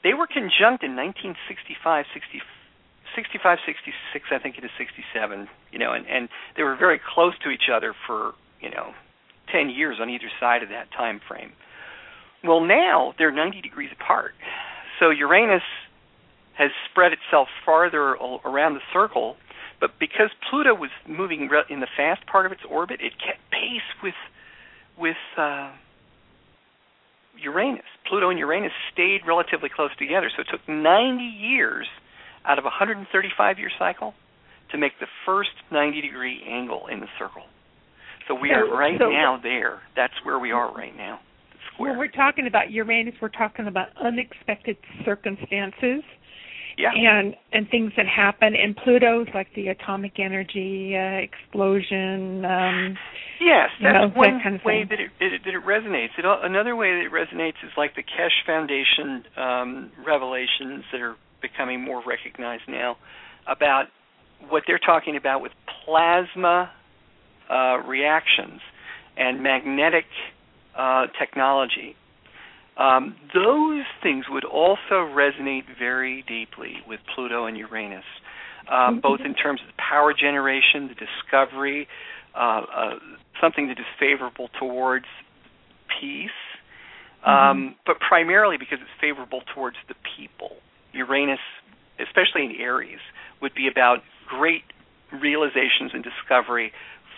They 0.04 0.14
were 0.14 0.28
conjunct 0.28 0.84
in 0.84 0.96
1965, 0.96 2.06
60, 2.14 2.42
65, 3.16 3.58
66, 3.66 4.26
I 4.32 4.40
think 4.40 4.58
it 4.58 4.64
is 4.64 4.72
67, 4.78 5.48
you 5.72 5.80
know, 5.80 5.94
and, 5.94 6.06
and 6.08 6.30
they 6.56 6.64
were 6.64 6.76
very 6.76 7.00
close 7.00 7.34
to 7.44 7.50
each 7.50 7.68
other 7.74 7.94
for, 8.08 8.34
you 8.62 8.70
know, 8.70 8.94
10 9.52 9.70
years 9.70 9.98
on 10.00 10.10
either 10.10 10.30
side 10.40 10.64
of 10.64 10.70
that 10.70 10.92
time 10.96 11.20
frame. 11.28 11.52
Well, 12.44 12.62
now 12.62 13.14
they're 13.18 13.32
90 13.32 13.62
degrees 13.62 13.90
apart. 13.92 14.34
So 15.00 15.10
Uranus 15.10 15.64
has 16.58 16.72
spread 16.90 17.12
itself 17.14 17.48
farther 17.66 18.16
around 18.46 18.76
the 18.76 18.86
circle, 18.94 19.36
but 19.80 19.92
because 20.00 20.30
Pluto 20.50 20.74
was 20.74 20.92
moving 21.08 21.50
in 21.70 21.80
the 21.80 21.88
fast 21.98 22.26
part 22.28 22.46
of 22.46 22.52
its 22.52 22.62
orbit, 22.70 23.00
it 23.02 23.14
kept 23.14 23.40
pace 23.52 23.88
with 24.04 24.16
with 24.98 25.16
uh, 25.38 25.72
Uranus. 27.42 27.86
Pluto 28.08 28.30
and 28.30 28.40
Uranus 28.40 28.72
stayed 28.94 29.22
relatively 29.28 29.70
close 29.70 29.92
together, 29.98 30.30
so 30.36 30.42
it 30.42 30.48
took 30.52 30.68
90 30.68 31.24
years 31.24 31.88
out 32.46 32.58
of 32.58 32.66
a 32.66 32.72
135 32.72 33.60
year 33.60 33.72
cycle 33.78 34.14
to 34.72 34.78
make 34.78 34.94
the 35.00 35.08
first 35.26 35.50
90 35.72 36.02
degree 36.02 36.44
angle 36.48 36.88
in 36.88 37.00
the 37.00 37.08
circle. 37.18 37.44
So 38.28 38.36
we 38.36 38.52
are 38.52 38.66
right 38.68 39.00
so- 39.00 39.10
now 39.10 39.38
there. 39.42 39.82
That's 39.96 40.14
where 40.24 40.38
we 40.40 40.52
are 40.52 40.72
right 40.72 40.96
now. 40.96 41.20
When 41.78 41.98
we're 41.98 42.08
talking 42.08 42.46
about 42.46 42.72
Uranus, 42.72 43.16
we're 43.22 43.30
talking 43.30 43.68
about 43.68 43.88
unexpected 43.96 44.78
circumstances 45.06 46.04
yeah. 46.80 47.20
and 47.20 47.36
and 47.52 47.70
things 47.70 47.92
that 47.98 48.08
happen. 48.08 48.56
And 48.56 48.76
Pluto's 48.76 49.28
like 49.34 49.48
the 49.56 49.68
atomic 49.68 50.20
energy 50.20 50.96
uh, 50.96 51.20
explosion. 51.22 52.46
Um, 52.46 52.98
Yes, 53.40 53.70
you 53.80 53.88
that's 53.88 53.94
know, 53.96 54.08
that 54.10 54.18
one 54.18 54.42
kind 54.44 54.56
of 54.56 54.66
way 54.66 54.84
thing. 54.84 54.90
that 54.90 55.00
it, 55.00 55.34
it 55.34 55.42
that 55.46 55.54
it 55.54 55.64
resonates. 55.66 56.10
It, 56.18 56.26
another 56.26 56.76
way 56.76 56.92
that 56.92 57.06
it 57.06 57.12
resonates 57.12 57.64
is 57.64 57.72
like 57.78 57.96
the 57.96 58.04
Keshe 58.04 58.46
Foundation 58.46 59.24
um, 59.38 59.92
revelations 60.06 60.84
that 60.92 61.02
are 61.02 61.16
becoming 61.42 61.82
more 61.82 62.04
recognized 62.06 62.64
now 62.68 62.98
about 63.48 63.86
what 64.50 64.64
they're 64.68 64.80
talking 64.80 65.16
about 65.16 65.42
with 65.42 65.54
plasma 65.86 66.70
uh, 67.50 67.78
reactions 67.88 68.60
and 69.18 69.42
magnetic 69.42 70.06
uh, 70.78 71.08
technology. 71.18 71.96
Um, 72.80 73.16
those 73.34 73.84
things 74.02 74.26
would 74.30 74.46
also 74.46 75.04
resonate 75.14 75.64
very 75.78 76.24
deeply 76.28 76.76
with 76.88 77.02
Pluto 77.14 77.46
and 77.46 77.58
Uranus, 77.58 78.06
uh, 78.72 78.92
both 78.94 79.20
in 79.26 79.34
terms 79.34 79.60
of 79.68 79.76
power 79.76 80.14
generation, 80.14 80.88
the 80.88 80.96
discovery, 80.96 81.88
uh, 82.36 82.40
uh, 82.40 82.90
something 83.42 83.68
that 83.68 83.80
is 83.80 83.86
favorable 84.00 84.50
towards 84.58 85.06
peace, 86.00 86.30
um, 87.26 87.76
but 87.86 88.00
primarily 88.00 88.56
because 88.58 88.78
it's 88.82 89.02
favorable 89.02 89.42
towards 89.54 89.76
the 89.90 89.96
people. 90.16 90.52
Uranus, 90.94 91.40
especially 92.00 92.46
in 92.46 92.56
Aries, 92.62 93.00
would 93.42 93.54
be 93.54 93.68
about 93.68 93.98
great 94.26 94.64
realizations 95.12 95.92
and 95.94 96.04
discovery 96.04 96.72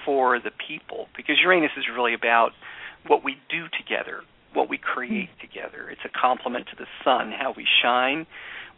for 0.06 0.40
the 0.40 0.50
people, 0.68 1.08
because 1.16 1.36
Uranus 1.44 1.72
is 1.78 1.86
really 1.94 2.16
about 2.16 2.52
what 3.06 3.24
we 3.24 3.36
do 3.50 3.66
together, 3.78 4.22
what 4.54 4.70
we 4.70 4.78
create 4.78 5.30
hmm. 5.30 5.42
together. 5.42 5.90
It's 5.90 6.02
a 6.06 6.10
complement 6.10 6.68
to 6.68 6.76
the 6.76 6.88
sun, 7.04 7.32
how 7.32 7.54
we 7.56 7.66
shine. 7.84 8.26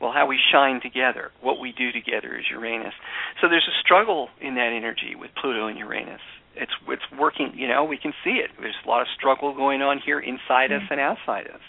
Well, 0.01 0.12
how 0.12 0.27
we 0.27 0.38
shine 0.51 0.81
together, 0.81 1.31
what 1.39 1.59
we 1.59 1.71
do 1.71 1.91
together 1.91 2.36
is 2.36 2.43
Uranus. 2.51 2.93
So 3.39 3.47
there's 3.47 3.67
a 3.69 3.77
struggle 3.79 4.27
in 4.41 4.55
that 4.55 4.73
energy 4.75 5.15
with 5.15 5.31
Pluto 5.39 5.67
and 5.67 5.77
Uranus. 5.77 6.19
It's 6.55 6.73
it's 6.88 7.03
working, 7.17 7.53
you 7.55 7.67
know, 7.67 7.86
we 7.86 7.97
can 7.97 8.12
see 8.23 8.41
it. 8.43 8.51
There's 8.59 8.75
a 8.86 8.89
lot 8.89 9.01
of 9.01 9.07
struggle 9.15 9.55
going 9.55 9.81
on 9.81 10.01
here 10.03 10.19
inside 10.19 10.71
us 10.71 10.81
hmm. 10.88 10.93
and 10.93 11.01
outside 11.01 11.47
us. 11.47 11.62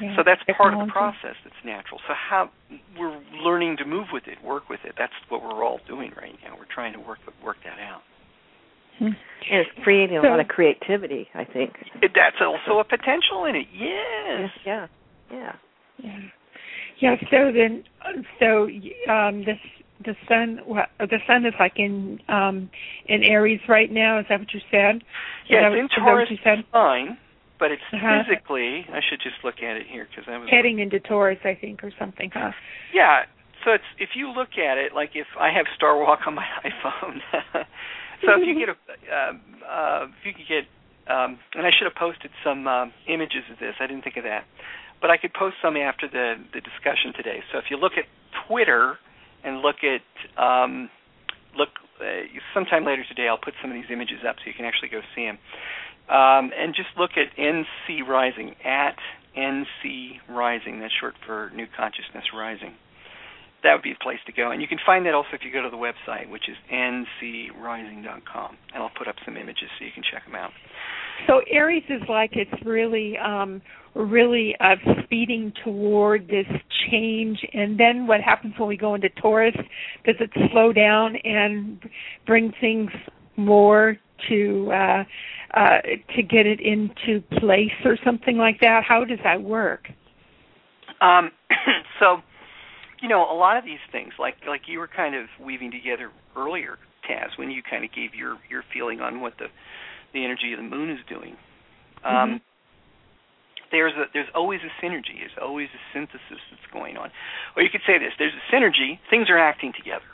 yeah, 0.00 0.16
So 0.16 0.22
that's 0.24 0.40
part 0.56 0.72
of 0.72 0.80
the 0.80 0.90
process 0.90 1.36
that's 1.44 1.62
natural. 1.64 2.00
So 2.08 2.14
how 2.14 2.50
we're 2.98 3.20
learning 3.44 3.76
to 3.78 3.84
move 3.84 4.06
with 4.12 4.28
it, 4.28 4.42
work 4.42 4.68
with 4.68 4.80
it. 4.84 4.94
That's 4.96 5.12
what 5.28 5.42
we're 5.42 5.62
all 5.62 5.80
doing 5.86 6.12
right 6.16 6.34
now. 6.42 6.56
We're 6.56 6.72
trying 6.72 6.94
to 6.94 7.00
work 7.00 7.18
work 7.44 7.58
that 7.64 7.78
out. 7.78 8.02
Hmm. 8.98 9.06
And 9.50 9.60
it's 9.60 9.70
creating 9.82 10.18
a 10.18 10.22
So- 10.22 10.28
lot 10.28 10.40
of 10.40 10.48
creativity, 10.48 11.28
I 11.34 11.44
think. 11.44 11.74
That's 12.02 12.36
also 12.40 12.78
a 12.80 12.84
potential 12.84 13.44
in 13.44 13.56
it. 13.56 13.66
Yes. 13.72 14.50
Yeah. 14.64 14.86
Yeah. 15.32 15.52
Yeah. 15.98 16.18
Yeah. 16.98 17.16
So 17.30 17.52
then, 17.52 17.84
so 18.40 18.68
um, 19.10 19.44
this 19.44 19.58
the 20.04 20.14
sun. 20.28 20.60
What 20.64 20.90
the 20.98 21.18
sun 21.26 21.44
is 21.46 21.54
like 21.58 21.72
in 21.76 22.20
um 22.28 22.70
in 23.06 23.22
Aries 23.24 23.60
right 23.68 23.90
now. 23.90 24.18
Is 24.18 24.26
that 24.28 24.38
what 24.40 24.52
you 24.54 24.60
said? 24.70 25.02
Yeah, 25.48 25.68
that 25.70 25.72
it's 25.78 25.92
in 25.96 26.02
Taurus 26.04 26.28
what 26.28 26.30
you 26.30 26.38
said? 26.44 26.64
fine, 26.72 27.16
but 27.58 27.70
it's 27.72 27.82
Uh-huh. 27.92 28.22
physically. 28.24 28.86
I 28.92 29.00
should 29.00 29.20
just 29.20 29.36
look 29.44 29.56
at 29.62 29.76
it 29.76 29.86
here 29.88 30.06
because 30.10 30.28
I 30.32 30.38
was 30.38 30.48
Heading 30.50 30.78
into 30.80 31.00
Taurus, 31.00 31.38
I 31.44 31.54
think, 31.54 31.82
or 31.84 31.90
something, 31.98 32.30
huh? 32.32 32.52
Yeah. 32.92 33.24
So 33.64 33.72
it's 33.72 33.84
if 33.98 34.10
you 34.14 34.30
look 34.30 34.56
at 34.58 34.78
it 34.78 34.92
like 34.94 35.10
if 35.14 35.26
I 35.38 35.50
have 35.50 35.66
Star 35.74 35.96
Walk 35.98 36.20
on 36.26 36.34
my 36.34 36.46
iPhone. 36.64 37.20
So 38.24 38.40
if 38.40 38.46
you 38.46 38.54
get 38.58 38.68
a 38.68 38.76
uh, 38.76 39.32
uh, 39.66 40.06
if 40.06 40.24
you 40.24 40.32
could 40.32 40.48
get 40.48 40.64
um, 41.08 41.38
and 41.54 41.66
I 41.66 41.70
should 41.72 41.88
have 41.88 41.96
posted 41.96 42.30
some 42.44 42.66
um, 42.68 42.92
images 43.08 43.42
of 43.50 43.58
this. 43.58 43.74
I 43.80 43.86
didn't 43.86 44.04
think 44.04 44.16
of 44.16 44.24
that, 44.24 44.44
but 45.00 45.10
I 45.10 45.16
could 45.16 45.32
post 45.32 45.56
some 45.62 45.76
after 45.76 46.06
the 46.08 46.36
the 46.52 46.60
discussion 46.60 47.12
today. 47.16 47.40
So 47.52 47.58
if 47.58 47.64
you 47.70 47.76
look 47.76 47.96
at 47.96 48.04
Twitter 48.46 48.98
and 49.44 49.60
look 49.60 49.80
at 49.82 50.04
um, 50.36 50.90
look 51.56 51.70
uh, 52.00 52.28
sometime 52.54 52.84
later 52.84 53.04
today, 53.08 53.28
I'll 53.28 53.40
put 53.40 53.54
some 53.62 53.70
of 53.70 53.74
these 53.74 53.90
images 53.90 54.20
up 54.28 54.36
so 54.36 54.44
you 54.46 54.54
can 54.54 54.64
actually 54.64 54.90
go 54.90 55.00
see 55.14 55.24
them. 55.24 55.38
Um, 56.08 56.52
and 56.56 56.74
just 56.74 56.88
look 56.96 57.12
at 57.16 57.36
NC 57.36 58.06
Rising 58.08 58.54
at 58.64 58.96
NC 59.36 60.24
Rising. 60.28 60.80
That's 60.80 60.94
short 61.00 61.14
for 61.26 61.50
New 61.54 61.66
Consciousness 61.76 62.24
Rising. 62.34 62.74
That 63.64 63.74
would 63.74 63.82
be 63.82 63.92
the 63.92 63.98
place 64.02 64.20
to 64.26 64.32
go, 64.32 64.52
and 64.52 64.62
you 64.62 64.68
can 64.68 64.78
find 64.86 65.04
that 65.06 65.14
also 65.14 65.30
if 65.32 65.40
you 65.44 65.52
go 65.52 65.62
to 65.62 65.70
the 65.70 65.76
website, 65.76 66.30
which 66.30 66.48
is 66.48 66.56
ncrising.com, 66.70 68.56
and 68.72 68.82
I'll 68.82 68.92
put 68.96 69.08
up 69.08 69.16
some 69.24 69.36
images 69.36 69.68
so 69.78 69.84
you 69.84 69.90
can 69.92 70.04
check 70.10 70.24
them 70.24 70.36
out. 70.36 70.50
So 71.26 71.40
Aries 71.50 71.82
is 71.88 72.02
like 72.08 72.30
it's 72.34 72.64
really 72.64 73.18
um 73.18 73.60
really 73.94 74.54
uh 74.60 74.76
speeding 75.02 75.52
toward 75.64 76.28
this 76.28 76.46
change. 76.88 77.40
And 77.52 77.78
then 77.78 78.06
what 78.06 78.20
happens 78.20 78.54
when 78.58 78.68
we 78.68 78.76
go 78.76 78.94
into 78.94 79.08
Taurus? 79.20 79.56
Does 80.04 80.16
it 80.20 80.30
slow 80.52 80.72
down 80.72 81.16
and 81.24 81.82
bring 82.26 82.52
things 82.60 82.90
more 83.36 83.96
to 84.28 84.70
uh 84.72 85.04
uh 85.54 85.80
to 86.14 86.22
get 86.22 86.46
it 86.46 86.60
into 86.60 87.20
place 87.40 87.72
or 87.84 87.98
something 88.04 88.36
like 88.36 88.60
that? 88.60 88.84
How 88.86 89.04
does 89.04 89.18
that 89.24 89.42
work? 89.42 89.88
Um, 91.00 91.30
so, 92.00 92.18
you 93.00 93.08
know, 93.08 93.22
a 93.30 93.36
lot 93.36 93.56
of 93.56 93.64
these 93.64 93.82
things, 93.92 94.12
like 94.18 94.36
like 94.46 94.62
you 94.66 94.78
were 94.78 94.88
kind 94.88 95.14
of 95.14 95.26
weaving 95.40 95.70
together 95.70 96.10
earlier, 96.36 96.78
Taz, 97.08 97.36
when 97.36 97.50
you 97.50 97.62
kind 97.62 97.84
of 97.84 97.92
gave 97.92 98.14
your 98.14 98.38
your 98.50 98.62
feeling 98.72 99.00
on 99.00 99.20
what 99.20 99.34
the 99.38 99.46
the 100.12 100.24
energy 100.24 100.52
of 100.52 100.58
the 100.58 100.64
moon 100.64 100.90
is 100.90 101.00
doing. 101.08 101.36
Um, 102.04 102.40
Mhm. 102.40 102.40
There's 103.70 103.92
a 103.94 104.06
there's 104.14 104.28
always 104.34 104.60
a 104.64 104.72
synergy. 104.84 105.18
There's 105.20 105.36
always 105.40 105.68
a 105.74 105.82
synthesis 105.92 106.40
that's 106.50 106.72
going 106.72 106.96
on. 106.96 107.10
Or 107.54 107.62
you 107.62 107.68
could 107.70 107.82
say 107.86 107.98
this: 107.98 108.12
there's 108.18 108.32
a 108.32 108.54
synergy. 108.54 108.98
Things 109.10 109.28
are 109.28 109.38
acting 109.38 109.72
together. 109.76 110.06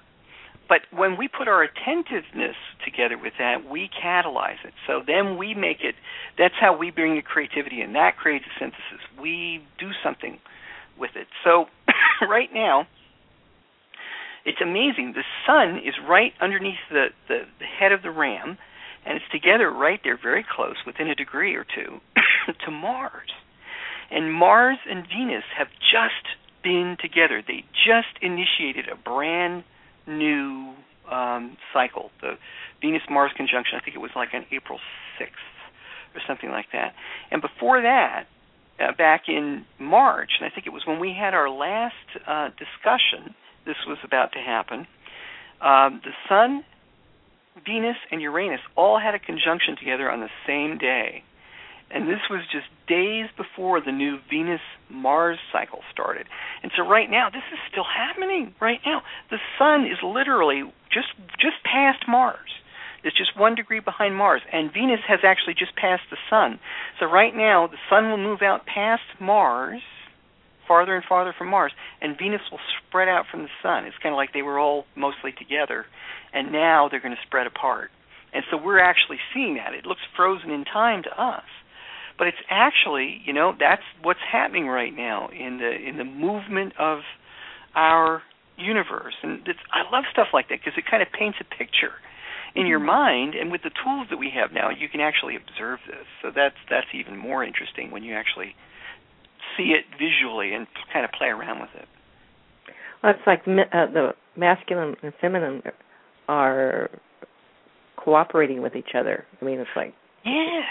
But 0.68 0.80
when 0.90 1.16
we 1.18 1.28
put 1.28 1.46
our 1.46 1.62
attentiveness 1.62 2.56
together 2.84 3.18
with 3.18 3.34
that, 3.38 3.68
we 3.68 3.88
catalyze 4.02 4.64
it. 4.64 4.72
So 4.86 5.02
then 5.06 5.36
we 5.36 5.54
make 5.54 5.84
it. 5.84 5.94
That's 6.38 6.54
how 6.58 6.76
we 6.76 6.90
bring 6.90 7.14
the 7.16 7.22
creativity 7.22 7.82
in. 7.82 7.92
That 7.92 8.16
creates 8.16 8.46
a 8.46 8.58
synthesis. 8.58 9.02
We 9.20 9.62
do 9.78 9.90
something 10.02 10.38
with 10.98 11.10
it. 11.16 11.28
So 11.44 11.66
right 12.28 12.52
now, 12.52 12.87
it's 14.44 14.60
amazing. 14.60 15.14
The 15.14 15.24
sun 15.46 15.78
is 15.78 15.94
right 16.06 16.32
underneath 16.40 16.82
the, 16.90 17.06
the, 17.28 17.40
the 17.58 17.64
head 17.64 17.92
of 17.92 18.02
the 18.02 18.10
ram, 18.10 18.58
and 19.06 19.16
it's 19.16 19.24
together 19.32 19.70
right 19.70 20.00
there, 20.04 20.18
very 20.20 20.44
close, 20.44 20.76
within 20.87 21.08
a 21.08 21.14
degree 21.14 21.54
or 21.54 21.64
two, 21.64 22.00
to 22.64 22.70
Mars. 22.70 23.30
And 24.10 24.32
Mars 24.32 24.78
and 24.88 25.06
Venus 25.06 25.44
have 25.56 25.68
just 25.80 26.37
been 26.62 26.96
together. 27.00 27.42
They 27.46 27.64
just 27.72 28.20
initiated 28.20 28.88
a 28.88 28.96
brand 28.96 29.64
new 30.06 30.74
um, 31.10 31.56
cycle, 31.72 32.10
the 32.20 32.37
Venus 32.80 33.02
Mars 33.10 33.32
conjunction. 33.37 33.78
I 33.80 33.84
think 33.84 33.96
it 33.96 34.00
was 34.00 34.10
like 34.14 34.28
on 34.34 34.44
April 34.52 34.78
6th 35.20 36.14
or 36.14 36.20
something 36.26 36.50
like 36.50 36.66
that. 36.72 36.94
And 37.30 37.40
before 37.42 37.82
that, 37.82 38.26
uh, 38.80 38.92
back 38.96 39.24
in 39.28 39.64
March, 39.78 40.30
and 40.40 40.50
I 40.50 40.54
think 40.54 40.66
it 40.66 40.72
was 40.72 40.82
when 40.87 41.00
we 41.00 41.14
had 41.18 41.34
our 41.34 41.48
last 41.48 41.94
uh, 42.26 42.48
discussion, 42.50 43.34
this 43.66 43.76
was 43.87 43.98
about 44.04 44.32
to 44.32 44.38
happen. 44.38 44.87
Um, 45.60 46.00
the 46.04 46.12
Sun, 46.28 46.64
Venus, 47.64 47.96
and 48.10 48.20
Uranus 48.20 48.60
all 48.76 48.98
had 48.98 49.14
a 49.14 49.18
conjunction 49.18 49.76
together 49.78 50.10
on 50.10 50.20
the 50.20 50.30
same 50.46 50.78
day. 50.78 51.22
And 51.90 52.08
this 52.08 52.20
was 52.28 52.40
just 52.50 52.66
days 52.88 53.26
before 53.37 53.80
the 53.80 53.92
new 53.92 54.18
Venus 54.28 54.60
Mars 54.90 55.38
cycle 55.52 55.80
started. 55.92 56.26
And 56.62 56.72
so 56.76 56.82
right 56.82 57.08
now 57.08 57.30
this 57.30 57.44
is 57.52 57.58
still 57.70 57.84
happening 57.84 58.54
right 58.60 58.80
now. 58.84 59.02
The 59.30 59.38
sun 59.58 59.84
is 59.84 59.98
literally 60.02 60.64
just 60.92 61.14
just 61.38 61.62
past 61.62 62.04
Mars. 62.08 62.50
It's 63.04 63.16
just 63.16 63.38
one 63.38 63.54
degree 63.54 63.80
behind 63.80 64.16
Mars, 64.16 64.40
and 64.50 64.72
Venus 64.72 65.00
has 65.06 65.20
actually 65.22 65.54
just 65.54 65.76
passed 65.76 66.04
the 66.10 66.16
Sun. 66.30 66.58
So 66.98 67.06
right 67.06 67.34
now, 67.36 67.66
the 67.66 67.76
Sun 67.90 68.08
will 68.08 68.16
move 68.16 68.40
out 68.40 68.64
past 68.66 69.02
Mars, 69.20 69.82
farther 70.66 70.96
and 70.96 71.04
farther 71.04 71.34
from 71.36 71.48
Mars, 71.48 71.72
and 72.00 72.16
Venus 72.18 72.40
will 72.50 72.60
spread 72.88 73.08
out 73.08 73.26
from 73.30 73.42
the 73.42 73.52
Sun. 73.62 73.84
It's 73.84 73.96
kind 74.02 74.14
of 74.14 74.16
like 74.16 74.32
they 74.32 74.42
were 74.42 74.58
all 74.58 74.86
mostly 74.96 75.32
together, 75.32 75.84
and 76.32 76.50
now 76.50 76.88
they're 76.90 77.00
going 77.00 77.14
to 77.14 77.26
spread 77.26 77.46
apart. 77.46 77.90
And 78.32 78.42
so 78.50 78.56
we're 78.56 78.80
actually 78.80 79.18
seeing 79.34 79.56
that. 79.56 79.74
It 79.74 79.84
looks 79.84 80.00
frozen 80.16 80.50
in 80.50 80.64
time 80.64 81.02
to 81.04 81.22
us, 81.22 81.44
but 82.16 82.26
it's 82.26 82.40
actually, 82.48 83.20
you 83.26 83.34
know, 83.34 83.52
that's 83.58 83.84
what's 84.02 84.24
happening 84.32 84.66
right 84.66 84.96
now 84.96 85.28
in 85.28 85.58
the 85.58 85.70
in 85.70 85.98
the 85.98 86.04
movement 86.04 86.72
of 86.78 87.00
our 87.76 88.22
universe. 88.56 89.14
And 89.22 89.46
it's, 89.46 89.58
I 89.70 89.88
love 89.92 90.04
stuff 90.10 90.28
like 90.32 90.48
that 90.48 90.58
because 90.58 90.78
it 90.78 90.84
kind 90.90 91.02
of 91.02 91.08
paints 91.12 91.38
a 91.40 91.44
picture 91.44 91.92
in 92.54 92.66
your 92.66 92.78
mm-hmm. 92.78 92.86
mind 92.86 93.34
and 93.34 93.50
with 93.50 93.62
the 93.62 93.70
tools 93.82 94.06
that 94.10 94.16
we 94.16 94.30
have 94.34 94.52
now 94.52 94.70
you 94.70 94.88
can 94.88 95.00
actually 95.00 95.36
observe 95.36 95.78
this. 95.86 96.06
So 96.22 96.30
that's 96.34 96.56
that's 96.70 96.86
even 96.94 97.16
more 97.16 97.44
interesting 97.44 97.90
when 97.90 98.02
you 98.02 98.14
actually 98.14 98.54
see 99.56 99.74
it 99.74 99.84
visually 99.98 100.54
and 100.54 100.66
kind 100.92 101.04
of 101.04 101.10
play 101.12 101.28
around 101.28 101.60
with 101.60 101.70
it. 101.74 101.86
Well 103.02 103.12
it's 103.12 103.26
like 103.26 103.42
uh, 103.46 103.92
the 103.92 104.14
masculine 104.36 104.96
and 105.02 105.12
feminine 105.20 105.62
are 106.28 106.90
cooperating 107.96 108.62
with 108.62 108.76
each 108.76 108.94
other. 108.98 109.24
I 109.40 109.44
mean 109.44 109.58
it's 109.58 109.70
like 109.76 109.94
yes. 110.24 110.64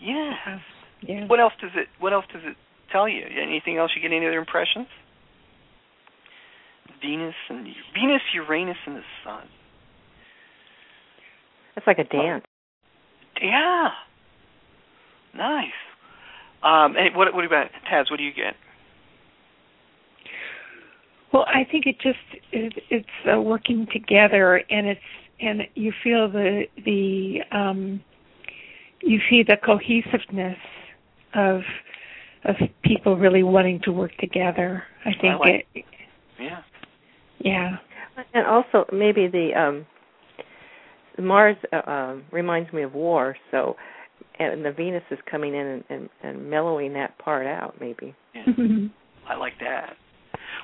Yes. 0.00 0.60
Yeah. 1.02 1.26
What 1.26 1.40
else 1.40 1.52
does 1.60 1.72
it 1.74 1.88
what 1.98 2.12
else 2.12 2.24
does 2.32 2.42
it 2.44 2.56
tell 2.92 3.08
you? 3.08 3.22
Anything 3.22 3.78
else 3.78 3.90
you 3.94 4.02
get? 4.02 4.14
Any 4.14 4.26
other 4.26 4.38
impressions? 4.38 4.86
Venus 7.02 7.34
and 7.48 7.66
venus 7.94 8.22
uranus 8.34 8.76
and 8.86 8.96
the 8.96 9.02
sun 9.24 9.48
it's 11.76 11.86
like 11.86 11.98
a 11.98 12.04
dance. 12.04 12.44
Yeah. 13.42 13.90
Nice. 15.34 15.66
Um, 16.62 16.96
and 16.96 17.14
what 17.16 17.32
what 17.34 17.44
about 17.44 17.68
Taz? 17.90 18.10
What 18.10 18.18
do 18.18 18.24
you 18.24 18.34
get? 18.34 18.54
Well, 21.32 21.46
I 21.46 21.64
think 21.70 21.86
it 21.86 21.96
just 22.00 22.18
it, 22.52 22.74
it's 22.90 23.06
uh, 23.32 23.40
working 23.40 23.86
together, 23.92 24.62
and 24.70 24.86
it's 24.86 25.00
and 25.40 25.62
you 25.74 25.92
feel 26.02 26.30
the 26.30 26.64
the 26.84 27.40
um, 27.56 28.02
you 29.00 29.20
see 29.30 29.42
the 29.42 29.56
cohesiveness 29.64 30.58
of 31.34 31.62
of 32.44 32.56
people 32.82 33.16
really 33.16 33.42
wanting 33.42 33.80
to 33.84 33.92
work 33.92 34.16
together. 34.18 34.82
I 35.04 35.12
think 35.20 35.34
I 35.34 35.36
like, 35.36 35.66
it. 35.74 35.84
Yeah. 36.38 36.62
Yeah. 37.38 37.76
And 38.34 38.46
also 38.46 38.86
maybe 38.92 39.28
the 39.28 39.54
um 39.54 39.86
Mars 41.18 41.56
uh, 41.72 41.90
um, 41.90 42.24
reminds 42.30 42.72
me 42.72 42.82
of 42.82 42.94
war, 42.94 43.36
so 43.50 43.76
and 44.38 44.64
the 44.64 44.72
Venus 44.72 45.02
is 45.10 45.18
coming 45.30 45.54
in 45.54 45.66
and, 45.66 45.84
and, 45.90 46.08
and 46.22 46.50
mellowing 46.50 46.94
that 46.94 47.18
part 47.18 47.46
out, 47.46 47.74
maybe. 47.80 48.14
Yeah. 48.34 48.42
I 49.28 49.36
like 49.36 49.54
that. 49.60 49.96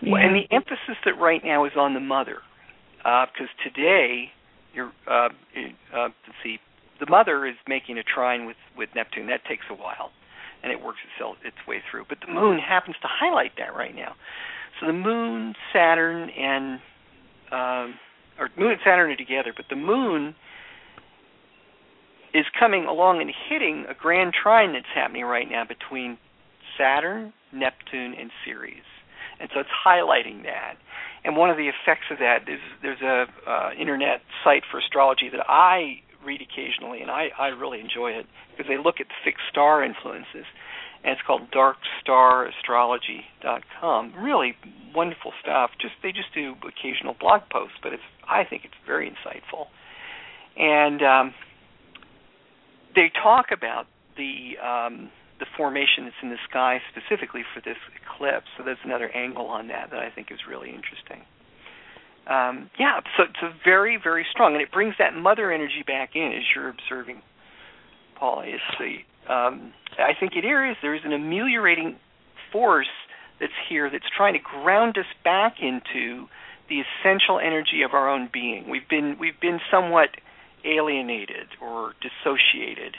Yeah. 0.02 0.12
Well, 0.12 0.22
and 0.22 0.35
the 0.35 0.54
emphasis 0.54 0.96
that 1.04 1.18
right 1.20 1.42
now 1.44 1.64
is 1.64 1.72
on 1.76 1.94
the 1.94 2.00
mother, 2.00 2.38
because 2.98 3.28
uh, 3.40 3.68
today 3.68 4.30
you're 4.72 4.92
uh, 5.06 5.28
uh, 5.28 6.09
let's 6.09 6.38
see, 6.42 6.59
the 7.00 7.06
mother 7.09 7.46
is 7.46 7.54
making 7.68 7.98
a 7.98 8.02
trine 8.02 8.46
with 8.46 8.56
with 8.76 8.88
Neptune. 8.94 9.26
That 9.26 9.44
takes 9.48 9.64
a 9.70 9.74
while, 9.74 10.11
and 10.62 10.72
it 10.72 10.82
works 10.82 10.98
itself 11.12 11.37
its 11.44 11.56
way 11.68 11.82
through. 11.90 12.04
But 12.09 12.18
the 12.26 12.32
moon 12.32 12.59
happens 12.59 12.96
to 13.02 13.09
highlight 13.09 13.52
that 13.59 13.74
right 13.74 13.94
now. 13.94 14.14
So 14.80 14.87
the 14.87 14.92
moon, 14.92 15.54
Saturn, 15.72 16.28
and 16.30 16.80
um, 17.52 17.94
or 18.38 18.51
moon 18.57 18.72
and 18.72 18.81
Saturn 18.85 19.11
are 19.11 19.16
together, 19.16 19.53
but 19.57 19.66
the 19.70 19.77
moon 19.77 20.35
is 22.35 22.44
coming 22.59 22.85
along 22.85 23.20
and 23.20 23.31
hitting 23.49 23.87
a 23.88 23.94
grand 23.94 24.35
trine 24.35 24.75
that's 24.75 24.87
happening 24.94 25.25
right 25.25 25.49
now 25.51 25.64
between 25.64 26.18
Saturn, 26.77 27.33
Neptune, 27.53 28.14
and 28.18 28.31
Ceres. 28.44 28.85
And 29.40 29.49
so 29.53 29.61
it's 29.61 29.70
highlighting 29.87 30.44
that. 30.44 30.77
And 31.25 31.37
one 31.37 31.51
of 31.51 31.57
the 31.57 31.68
effects 31.68 32.07
of 32.11 32.18
that 32.18 32.49
is 32.49 32.61
there's 32.83 33.01
a 33.03 33.27
uh, 33.49 33.70
internet 33.79 34.20
site 34.44 34.62
for 34.70 34.79
astrology 34.79 35.29
that 35.31 35.44
I 35.49 36.03
read 36.25 36.40
occasionally, 36.42 37.01
and 37.01 37.11
I, 37.11 37.29
I 37.38 37.49
really 37.49 37.81
enjoy 37.81 38.11
it 38.11 38.27
because 38.53 38.68
they 38.68 38.77
look 38.77 39.01
at 39.01 39.09
the 39.09 39.18
fixed 39.25 39.44
star 39.51 39.83
influences. 39.83 40.44
And 41.04 41.12
it's 41.12 41.20
called 41.26 41.50
darkstarastrology.com. 41.52 44.14
Really 44.18 44.56
wonderful 44.94 45.32
stuff. 45.42 45.70
Just 45.80 45.94
they 46.02 46.12
just 46.12 46.32
do 46.35 46.54
occasional 46.66 47.14
blog 47.18 47.42
posts, 47.50 47.76
but 47.82 47.92
it's 47.92 48.02
I 48.28 48.44
think 48.44 48.64
it's 48.64 48.74
very 48.87 49.09
insightful. 49.09 49.66
And 50.56 51.02
um, 51.02 51.35
they 52.94 53.11
talk 53.22 53.46
about 53.52 53.87
the 54.16 54.56
um, 54.59 55.11
the 55.38 55.46
formation 55.56 56.04
that's 56.04 56.16
in 56.22 56.30
the 56.30 56.38
sky 56.48 56.80
specifically 56.90 57.44
for 57.54 57.61
this 57.61 57.76
eclipse. 57.94 58.46
So 58.56 58.64
there's 58.64 58.78
another 58.85 59.11
angle 59.11 59.46
on 59.46 59.68
that 59.68 59.90
that 59.90 60.00
I 60.00 60.11
think 60.11 60.32
is 60.32 60.40
really 60.48 60.70
interesting. 60.70 61.22
Um, 62.26 62.70
yeah, 62.80 63.00
so 63.16 63.24
it's 63.24 63.38
very 63.64 63.96
very 64.02 64.26
strong, 64.32 64.54
and 64.54 64.62
it 64.62 64.72
brings 64.72 64.94
that 64.98 65.14
mother 65.14 65.52
energy 65.52 65.85
back 65.87 66.16
in 66.16 66.32
as 66.32 66.42
you're 66.54 66.70
observing. 66.70 67.22
Paul, 68.18 68.40
is 68.40 68.61
the 68.78 69.04
um, 69.28 69.72
I 69.98 70.12
think 70.18 70.32
it 70.36 70.44
is 70.44 70.76
there 70.82 70.94
is 70.94 71.02
an 71.04 71.12
ameliorating 71.12 71.96
force 72.52 72.86
that's 73.40 73.52
here 73.68 73.90
that's 73.90 74.08
trying 74.16 74.34
to 74.34 74.40
ground 74.40 74.96
us 74.98 75.06
back 75.24 75.56
into 75.60 76.26
the 76.68 76.80
essential 76.80 77.38
energy 77.38 77.82
of 77.82 77.92
our 77.92 78.08
own 78.08 78.28
being. 78.32 78.68
We've 78.68 78.88
been 78.88 79.16
we've 79.20 79.40
been 79.40 79.60
somewhat 79.70 80.10
alienated 80.64 81.48
or 81.60 81.94
dissociated 82.00 82.96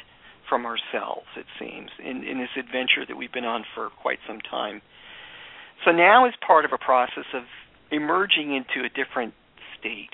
from 0.47 0.65
ourselves, 0.65 1.27
it 1.35 1.45
seems, 1.59 1.89
in, 1.99 2.23
in 2.23 2.37
this 2.37 2.49
adventure 2.57 3.05
that 3.05 3.17
we've 3.17 3.33
been 3.33 3.43
on 3.43 3.65
for 3.75 3.89
quite 4.01 4.19
some 4.25 4.39
time. 4.39 4.81
So 5.83 5.91
now 5.91 6.25
is 6.25 6.33
part 6.45 6.63
of 6.63 6.71
a 6.71 6.77
process 6.77 7.25
of 7.33 7.43
emerging 7.91 8.55
into 8.55 8.85
a 8.85 8.89
different 8.89 9.33
state. 9.77 10.09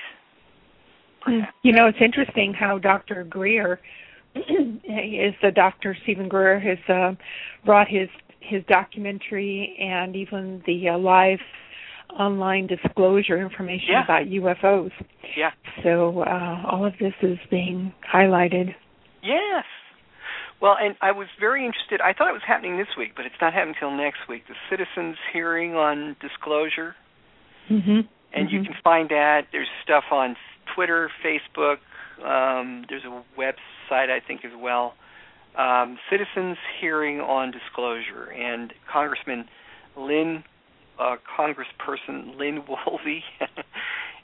Perhaps. 1.21 1.53
You 1.61 1.71
know, 1.71 1.87
it's 1.87 2.01
interesting 2.01 2.53
how 2.53 2.79
Dr. 2.79 3.23
Greer 3.23 3.79
is 4.35 5.33
the 5.41 5.51
Dr. 5.53 5.95
Steven 6.03 6.27
Greer 6.27 6.59
has 6.59 6.77
uh, 6.89 7.15
brought 7.65 7.87
his 7.87 8.09
his 8.39 8.63
documentary 8.67 9.75
and 9.79 10.15
even 10.15 10.61
the 10.65 10.89
uh, 10.89 10.97
live 10.97 11.39
online 12.19 12.67
disclosure 12.67 13.41
information 13.41 13.89
yeah. 13.91 14.03
about 14.03 14.25
UFOs. 14.27 14.91
Yeah. 15.37 15.51
So 15.81 16.23
uh, 16.23 16.61
all 16.69 16.85
of 16.85 16.93
this 16.99 17.13
is 17.21 17.37
being 17.49 17.93
highlighted. 18.13 18.75
Yes. 19.23 19.63
Well, 20.61 20.75
and 20.79 20.95
I 21.01 21.11
was 21.11 21.27
very 21.39 21.65
interested. 21.65 22.01
I 22.01 22.13
thought 22.13 22.29
it 22.29 22.33
was 22.33 22.43
happening 22.45 22.77
this 22.77 22.87
week, 22.97 23.13
but 23.15 23.25
it's 23.25 23.35
not 23.41 23.53
happening 23.53 23.75
until 23.81 23.97
next 23.97 24.19
week. 24.29 24.43
The 24.47 24.55
citizens' 24.69 25.17
hearing 25.31 25.75
on 25.75 26.15
disclosure. 26.21 26.95
Mm-hmm. 27.69 27.91
And 27.91 28.47
mm-hmm. 28.47 28.55
you 28.55 28.63
can 28.63 28.75
find 28.83 29.09
that. 29.09 29.47
There's 29.51 29.67
stuff 29.83 30.05
on 30.11 30.35
Twitter, 30.75 31.09
Facebook. 31.25 31.77
Um, 32.23 32.85
there's 32.89 33.03
a 33.03 33.23
website, 33.39 34.09
I 34.09 34.19
think, 34.25 34.45
as 34.45 34.51
well. 34.57 34.93
Um, 35.57 35.97
citizens' 36.09 36.57
hearing 36.81 37.19
on 37.19 37.51
disclosure, 37.51 38.31
and 38.31 38.73
Congressman 38.91 39.45
Lynn 39.95 40.43
uh, 40.99 41.15
Congressperson 41.37 42.37
Lynn 42.37 42.63
Woolsey 42.67 43.23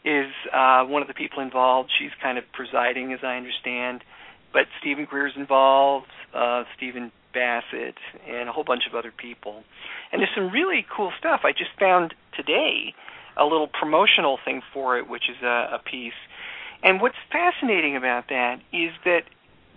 is 0.06 0.32
uh, 0.54 0.84
one 0.86 1.02
of 1.02 1.08
the 1.08 1.14
people 1.14 1.42
involved. 1.42 1.92
She's 1.98 2.12
kind 2.22 2.38
of 2.38 2.44
presiding, 2.54 3.14
as 3.14 3.20
I 3.24 3.36
understand. 3.38 4.04
But 4.52 4.64
Steven 4.80 5.06
Greer's 5.06 5.34
involved, 5.36 6.08
uh, 6.34 6.64
Stephen 6.76 7.12
Bassett, 7.34 7.96
and 8.28 8.50
a 8.50 8.52
whole 8.52 8.64
bunch 8.64 8.84
of 8.90 8.96
other 8.96 9.14
people. 9.16 9.64
And 10.12 10.20
there's 10.20 10.34
some 10.36 10.52
really 10.52 10.86
cool 10.96 11.12
stuff. 11.20 11.42
I 11.44 11.52
just 11.52 11.72
found 11.80 12.16
today 12.36 12.94
a 13.38 13.44
little 13.44 13.68
promotional 13.68 14.40
thing 14.44 14.62
for 14.74 14.98
it, 14.98 15.08
which 15.08 15.30
is 15.30 15.38
a, 15.44 15.78
a 15.78 15.80
piece. 15.84 16.18
And 16.84 17.02
what's 17.02 17.18
fascinating 17.32 17.96
about 17.96 18.30
that 18.30 18.60
is 18.72 18.92
that 19.06 19.24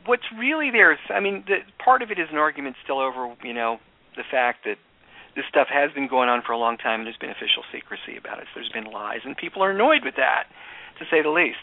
what's 0.07 0.27
really 0.39 0.71
there 0.71 0.93
is, 0.93 0.99
I 1.11 1.21
mean, 1.21 1.45
the, 1.47 1.59
part 1.83 2.03
of 2.03 2.11
it 2.11 2.19
is 2.19 2.29
an 2.31 2.39
argument 2.39 2.77
still 2.85 3.01
over, 3.01 3.35
you 3.43 3.55
know, 3.55 3.79
the 4.17 4.23
fact 4.31 4.65
that 4.65 4.77
this 5.35 5.45
stuff 5.49 5.69
has 5.73 5.91
been 5.93 6.09
going 6.09 6.29
on 6.29 6.43
for 6.43 6.53
a 6.53 6.59
long 6.59 6.77
time 6.77 7.01
and 7.01 7.07
there's 7.07 7.17
been 7.17 7.31
official 7.31 7.65
secrecy 7.73 8.17
about 8.17 8.39
it. 8.39 8.45
So 8.53 8.61
there's 8.61 8.73
been 8.73 8.93
lies 8.93 9.21
and 9.25 9.37
people 9.37 9.63
are 9.65 9.71
annoyed 9.71 10.05
with 10.05 10.17
that, 10.17 10.45
to 10.99 11.05
say 11.11 11.23
the 11.23 11.31
least. 11.31 11.59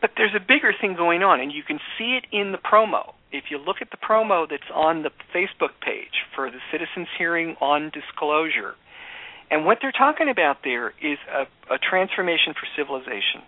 But 0.00 0.10
there's 0.16 0.34
a 0.36 0.40
bigger 0.40 0.74
thing 0.78 0.94
going 0.94 1.22
on, 1.22 1.40
and 1.40 1.50
you 1.50 1.62
can 1.62 1.80
see 1.96 2.20
it 2.20 2.26
in 2.30 2.52
the 2.52 2.58
promo. 2.58 3.14
If 3.32 3.44
you 3.50 3.56
look 3.58 3.76
at 3.80 3.90
the 3.90 3.96
promo 3.96 4.46
that's 4.48 4.68
on 4.72 5.02
the 5.02 5.10
Facebook 5.34 5.80
page 5.80 6.24
for 6.34 6.50
the 6.50 6.58
citizens' 6.70 7.08
hearing 7.16 7.56
on 7.62 7.90
disclosure, 7.90 8.74
and 9.50 9.64
what 9.64 9.78
they're 9.80 9.92
talking 9.92 10.28
about 10.28 10.58
there 10.64 10.92
is 11.00 11.18
a, 11.32 11.46
a 11.72 11.78
transformation 11.78 12.52
for 12.52 12.66
civilization. 12.76 13.40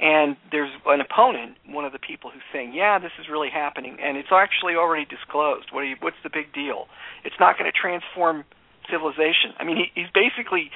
And 0.00 0.36
there's 0.52 0.70
an 0.86 1.00
opponent, 1.00 1.56
one 1.66 1.84
of 1.84 1.92
the 1.92 1.98
people 1.98 2.30
who's 2.30 2.46
saying, 2.52 2.72
"Yeah, 2.72 3.00
this 3.00 3.10
is 3.18 3.28
really 3.28 3.50
happening, 3.50 3.98
and 4.00 4.16
it's 4.16 4.30
actually 4.30 4.76
already 4.76 5.04
disclosed. 5.04 5.72
What 5.72 5.82
you, 5.82 5.96
what's 5.98 6.22
the 6.22 6.30
big 6.30 6.52
deal? 6.52 6.86
It's 7.24 7.34
not 7.40 7.58
going 7.58 7.70
to 7.70 7.76
transform 7.76 8.44
civilization." 8.88 9.58
I 9.58 9.64
mean, 9.64 9.76
he, 9.76 9.90
he's 10.00 10.10
basically 10.14 10.70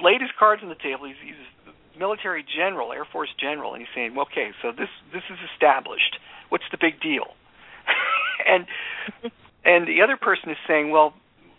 laid 0.00 0.20
his 0.20 0.30
cards 0.38 0.62
on 0.62 0.68
the 0.68 0.78
table. 0.78 1.06
He's, 1.06 1.18
he's 1.18 1.74
military 1.98 2.44
general, 2.44 2.92
Air 2.92 3.04
Force 3.04 3.30
general, 3.38 3.74
and 3.74 3.82
he's 3.82 3.94
saying, 3.94 4.16
"Okay, 4.16 4.52
so 4.62 4.70
this 4.70 4.90
this 5.12 5.26
is 5.28 5.38
established. 5.52 6.18
What's 6.50 6.68
the 6.70 6.78
big 6.78 7.00
deal?" 7.00 7.34
and 8.46 8.66
and 9.64 9.88
the 9.88 10.02
other 10.02 10.16
person 10.16 10.50
is 10.50 10.58
saying, 10.68 10.90
"Well, 10.90 11.14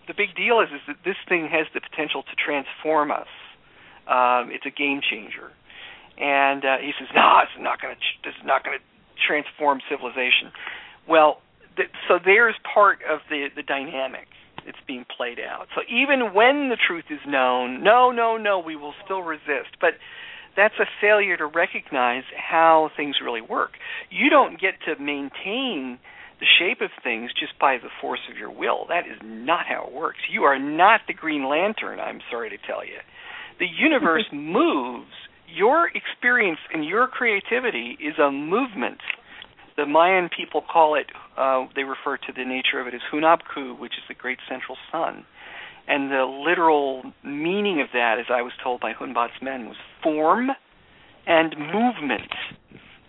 the 0.08 0.14
big 0.14 0.36
deal 0.36 0.62
is 0.62 0.70
is 0.72 0.82
that 0.88 1.04
this 1.04 1.18
thing 1.28 1.50
has 1.52 1.68
the 1.74 1.82
potential 1.82 2.24
to 2.24 2.36
transform 2.36 3.12
us. 3.12 3.28
Um, 4.08 4.52
it's 4.52 4.66
a 4.66 4.72
game 4.72 5.02
changer." 5.04 5.52
And 6.22 6.64
uh, 6.64 6.78
he 6.78 6.92
says, 7.00 7.10
"No, 7.16 7.42
it's 7.42 7.58
not 7.60 7.82
going 7.82 7.96
to. 7.96 8.02
This 8.24 8.38
is 8.38 8.46
not 8.46 8.64
going 8.64 8.78
to 8.78 8.84
transform 9.26 9.82
civilization." 9.90 10.54
Well, 11.10 11.42
th- 11.76 11.90
so 12.08 12.20
there's 12.24 12.56
part 12.62 13.00
of 13.10 13.20
the 13.30 13.50
the 13.56 13.64
dynamic 13.64 14.28
it's 14.66 14.78
being 14.88 15.06
played 15.18 15.40
out. 15.40 15.68
So 15.76 15.82
even 15.90 16.34
when 16.34 16.70
the 16.70 16.78
truth 16.78 17.06
is 17.10 17.20
known, 17.26 17.84
no, 17.84 18.12
no, 18.12 18.38
no, 18.38 18.60
we 18.60 18.76
will 18.76 18.94
still 19.04 19.22
resist. 19.22 19.74
But 19.80 19.96
that's 20.56 20.76
a 20.80 20.86
failure 21.00 21.38
to 21.38 21.46
recognize 21.46 22.24
how 22.36 22.92
things 22.96 23.16
really 23.24 23.42
work. 23.42 23.72
You 24.10 24.30
don't 24.30 24.60
get 24.60 24.76
to 24.86 25.02
maintain 25.02 25.98
the 26.40 26.46
shape 26.60 26.82
of 26.82 26.90
things 27.04 27.32
just 27.40 27.58
by 27.60 27.78
the 27.78 27.90
force 28.02 28.20
of 28.30 28.38
your 28.38 28.52
will. 28.52 28.86
That 28.90 29.06
is 29.08 29.18
not 29.24 29.66
how 29.68 29.86
it 29.88 29.94
works. 29.94 30.20
You 30.32 30.44
are 30.44 30.60
not 30.60 31.02
the 31.08 31.14
Green 31.14 31.48
Lantern, 31.48 32.00
I'm 32.00 32.20
sorry 32.30 32.50
to 32.50 32.58
tell 32.58 32.84
you. 32.84 32.98
The 33.60 33.68
universe 33.68 34.26
moves. 34.34 35.14
Your 35.54 35.90
experience 35.90 36.60
and 36.74 36.86
your 36.86 37.08
creativity 37.08 37.98
is 38.00 38.18
a 38.20 38.32
movement 38.32 39.00
the 39.78 39.86
Mayan 39.86 40.30
people 40.30 40.62
call 40.62 40.96
it, 40.96 41.08
uh, 41.38 41.66
they 41.76 41.84
refer 41.84 42.18
to 42.18 42.34
the 42.36 42.46
nature 42.46 42.80
of 42.80 42.88
it 42.88 42.94
as 42.94 43.02
Hunabku, 43.12 43.80
which 43.80 43.94
is 43.94 44.04
the 44.08 44.14
great 44.14 44.40
central 44.50 44.78
sun. 44.92 45.26
And 45.88 46.12
the 46.12 46.26
literal 46.26 47.04
meaning 47.24 47.82
of 47.82 47.88
that, 47.94 48.18
as 48.20 48.28
I 48.30 48.42
was 48.42 48.54
told 48.64 48.80
by 48.80 48.94
Hunbatz 48.94 49.42
Men, 49.42 49.68
was 49.68 49.78
form 50.04 50.52
and 51.26 51.56
movement. 51.58 52.32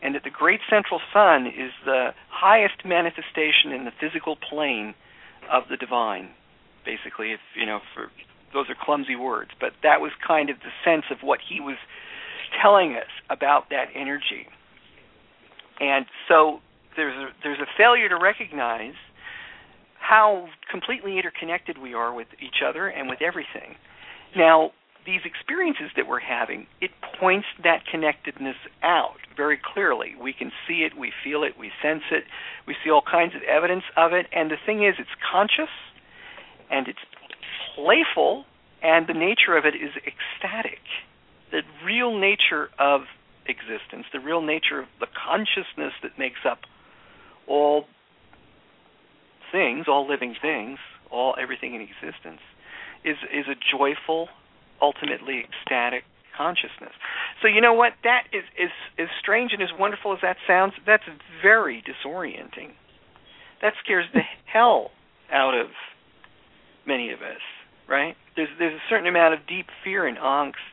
And 0.03 0.15
that 0.15 0.25
the 0.25 0.31
great 0.31 0.61
central 0.69 1.01
sun 1.13 1.47
is 1.47 1.71
the 1.85 2.11
highest 2.29 2.85
manifestation 2.85 3.71
in 3.73 3.85
the 3.85 3.93
physical 4.01 4.37
plane 4.37 4.95
of 5.51 5.65
the 5.71 5.77
divine. 5.77 6.31
Basically, 6.85 7.33
if 7.33 7.41
you 7.55 7.67
know, 7.67 7.81
for 7.95 8.11
those 8.53 8.69
are 8.69 8.77
clumsy 8.81 9.15
words, 9.15 9.51
but 9.61 9.73
that 9.83 10.01
was 10.01 10.11
kind 10.27 10.51
of 10.51 10.57
the 10.59 10.73
sense 10.85 11.05
of 11.11 11.19
what 11.23 11.39
he 11.47 11.61
was 11.61 11.77
telling 12.61 12.95
us 12.95 13.11
about 13.31 13.71
that 13.71 13.87
energy. 13.95 14.47
And 15.81 16.07
so 16.29 16.61
there's 16.97 17.17
a, 17.17 17.29
there's 17.43 17.61
a 17.61 17.71
failure 17.77 18.09
to 18.09 18.17
recognize 18.17 18.95
how 19.99 20.49
completely 20.71 21.17
interconnected 21.17 21.79
we 21.79 21.95
are 21.95 22.13
with 22.13 22.29
each 22.41 22.63
other 22.67 22.89
and 22.89 23.09
with 23.09 23.23
everything. 23.23 23.77
Now, 24.37 24.73
these 25.07 25.21
experiences 25.25 25.91
that 25.97 26.07
we're 26.07 26.21
having, 26.21 26.67
it 26.81 26.91
points 27.19 27.47
that 27.65 27.83
connectedness 27.91 28.57
out 28.83 29.19
very 29.37 29.59
clearly. 29.59 30.15
We 30.21 30.33
can 30.33 30.53
see 30.69 30.87
it, 30.87 30.97
we 30.97 31.13
feel 31.25 31.43
it, 31.43 31.53
we 31.59 31.71
sense 31.83 32.03
it, 32.11 32.25
we 32.67 32.77
see 32.85 32.91
all 32.91 33.03
kinds 33.03 33.35
of 33.35 33.43
evidence 33.43 33.85
of 33.97 34.13
it. 34.13 34.27
And 34.33 34.51
the 34.51 34.57
thing 34.65 34.85
is, 34.85 34.95
it's 34.99 35.11
conscious 35.31 35.73
and 36.71 36.87
it's 36.87 37.03
playful, 37.75 38.45
and 38.83 39.07
the 39.07 39.15
nature 39.15 39.57
of 39.57 39.65
it 39.65 39.75
is 39.75 39.91
ecstatic. 40.07 40.81
The 41.53 41.61
real 41.85 42.19
nature 42.19 42.71
of 42.79 43.03
existence, 43.47 44.07
the 44.13 44.21
real 44.21 44.41
nature 44.41 44.81
of 44.81 44.87
the 45.01 45.07
consciousness 45.07 45.93
that 46.03 46.19
makes 46.19 46.41
up 46.49 46.61
all 47.47 47.85
things, 49.53 49.87
all 49.87 50.09
living 50.09 50.35
things, 50.41 50.79
all 51.11 51.35
everything 51.41 51.75
in 51.75 51.83
existence, 51.83 52.41
is 53.05 53.17
is 53.33 53.45
a 53.47 53.57
joyful, 53.77 54.29
ultimately 54.81 55.45
ecstatic 55.45 56.05
consciousness. 56.37 56.97
So 57.43 57.49
you 57.49 57.61
know 57.61 57.75
what? 57.75 57.93
That 58.03 58.25
is 58.33 58.45
is 58.59 58.71
as 58.99 59.09
strange 59.21 59.53
and 59.53 59.63
as 59.63 59.69
wonderful 59.79 60.13
as 60.13 60.21
that 60.23 60.37
sounds. 60.47 60.73
That's 60.87 61.05
very 61.43 61.85
disorienting. 61.85 62.73
That 63.61 63.75
scares 63.85 64.07
the 64.15 64.23
hell 64.51 64.91
out 65.31 65.55
of 65.55 65.69
many 66.87 67.13
of 67.13 67.21
us, 67.21 67.43
right? 67.89 68.17
There's 68.37 68.49
there's 68.59 68.75
a 68.75 68.85
certain 68.89 69.07
amount 69.07 69.35
of 69.35 69.41
deep 69.47 69.67
fear 69.85 70.07
and 70.07 70.17
angst 70.17 70.72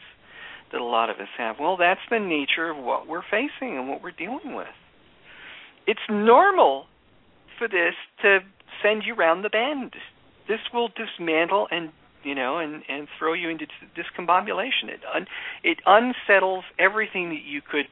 that 0.72 0.82
a 0.82 0.86
lot 0.86 1.10
of 1.10 1.18
us 1.18 1.28
have. 1.38 1.58
Well, 1.60 1.78
that's 1.78 2.02
the 2.10 2.20
nature 2.20 2.70
of 2.70 2.78
what 2.78 3.08
we're 3.08 3.24
facing 3.24 3.78
and 3.78 3.90
what 3.90 4.04
we're 4.04 4.12
dealing 4.12 4.56
with. 4.56 4.68
It's 5.88 6.00
normal 6.10 6.86
for 7.58 7.68
this 7.68 7.96
to 8.22 8.40
send 8.84 9.04
you 9.06 9.16
round 9.16 9.44
the 9.44 9.50
bend. 9.50 9.94
This 10.48 10.60
will 10.74 10.90
dismantle 10.90 11.68
and 11.72 11.92
you 12.24 12.36
know 12.36 12.58
and 12.58 12.84
and 12.90 13.08
throw 13.18 13.34
you 13.34 13.50
into 13.50 13.66
discombobulation. 13.96 14.90
It 14.90 15.02
un, 15.14 15.26
it 15.64 15.80
unsettles 15.86 16.64
everything 16.78 17.30
that 17.30 17.44
you 17.46 17.62
could 17.62 17.88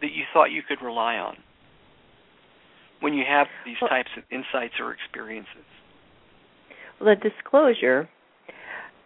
that 0.00 0.12
you 0.12 0.24
thought 0.32 0.50
you 0.50 0.62
could 0.62 0.82
rely 0.84 1.16
on 1.16 1.36
when 3.00 3.14
you 3.14 3.24
have 3.28 3.46
these 3.64 3.76
well, 3.80 3.88
types 3.88 4.10
of 4.16 4.24
insights 4.30 4.74
or 4.78 4.92
experiences. 4.92 5.64
Well, 7.00 7.14
the 7.14 7.30
disclosure, 7.30 8.08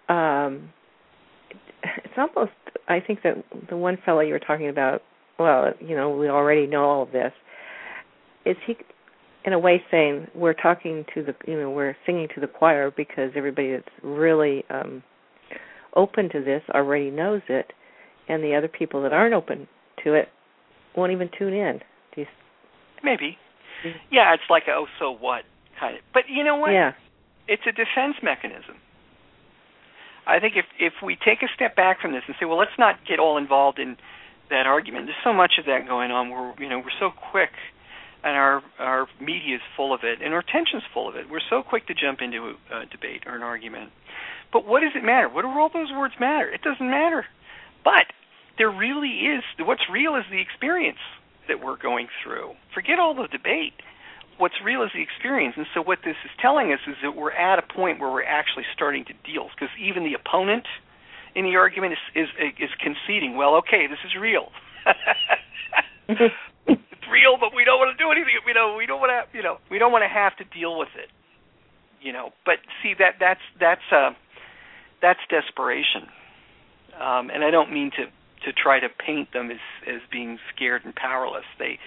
um, 0.09 0.73
it's 2.05 2.15
almost 2.17 2.53
I 2.89 3.01
think 3.01 3.23
that 3.23 3.45
the 3.69 3.77
one 3.77 3.99
fellow 4.05 4.21
you 4.21 4.33
were 4.33 4.39
talking 4.39 4.69
about, 4.69 5.03
well, 5.39 5.73
you 5.81 5.97
know, 5.97 6.11
we 6.11 6.29
already 6.29 6.67
know 6.67 6.85
all 6.85 7.03
of 7.03 7.13
this. 7.13 7.33
Is 8.45 8.57
he, 8.67 8.77
in 9.45 9.53
a 9.53 9.59
way, 9.59 9.83
saying 9.91 10.29
we're 10.35 10.55
talking 10.55 11.05
to 11.15 11.23
the, 11.23 11.35
you 11.47 11.59
know, 11.59 11.71
we're 11.71 11.97
singing 12.05 12.29
to 12.35 12.41
the 12.41 12.47
choir 12.47 12.91
because 12.95 13.31
everybody 13.37 13.73
that's 13.73 13.89
really 14.03 14.65
um 14.71 15.03
open 15.97 16.29
to 16.31 16.43
this 16.43 16.63
already 16.75 17.11
knows 17.11 17.43
it, 17.49 17.73
and 18.29 18.43
the 18.43 18.55
other 18.55 18.69
people 18.69 19.03
that 19.03 19.13
aren't 19.13 19.35
open 19.35 19.69
to 20.03 20.15
it 20.15 20.29
won't 20.97 21.13
even 21.13 21.31
tune 21.39 21.55
in. 21.55 21.81
Do 22.15 22.23
you? 22.23 22.27
Maybe. 23.03 23.39
Yeah, 24.11 24.33
it's 24.35 24.49
like 24.49 24.65
a 24.69 24.73
oh 24.73 24.87
so 24.99 25.11
what 25.11 25.43
kind 25.79 25.97
of. 25.97 26.03
But 26.13 26.25
you 26.29 26.45
know 26.45 26.57
what? 26.57 26.71
Yeah. 26.73 26.93
It's 27.47 27.63
a 27.69 27.73
defense 27.73 28.17
mechanism. 28.23 28.77
I 30.27 30.41
think 30.41 30.55
if 30.57 30.65
if 30.79 30.95
we 31.03 31.17
take 31.17 31.43
a 31.43 31.49
step 31.55 31.77
back 31.77 32.01
from 32.01 32.13
this 32.13 32.23
and 32.27 32.37
say, 32.41 32.47
well, 32.47 32.59
let's 32.59 32.79
not 32.79 32.97
get 33.07 33.19
all 33.19 33.37
involved 33.37 33.79
in 33.79 33.97
that 34.51 34.67
argument. 34.67 35.07
There's 35.07 35.25
so 35.25 35.33
much 35.33 35.53
of 35.59 35.67
that 35.67 35.87
going 35.87 36.11
on. 36.11 36.31
We're 36.31 36.55
you 36.59 36.69
know 36.69 36.79
we're 36.79 36.99
so 36.99 37.11
quick, 37.31 37.51
and 38.23 38.37
our 38.37 38.63
our 38.79 39.07
media 39.21 39.57
is 39.57 39.63
full 39.77 39.93
of 39.95 40.01
it, 40.03 40.23
and 40.23 40.33
our 40.33 40.41
attention's 40.41 40.83
full 40.93 41.09
of 41.09 41.17
it. 41.17 41.29
We're 41.31 41.45
so 41.49 41.63
quick 41.63 41.87
to 41.89 41.95
jump 41.95 42.21
into 42.21 42.55
a, 42.71 42.83
a 42.83 42.87
debate 42.87 43.25
or 43.27 43.37
an 43.37 43.43
argument. 43.43 43.91
But 44.53 44.67
what 44.67 44.81
does 44.81 44.93
it 44.95 45.05
matter? 45.05 45.29
What 45.29 45.43
do 45.43 45.49
all 45.49 45.71
those 45.73 45.91
words 45.93 46.15
matter? 46.21 46.49
It 46.49 46.63
doesn't 46.63 46.89
matter. 46.89 47.27
But 47.83 48.07
there 48.57 48.71
really 48.71 49.29
is 49.29 49.43
what's 49.61 49.83
real 49.93 50.17
is 50.17 50.25
the 50.31 50.41
experience 50.41 51.03
that 51.49 51.63
we're 51.63 51.77
going 51.77 52.09
through. 52.23 52.53
Forget 52.73 52.99
all 52.99 53.15
the 53.15 53.29
debate 53.29 53.75
what's 54.39 54.55
real 54.65 54.83
is 54.83 54.91
the 54.95 55.03
experience. 55.03 55.55
And 55.57 55.67
so 55.75 55.83
what 55.83 55.99
this 56.05 56.17
is 56.25 56.31
telling 56.41 56.73
us 56.73 56.81
is 56.87 56.97
that 57.03 57.17
we're 57.17 57.33
at 57.33 57.59
a 57.59 57.63
point 57.63 58.01
where 58.01 58.11
we're 58.11 58.25
actually 58.25 58.65
starting 58.75 59.05
to 59.07 59.15
deal. 59.25 59.49
Because 59.55 59.73
even 59.79 60.05
the 60.05 60.15
opponent 60.15 60.67
in 61.35 61.45
the 61.45 61.57
argument 61.57 61.95
is 61.95 62.29
is, 62.29 62.29
is 62.59 62.71
conceding. 62.81 63.37
Well, 63.37 63.57
okay, 63.57 63.87
this 63.87 63.99
is 64.05 64.15
real. 64.19 64.51
it's 66.09 67.07
real, 67.11 67.37
but 67.39 67.55
we 67.55 67.65
don't 67.65 67.79
want 67.79 67.97
to 67.97 68.03
do 68.03 68.11
anything. 68.11 68.35
You 68.47 68.55
know, 68.55 68.77
we 68.77 68.87
don't 68.87 69.01
want 69.01 69.11
to. 69.11 69.37
You 69.37 69.43
know, 69.43 69.59
we 69.71 69.79
don't 69.79 69.93
want 69.93 70.03
to 70.03 70.09
have 70.09 70.37
to 70.37 70.45
deal 70.45 70.79
with 70.79 70.93
it. 70.97 71.11
You 72.01 72.13
know, 72.13 72.31
but 72.45 72.57
see 72.83 72.95
that 72.99 73.17
that's 73.19 73.41
that's 73.59 73.87
uh, 73.91 74.11
that's 75.01 75.21
desperation. 75.31 76.09
Um, 76.95 77.31
and 77.31 77.43
I 77.43 77.51
don't 77.51 77.73
mean 77.73 77.91
to 77.93 78.07
to 78.45 78.53
try 78.53 78.79
to 78.79 78.89
paint 78.89 79.33
them 79.33 79.51
as 79.51 79.63
as 79.89 80.01
being 80.13 80.39
scared 80.55 80.85
and 80.85 80.95
powerless. 80.95 81.45
They 81.59 81.79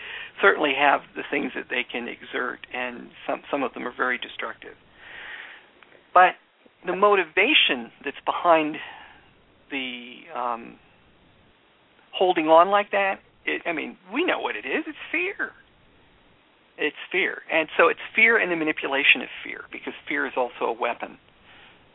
certainly 0.42 0.74
have 0.78 1.02
the 1.16 1.24
things 1.30 1.52
that 1.56 1.66
they 1.70 1.84
can 1.90 2.08
exert, 2.08 2.60
and 2.74 3.10
some 3.26 3.42
some 3.50 3.64
of 3.64 3.74
them 3.74 3.88
are 3.88 3.94
very 3.96 4.18
destructive. 4.18 4.76
But 6.14 6.36
the 6.86 6.96
motivation 6.96 7.92
that's 8.04 8.18
behind 8.26 8.78
the 9.72 10.22
um, 10.36 10.76
holding 12.14 12.48
on 12.48 12.70
like 12.70 12.92
that, 12.92 13.20
it, 13.46 13.62
I 13.66 13.74
mean, 13.74 13.98
we 14.14 14.24
know 14.24 14.40
what 14.40 14.56
it 14.56 14.66
is. 14.66 14.84
It's 14.88 14.98
fear. 15.12 15.52
It's 16.78 16.96
fear, 17.12 17.42
and 17.52 17.68
so 17.76 17.88
it's 17.88 18.00
fear 18.16 18.38
and 18.38 18.52
the 18.52 18.56
manipulation 18.56 19.22
of 19.22 19.30
fear, 19.44 19.62
because 19.72 19.94
fear 20.08 20.28
is 20.28 20.34
also 20.38 20.66
a 20.66 20.74
weapon 20.74 21.18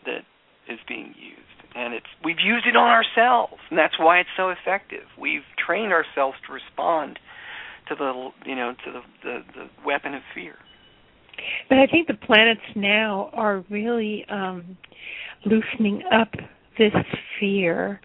that 0.04 0.22
is 0.68 0.80
being 0.88 1.14
used. 1.16 1.62
and 1.74 1.94
it's 1.94 2.06
we've 2.24 2.40
used 2.40 2.66
it 2.66 2.76
on 2.76 2.88
ourselves, 2.88 3.62
and 3.70 3.78
that's 3.78 3.98
why 3.98 4.18
it's 4.18 4.34
so 4.36 4.50
effective. 4.50 5.04
We've 5.18 5.46
trained 5.64 5.92
ourselves 5.92 6.36
to 6.46 6.52
respond 6.52 7.18
to 7.96 8.04
the 8.04 8.48
you 8.48 8.56
know 8.56 8.74
to 8.84 8.92
the 8.92 9.00
the, 9.22 9.38
the 9.54 9.70
weapon 9.84 10.14
of 10.14 10.22
fear. 10.34 10.54
But 11.68 11.78
I 11.78 11.86
think 11.86 12.08
the 12.08 12.14
planets 12.14 12.60
now 12.74 13.30
are 13.32 13.64
really 13.70 14.24
um 14.28 14.76
loosening 15.44 16.02
up 16.12 16.32
this 16.78 16.92
fear. 17.38 18.00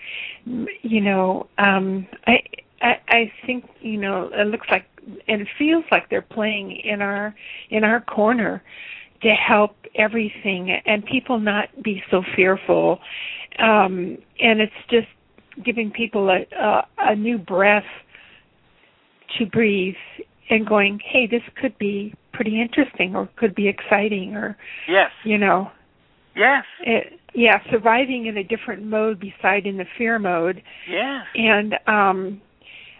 You 0.45 1.01
know, 1.01 1.47
um 1.57 2.07
I 2.25 2.39
I, 2.81 2.95
I 3.07 3.31
think 3.45 3.65
you 3.81 3.97
know 3.97 4.29
it 4.33 4.47
looks 4.47 4.67
like 4.69 4.85
and 5.27 5.41
it 5.41 5.47
feels 5.57 5.85
like 5.91 6.09
they're 6.09 6.21
playing 6.21 6.71
in 6.83 7.01
our 7.01 7.33
in 7.69 7.83
our 7.83 8.01
corner 8.01 8.63
to 9.21 9.29
help 9.29 9.75
everything 9.95 10.69
and 10.85 11.03
people 11.05 11.39
not 11.39 11.69
be 11.81 12.03
so 12.11 12.21
fearful 12.35 12.99
um 13.57 14.17
and 14.39 14.61
it's 14.61 14.71
just 14.91 15.07
giving 15.65 15.89
people 15.89 16.29
a 16.29 16.45
a, 16.55 16.87
a 16.99 17.15
new 17.15 17.37
breath 17.37 17.85
to 19.37 19.45
breathe 19.45 19.95
and 20.49 20.65
going 20.67 20.99
hey 21.05 21.27
this 21.27 21.41
could 21.61 21.77
be 21.77 22.13
pretty 22.33 22.61
interesting 22.61 23.15
or 23.15 23.29
could 23.37 23.55
be 23.55 23.67
exciting 23.67 24.35
or 24.35 24.57
yes 24.87 25.11
you 25.23 25.37
know 25.37 25.69
yes 26.35 26.63
it, 26.81 27.19
yeah 27.33 27.59
surviving 27.71 28.27
in 28.27 28.37
a 28.37 28.43
different 28.43 28.83
mode 28.83 29.19
beside 29.19 29.65
in 29.65 29.77
the 29.77 29.85
fear 29.97 30.19
mode 30.19 30.61
yes 30.89 31.25
and 31.35 31.75
um 31.87 32.41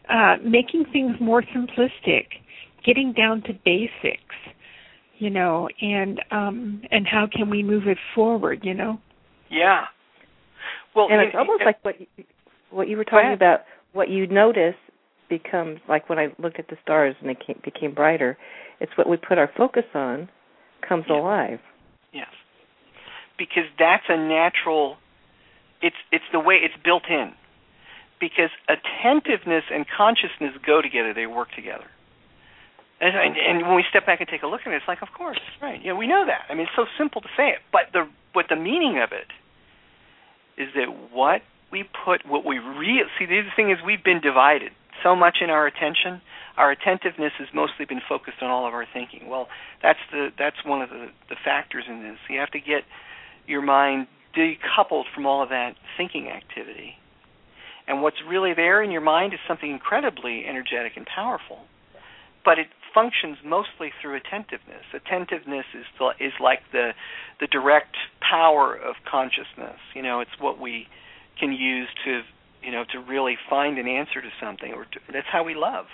uh, 0.10 0.38
making 0.44 0.86
things 0.92 1.16
more 1.20 1.44
simplistic, 1.44 2.28
getting 2.86 3.14
down 3.14 3.42
to 3.44 3.54
basics, 3.66 4.36
you 5.18 5.30
know, 5.30 5.68
and 5.82 6.22
um, 6.32 6.82
and 6.92 7.06
how 7.06 7.28
can 7.32 7.50
we 7.50 7.64
move 7.64 7.88
it 7.88 7.98
forward, 8.16 8.62
you 8.64 8.74
know? 8.74 9.00
Yeah. 9.50 9.86
Well, 10.96 11.08
and 11.12 11.22
it's 11.22 11.34
it, 11.34 11.38
almost 11.38 11.62
it, 11.62 11.66
like 11.66 11.84
what 11.84 12.00
you, 12.00 12.08
what 12.72 12.88
you 12.88 12.98
were 12.98 13.04
talking 13.04 13.34
about. 13.34 13.62
What 13.94 14.10
you 14.10 14.28
notice 14.28 14.76
becomes 15.30 15.80
like 15.88 16.10
when 16.10 16.20
I 16.20 16.34
looked 16.40 16.60
at 16.60 16.68
the 16.70 16.78
stars 16.82 17.16
and 17.20 17.30
they 17.30 17.36
came, 17.36 17.60
became 17.64 17.94
brighter. 17.94 18.38
It's 18.80 18.92
what 18.98 19.10
we 19.10 19.18
put 19.18 19.38
our 19.38 19.50
focus 19.58 19.86
on 19.94 20.30
comes 20.88 21.06
yeah. 21.10 21.20
alive. 21.20 21.60
Yes, 22.14 22.30
because 23.38 23.66
that's 23.78 24.06
a 24.10 24.18
natural. 24.18 24.98
It's 25.82 25.96
it's 26.12 26.26
the 26.32 26.40
way 26.40 26.56
it's 26.56 26.76
built 26.84 27.04
in 27.10 27.34
because 28.20 28.50
attentiveness 28.68 29.64
and 29.72 29.86
consciousness 29.88 30.54
go 30.66 30.82
together; 30.82 31.14
they 31.14 31.28
work 31.28 31.50
together. 31.56 31.86
And, 33.00 33.38
and, 33.38 33.62
when 33.68 33.76
we 33.76 33.86
step 33.88 34.08
back 34.08 34.22
and 34.22 34.28
take 34.28 34.42
a 34.42 34.48
look 34.48 34.62
at 34.66 34.74
it, 34.74 34.78
it's 34.78 34.88
like, 34.88 35.04
of 35.04 35.10
course, 35.16 35.38
right? 35.62 35.84
Know, 35.86 35.96
we 35.96 36.08
know 36.08 36.26
that. 36.26 36.46
I 36.50 36.56
mean, 36.56 36.64
it's 36.64 36.76
so 36.76 36.86
simple 36.98 37.22
to 37.22 37.28
say 37.38 37.50
it, 37.50 37.60
but 37.72 37.94
the 37.94 38.10
what 38.34 38.48
the 38.50 38.56
meaning 38.56 39.00
of 39.00 39.12
it 39.12 39.30
is 40.60 40.70
that 40.74 41.14
what 41.14 41.44
we 41.72 41.84
put, 41.84 42.26
what 42.26 42.44
we 42.44 42.58
real 42.58 43.06
see. 43.20 43.26
The 43.26 43.44
thing 43.56 43.70
is 43.70 43.78
we've 43.86 44.04
been 44.04 44.20
divided 44.20 44.72
so 45.04 45.16
much 45.16 45.38
in 45.42 45.50
our 45.50 45.68
attention. 45.68 46.22
Our 46.58 46.72
attentiveness 46.72 47.34
has 47.38 47.48
mostly 47.54 47.86
been 47.86 48.02
focused 48.08 48.38
on 48.42 48.50
all 48.50 48.68
of 48.68 48.74
our 48.74 48.86
thinking. 48.92 49.28
Well, 49.28 49.48
that's 49.82 50.00
the 50.12 50.30
that's 50.38 50.58
one 50.66 50.82
of 50.82 50.90
the 50.90 51.08
the 51.30 51.36
factors 51.44 51.86
in 51.88 52.04
this. 52.04 52.18
You 52.30 52.40
have 52.40 52.52
to 52.52 52.60
get 52.60 52.84
your 53.48 53.62
mind 53.62 54.08
decoupled 54.36 55.06
from 55.14 55.26
all 55.26 55.42
of 55.42 55.50
that 55.50 55.76
thinking 55.98 56.30
activity 56.30 56.96
and 57.88 58.02
what's 58.02 58.18
really 58.28 58.54
there 58.54 58.84
in 58.84 58.92
your 58.92 59.02
mind 59.02 59.34
is 59.34 59.40
something 59.48 59.72
incredibly 59.72 60.46
energetic 60.46 60.94
and 60.98 61.06
powerful. 61.06 61.60
But 62.44 62.60
it 62.60 62.68
functions 62.94 63.38
mostly 63.46 63.92
through 64.02 64.18
attentiveness. 64.18 64.84
Attentiveness 64.94 65.66
is 65.74 65.86
the, 65.98 66.12
is 66.20 66.34
like 66.42 66.60
the 66.72 66.92
the 67.40 67.48
direct 67.48 67.96
power 68.20 68.76
of 68.76 68.96
consciousness. 69.10 69.80
You 69.96 70.02
know, 70.02 70.20
it's 70.20 70.40
what 70.40 70.60
we 70.60 70.88
can 71.40 71.54
use 71.54 71.88
to 72.06 72.22
you 72.64 72.72
know 72.72 72.84
to 72.92 73.00
really 73.00 73.38
find 73.50 73.78
an 73.78 73.88
answer 73.88 74.22
to 74.22 74.30
something, 74.42 74.74
or 74.74 74.86
to, 74.86 75.00
that's 75.12 75.28
how 75.32 75.44
we 75.44 75.56
love. 75.56 75.86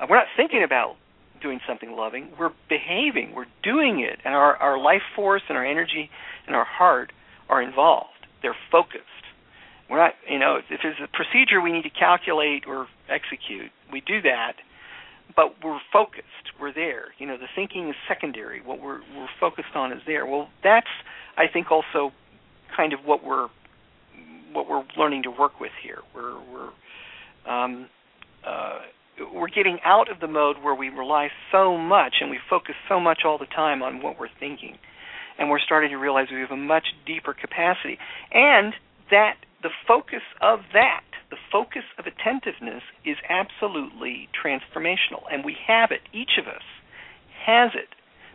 Uh, 0.00 0.06
we're 0.08 0.16
not 0.16 0.26
thinking 0.36 0.62
about 0.64 0.96
doing 1.42 1.60
something 1.66 1.92
loving. 1.92 2.30
We're 2.38 2.52
behaving. 2.68 3.34
We're 3.34 3.50
doing 3.62 4.00
it, 4.00 4.18
and 4.24 4.34
our 4.34 4.56
our 4.56 4.78
life 4.78 5.02
force 5.14 5.42
and 5.48 5.58
our 5.58 5.64
energy 5.64 6.10
and 6.46 6.56
our 6.56 6.64
heart 6.64 7.12
are 7.48 7.62
involved. 7.62 8.08
They're 8.42 8.56
focused. 8.70 9.06
We're 9.90 9.98
not, 9.98 10.14
you 10.28 10.38
know, 10.38 10.56
if 10.56 10.80
there's 10.82 10.96
a 11.02 11.08
procedure 11.08 11.60
we 11.60 11.70
need 11.70 11.82
to 11.82 11.90
calculate 11.90 12.64
or 12.66 12.86
execute, 13.10 13.70
we 13.92 14.00
do 14.00 14.22
that, 14.22 14.54
but 15.36 15.62
we're 15.62 15.80
focused. 15.92 16.56
We're 16.58 16.72
there. 16.72 17.12
You 17.18 17.26
know, 17.26 17.36
the 17.36 17.48
thinking 17.54 17.90
is 17.90 17.94
secondary. 18.08 18.62
What 18.62 18.80
we're 18.80 19.00
we're 19.14 19.28
focused 19.38 19.74
on 19.74 19.92
is 19.92 20.00
there. 20.06 20.24
Well, 20.24 20.48
that's 20.64 20.88
I 21.36 21.44
think 21.52 21.70
also 21.70 22.12
kind 22.74 22.92
of 22.92 23.00
what 23.04 23.24
we're 23.24 23.48
what 24.52 24.68
we're 24.68 24.84
learning 24.96 25.24
to 25.24 25.30
work 25.30 25.60
with 25.60 25.72
here. 25.82 26.00
We're 26.14 26.38
we're 26.52 27.52
um, 27.52 27.88
uh, 28.46 28.78
we're 29.34 29.48
getting 29.48 29.78
out 29.84 30.10
of 30.10 30.20
the 30.20 30.26
mode 30.26 30.56
where 30.62 30.74
we 30.74 30.88
rely 30.88 31.28
so 31.50 31.76
much 31.76 32.14
and 32.20 32.30
we 32.30 32.38
focus 32.48 32.74
so 32.88 32.98
much 32.98 33.20
all 33.24 33.38
the 33.38 33.46
time 33.46 33.82
on 33.82 34.02
what 34.02 34.18
we're 34.18 34.32
thinking, 34.40 34.78
and 35.38 35.50
we're 35.50 35.60
starting 35.60 35.90
to 35.90 35.96
realize 35.96 36.28
we 36.30 36.40
have 36.40 36.50
a 36.50 36.56
much 36.56 36.86
deeper 37.06 37.34
capacity, 37.34 37.98
and 38.32 38.74
that 39.10 39.36
the 39.62 39.70
focus 39.86 40.22
of 40.40 40.60
that, 40.72 41.04
the 41.30 41.36
focus 41.50 41.84
of 41.98 42.06
attentiveness, 42.06 42.82
is 43.04 43.16
absolutely 43.28 44.28
transformational, 44.32 45.22
and 45.30 45.44
we 45.44 45.56
have 45.66 45.90
it. 45.90 46.00
Each 46.12 46.38
of 46.38 46.46
us 46.46 46.62
has 47.46 47.70
it, 47.74 47.88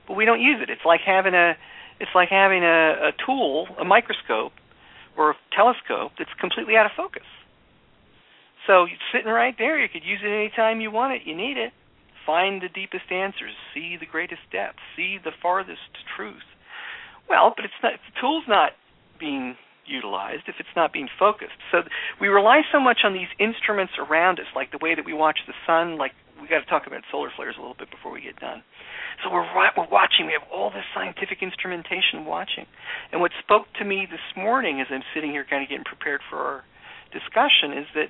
but 0.07 0.15
we 0.15 0.25
don't 0.25 0.41
use 0.41 0.59
it. 0.61 0.69
It's 0.69 0.85
like 0.85 1.01
having 1.05 1.33
a, 1.33 1.55
it's 1.99 2.11
like 2.15 2.29
having 2.29 2.63
a, 2.63 3.09
a 3.09 3.11
tool, 3.25 3.67
a 3.79 3.83
microscope, 3.83 4.53
or 5.17 5.31
a 5.31 5.35
telescope 5.55 6.13
that's 6.17 6.31
completely 6.39 6.75
out 6.77 6.85
of 6.85 6.93
focus. 6.95 7.25
So 8.67 8.85
sitting 9.11 9.31
right 9.31 9.55
there. 9.57 9.81
You 9.81 9.89
could 9.89 10.03
use 10.03 10.19
it 10.23 10.29
anytime 10.29 10.81
you 10.81 10.91
want 10.91 11.13
it. 11.13 11.21
You 11.25 11.35
need 11.35 11.57
it. 11.57 11.73
Find 12.25 12.61
the 12.61 12.67
deepest 12.67 13.09
answers. 13.09 13.55
See 13.73 13.95
the 13.99 14.05
greatest 14.05 14.41
depth. 14.51 14.77
See 14.95 15.17
the 15.23 15.31
farthest 15.41 15.95
truth. 16.15 16.43
Well, 17.29 17.53
but 17.55 17.65
it's 17.65 17.79
not. 17.81 17.93
The 17.93 18.21
tool's 18.21 18.43
not 18.47 18.71
being 19.19 19.55
utilized 19.87 20.43
if 20.47 20.55
it's 20.59 20.75
not 20.75 20.91
being 20.91 21.07
focused. 21.17 21.57
So 21.71 21.83
we 22.19 22.27
rely 22.27 22.61
so 22.71 22.79
much 22.79 22.99
on 23.05 23.13
these 23.13 23.31
instruments 23.39 23.93
around 23.97 24.39
us, 24.39 24.45
like 24.53 24.71
the 24.71 24.79
way 24.81 24.95
that 24.95 25.05
we 25.05 25.13
watch 25.13 25.39
the 25.47 25.55
sun. 25.65 25.97
Like 25.97 26.11
we 26.41 26.47
got 26.47 26.59
to 26.59 26.69
talk 26.69 26.87
about 26.87 27.01
solar 27.11 27.29
flares 27.35 27.55
a 27.57 27.61
little 27.61 27.77
bit 27.77 27.89
before 27.91 28.11
we 28.11 28.21
get 28.21 28.39
done. 28.39 28.63
So 29.23 29.31
we're 29.31 29.47
we're 29.77 29.89
watching. 29.89 30.27
We 30.27 30.33
have 30.33 30.47
all 30.51 30.69
this 30.69 30.85
scientific 30.93 31.41
instrumentation 31.41 32.25
watching. 32.25 32.65
And 33.11 33.21
what 33.21 33.31
spoke 33.43 33.65
to 33.79 33.85
me 33.85 34.07
this 34.09 34.23
morning, 34.35 34.81
as 34.81 34.87
I'm 34.91 35.03
sitting 35.13 35.31
here, 35.31 35.45
kind 35.49 35.63
of 35.63 35.69
getting 35.69 35.85
prepared 35.85 36.21
for 36.29 36.37
our 36.37 36.63
discussion, 37.11 37.73
is 37.73 37.87
that 37.95 38.09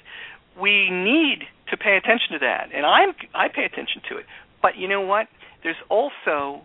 we 0.60 0.90
need 0.90 1.48
to 1.70 1.78
pay 1.78 1.96
attention 1.96 2.34
to 2.34 2.40
that. 2.40 2.70
And 2.74 2.86
I'm 2.86 3.14
I 3.34 3.48
pay 3.48 3.64
attention 3.64 4.02
to 4.10 4.18
it. 4.18 4.26
But 4.62 4.78
you 4.78 4.88
know 4.88 5.02
what? 5.02 5.28
There's 5.64 5.80
also 5.90 6.64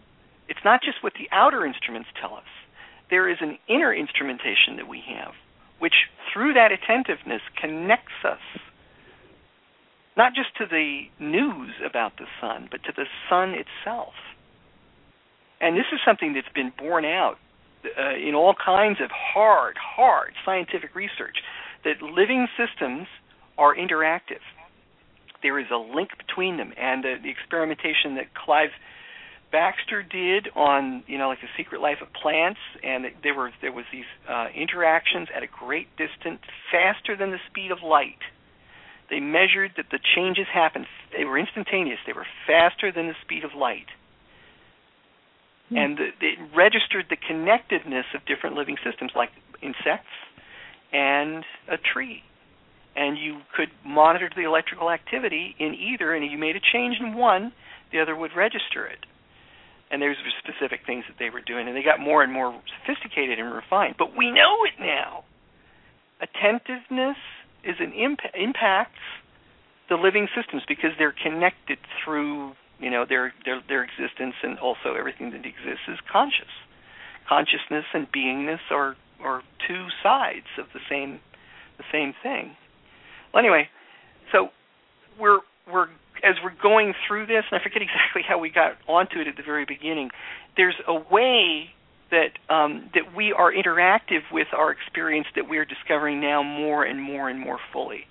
it's 0.48 0.64
not 0.64 0.80
just 0.82 1.02
what 1.02 1.12
the 1.14 1.28
outer 1.30 1.64
instruments 1.64 2.08
tell 2.20 2.34
us 2.34 2.50
there 3.10 3.28
is 3.28 3.36
an 3.40 3.58
inner 3.68 3.94
instrumentation 3.94 4.76
that 4.76 4.88
we 4.88 5.02
have, 5.06 5.34
which 5.78 6.08
through 6.32 6.54
that 6.54 6.72
attentiveness 6.72 7.42
connects 7.60 8.24
us 8.24 8.40
not 10.16 10.34
just 10.34 10.56
to 10.58 10.66
the 10.66 11.02
news 11.18 11.70
about 11.84 12.16
the 12.18 12.26
sun, 12.40 12.68
but 12.70 12.82
to 12.84 12.92
the 12.94 13.06
sun 13.28 13.54
itself. 13.54 14.14
And 15.60 15.76
this 15.76 15.86
is 15.92 16.00
something 16.04 16.34
that's 16.34 16.52
been 16.54 16.72
borne 16.76 17.04
out 17.04 17.36
uh, 17.84 18.14
in 18.16 18.34
all 18.34 18.54
kinds 18.54 19.00
of 19.00 19.10
hard, 19.10 19.76
hard 19.78 20.32
scientific 20.44 20.94
research 20.94 21.36
that 21.84 22.02
living 22.02 22.48
systems 22.56 23.06
are 23.58 23.74
interactive. 23.74 24.42
There 25.42 25.58
is 25.58 25.66
a 25.72 25.76
link 25.76 26.10
between 26.18 26.56
them, 26.56 26.72
and 26.76 27.04
uh, 27.04 27.08
the 27.22 27.30
experimentation 27.30 28.14
that 28.16 28.34
Cleve 28.34 28.70
Backster 29.52 30.08
did 30.08 30.48
on 30.56 31.04
you 31.06 31.18
know 31.18 31.28
like 31.28 31.40
the 31.40 31.52
secret 31.56 31.80
life 31.80 31.98
of 32.00 32.08
plants, 32.12 32.60
and 32.82 33.04
there 33.22 33.34
were 33.34 33.50
there 33.60 33.72
was 33.72 33.84
these 33.92 34.08
uh, 34.28 34.46
interactions 34.54 35.28
at 35.34 35.42
a 35.42 35.46
great 35.46 35.88
distance, 35.96 36.40
faster 36.70 37.16
than 37.16 37.30
the 37.30 37.42
speed 37.50 37.70
of 37.70 37.78
light. 37.84 38.22
They 39.12 39.20
measured 39.20 39.72
that 39.76 39.92
the 39.92 40.00
changes 40.16 40.46
happened; 40.48 40.86
they 41.14 41.26
were 41.26 41.36
instantaneous. 41.36 41.98
They 42.06 42.14
were 42.14 42.26
faster 42.46 42.90
than 42.90 43.08
the 43.08 43.14
speed 43.20 43.44
of 43.44 43.52
light, 43.52 43.92
mm. 45.70 45.76
and 45.76 46.00
it 46.00 46.38
registered 46.56 47.06
the 47.10 47.20
connectedness 47.20 48.06
of 48.16 48.24
different 48.24 48.56
living 48.56 48.78
systems, 48.82 49.12
like 49.14 49.28
insects 49.60 50.16
and 50.94 51.44
a 51.68 51.76
tree. 51.76 52.22
And 52.96 53.18
you 53.18 53.40
could 53.54 53.68
monitor 53.84 54.30
the 54.34 54.44
electrical 54.44 54.90
activity 54.90 55.56
in 55.58 55.74
either, 55.74 56.14
and 56.14 56.24
if 56.24 56.32
you 56.32 56.38
made 56.38 56.56
a 56.56 56.64
change 56.72 56.96
in 56.98 57.12
one, 57.14 57.52
the 57.92 58.00
other 58.00 58.16
would 58.16 58.32
register 58.34 58.86
it 58.86 59.04
and 59.92 60.00
there's 60.00 60.16
specific 60.40 60.80
things 60.86 61.04
that 61.06 61.16
they 61.18 61.28
were 61.28 61.42
doing, 61.42 61.68
and 61.68 61.76
they 61.76 61.82
got 61.82 62.00
more 62.00 62.22
and 62.22 62.32
more 62.32 62.58
sophisticated 62.80 63.38
and 63.38 63.52
refined. 63.52 63.94
But 63.98 64.16
we 64.16 64.30
know 64.30 64.64
it 64.64 64.80
now. 64.80 65.24
Attentiveness 66.18 67.18
is 67.64 67.76
an 67.80 67.92
imp- 67.92 68.34
impacts 68.34 69.00
the 69.88 69.96
living 69.96 70.28
systems 70.34 70.62
because 70.66 70.90
they're 70.98 71.14
connected 71.22 71.78
through 72.02 72.52
you 72.78 72.90
know 72.90 73.04
their 73.08 73.32
their 73.44 73.60
their 73.68 73.84
existence, 73.84 74.34
and 74.42 74.58
also 74.58 74.94
everything 74.98 75.30
that 75.30 75.46
exists 75.46 75.86
is 75.88 75.98
conscious. 76.10 76.50
Consciousness 77.28 77.84
and 77.94 78.10
beingness 78.10 78.60
are 78.70 78.96
or 79.22 79.42
two 79.66 79.86
sides 80.02 80.46
of 80.58 80.66
the 80.74 80.80
same 80.90 81.20
the 81.78 81.84
same 81.92 82.14
thing. 82.22 82.56
Well, 83.32 83.42
anyway, 83.42 83.68
so 84.32 84.48
we're 85.18 85.40
we're 85.70 85.88
as 86.24 86.36
we're 86.42 86.54
going 86.60 86.94
through 87.06 87.26
this, 87.26 87.44
and 87.50 87.60
I 87.60 87.62
forget 87.62 87.82
exactly 87.86 88.22
how 88.26 88.38
we 88.38 88.50
got 88.50 88.72
onto 88.88 89.20
it 89.20 89.28
at 89.28 89.36
the 89.36 89.42
very 89.42 89.64
beginning. 89.64 90.10
There's 90.56 90.76
a 90.86 90.94
way 90.94 91.70
that 92.12 92.38
um, 92.48 92.88
that 92.94 93.16
we 93.16 93.32
are 93.32 93.52
interactive 93.52 94.22
with 94.30 94.46
our 94.56 94.70
experience 94.70 95.26
that 95.34 95.48
we 95.48 95.58
are 95.58 95.64
discovering 95.64 96.20
now 96.20 96.44
more 96.44 96.84
and 96.84 97.02
more 97.02 97.28
and 97.28 97.40
more 97.40 97.58
fully, 97.72 98.06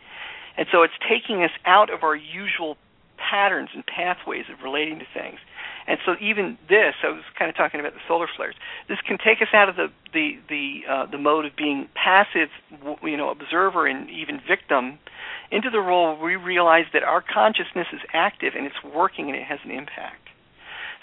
and 0.58 0.68
so 0.72 0.84
it's 0.84 0.94
taking 1.08 1.44
us 1.44 1.52
out 1.66 1.90
of 1.90 2.04
our 2.04 2.16
usual 2.16 2.76
patterns 3.18 3.70
and 3.74 3.86
pathways 3.86 4.46
of 4.52 4.62
relating 4.64 5.00
to 5.00 5.06
things. 5.14 5.40
And 5.88 5.98
so 6.06 6.16
even 6.22 6.58
this, 6.70 6.94
I 7.04 7.10
was 7.10 7.24
kind 7.38 7.50
of 7.50 7.56
talking 7.56 7.80
about 7.80 7.94
the 7.94 8.00
solar 8.08 8.28
flares. 8.36 8.56
This 8.88 9.00
can 9.06 9.18
take 9.18 9.42
us 9.42 9.50
out 9.54 9.70
of 9.70 9.76
the 9.76 9.88
the 10.14 10.38
the 10.50 10.82
uh, 10.90 11.06
the 11.06 11.18
mode 11.18 11.46
of 11.46 11.56
being 11.56 11.88
passive, 11.96 12.50
you 13.04 13.18
know, 13.18 13.30
observer 13.30 13.88
and 13.88 14.10
even 14.10 14.42
victim, 14.48 15.00
into 15.52 15.70
the 15.70 15.80
role 15.80 16.16
where 16.16 16.26
we 16.26 16.36
realize 16.36 16.86
that 16.94 17.04
our 17.04 17.22
consciousness 17.22 17.88
is 17.94 18.02
active 18.14 18.54
and 18.56 18.66
it's 18.66 18.84
working 18.84 19.28
and 19.28 19.36
it 19.36 19.44
has 19.44 19.60
an 19.64 19.72
impact. 19.72 20.31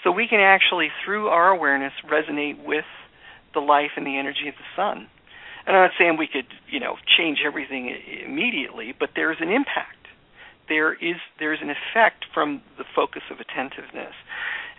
So 0.03 0.11
we 0.11 0.27
can 0.27 0.39
actually, 0.39 0.89
through 1.03 1.27
our 1.27 1.49
awareness, 1.49 1.93
resonate 2.05 2.63
with 2.63 2.85
the 3.53 3.59
life 3.59 3.91
and 3.97 4.05
the 4.05 4.17
energy 4.17 4.47
of 4.47 4.55
the 4.55 4.69
sun. 4.75 5.07
And 5.65 5.75
I'm 5.75 5.83
not 5.83 5.91
saying 5.99 6.17
we 6.17 6.27
could, 6.27 6.47
you 6.69 6.79
know, 6.79 6.95
change 7.17 7.39
everything 7.45 7.95
immediately, 8.25 8.93
but 8.97 9.09
there's 9.15 9.37
an 9.39 9.49
impact. 9.49 10.07
There 10.67 10.93
is 10.93 11.17
there's 11.39 11.59
an 11.61 11.69
effect 11.69 12.25
from 12.33 12.61
the 12.77 12.85
focus 12.95 13.23
of 13.31 13.39
attentiveness. 13.39 14.13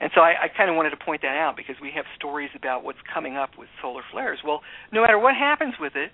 And 0.00 0.10
so 0.14 0.22
I, 0.22 0.44
I 0.44 0.48
kind 0.48 0.70
of 0.70 0.76
wanted 0.76 0.90
to 0.90 0.96
point 0.96 1.20
that 1.22 1.36
out 1.36 1.56
because 1.56 1.76
we 1.82 1.92
have 1.94 2.06
stories 2.16 2.50
about 2.56 2.84
what's 2.84 3.02
coming 3.12 3.36
up 3.36 3.50
with 3.58 3.68
solar 3.82 4.02
flares. 4.10 4.38
Well, 4.44 4.62
no 4.92 5.02
matter 5.02 5.18
what 5.18 5.34
happens 5.34 5.74
with 5.78 5.92
it, 5.94 6.10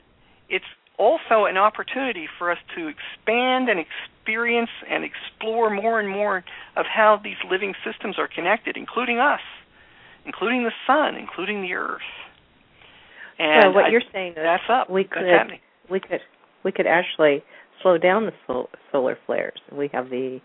it's 0.49 0.65
also 0.99 1.45
an 1.45 1.57
opportunity 1.57 2.27
for 2.39 2.51
us 2.51 2.59
to 2.77 2.89
expand 2.89 3.69
and 3.69 3.79
experience 3.81 4.71
and 4.91 5.05
explore 5.05 5.71
more 5.71 6.01
and 6.01 6.09
more 6.09 6.45
of 6.77 6.87
how 6.87 7.21
these 7.23 7.37
living 7.51 7.75
systems 7.85 8.17
are 8.19 8.29
connected, 8.29 8.77
including 8.77 9.19
us, 9.19 9.41
including 10.25 10.65
the 10.65 10.73
sun, 10.87 11.17
including 11.17 11.63
the 11.63 11.75
earth. 11.75 12.01
And 13.39 13.65
so 13.65 13.71
what 13.73 13.87
I, 13.87 13.89
you're 13.91 14.03
saying 14.13 14.33
is 14.33 14.39
that's 14.43 14.63
up. 14.71 14.91
we 14.91 15.05
could 15.05 15.23
we 15.91 16.01
could 16.01 16.21
we 16.65 16.73
could 16.73 16.87
actually 16.87 17.43
slow 17.83 17.99
down 17.99 18.27
the 18.27 18.33
sol- 18.47 18.71
solar 18.91 19.19
flares. 19.27 19.61
We 19.71 19.91
have 19.93 20.09
the 20.09 20.41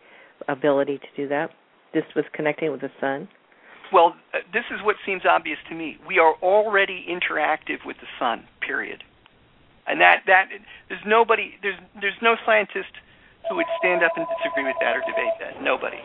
ability 0.47 0.99
to 0.99 1.08
do 1.16 1.28
that. 1.30 1.52
This 1.93 2.04
was 2.16 2.26
connecting 2.34 2.72
with 2.72 2.82
the 2.82 2.91
sun. 2.99 3.28
Well, 3.91 4.16
uh, 4.34 4.39
this 4.54 4.64
is 4.72 4.80
what 4.84 4.95
seems 5.06 5.24
obvious 5.30 5.58
to 5.70 5.76
me. 5.76 5.97
We 6.08 6.20
are 6.20 6.36
already 6.41 7.06
interactive 7.10 7.86
with 7.86 7.97
the 7.97 8.08
sun. 8.20 8.45
Period. 8.66 9.04
And 9.92 10.00
that 10.00 10.24
that 10.26 10.48
there's 10.88 11.04
nobody 11.06 11.60
there's 11.62 11.76
there's 12.00 12.22
no 12.24 12.39
scientist 12.46 12.96
who 13.50 13.60
would 13.60 13.68
stand 13.78 14.04
up 14.04 14.16
and 14.16 14.26
disagree 14.39 14.64
with 14.64 14.80
that 14.80 14.96
or 14.96 15.04
debate 15.04 15.36
that. 15.44 15.62
Nobody. 15.62 16.00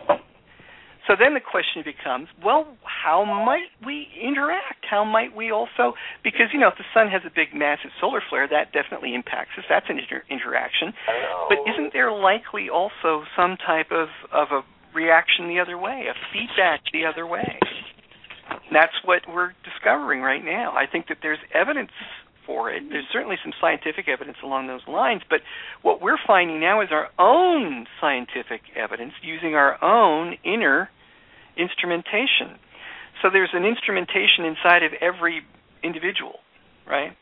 So 1.07 1.15
then 1.15 1.35
the 1.35 1.41
question 1.41 1.87
becomes, 1.87 2.27
well, 2.43 2.67
how 2.83 3.23
might 3.23 3.71
we 3.87 4.09
interact? 4.19 4.83
How 4.91 5.05
might 5.05 5.37
we 5.37 5.53
also 5.53 5.95
because 6.25 6.51
you 6.53 6.59
know 6.59 6.67
if 6.67 6.79
the 6.83 6.89
sun 6.93 7.07
has 7.15 7.23
a 7.23 7.31
big 7.31 7.55
massive 7.55 7.95
solar 8.01 8.21
flare 8.29 8.49
that 8.51 8.73
definitely 8.73 9.15
impacts 9.15 9.55
us. 9.57 9.65
That's 9.69 9.87
an 9.89 10.03
inter- 10.03 10.27
interaction. 10.29 10.93
But 11.49 11.59
isn't 11.71 11.93
there 11.93 12.11
likely 12.11 12.69
also 12.69 13.23
some 13.39 13.57
type 13.57 13.95
of 13.95 14.09
of 14.35 14.51
a 14.51 14.67
reaction 14.99 15.47
the 15.47 15.61
other 15.61 15.79
way, 15.79 16.11
a 16.11 16.17
feedback 16.35 16.83
the 16.93 17.07
other 17.07 17.25
way? 17.25 17.55
And 18.51 18.75
that's 18.75 18.99
what 19.05 19.23
we're 19.31 19.55
discovering 19.63 20.23
right 20.23 20.45
now. 20.45 20.75
I 20.75 20.91
think 20.91 21.07
that 21.07 21.19
there's 21.23 21.39
evidence 21.55 21.95
for 22.47 22.71
it. 22.71 22.83
There's 22.89 23.05
certainly 23.13 23.37
some 23.43 23.53
scientific 23.61 24.09
evidence 24.09 24.39
along 24.43 24.69
those 24.69 24.87
lines, 24.89 25.23
but 25.29 25.41
what 25.83 26.01
we're 26.01 26.19
finding 26.27 26.61
now 26.61 26.81
is 26.81 26.89
our 26.91 27.09
own 27.19 27.87
scientific 28.01 28.63
evidence 28.75 29.13
using 29.23 29.55
our 29.55 29.83
own 29.83 30.37
inner 30.45 30.89
instrumentation. 31.57 32.57
So 33.23 33.29
there's 33.33 33.51
an 33.53 33.65
instrumentation 33.65 34.45
inside 34.45 34.83
of 34.83 34.93
every 35.01 35.43
individual, 35.83 36.41
right? 36.87 37.17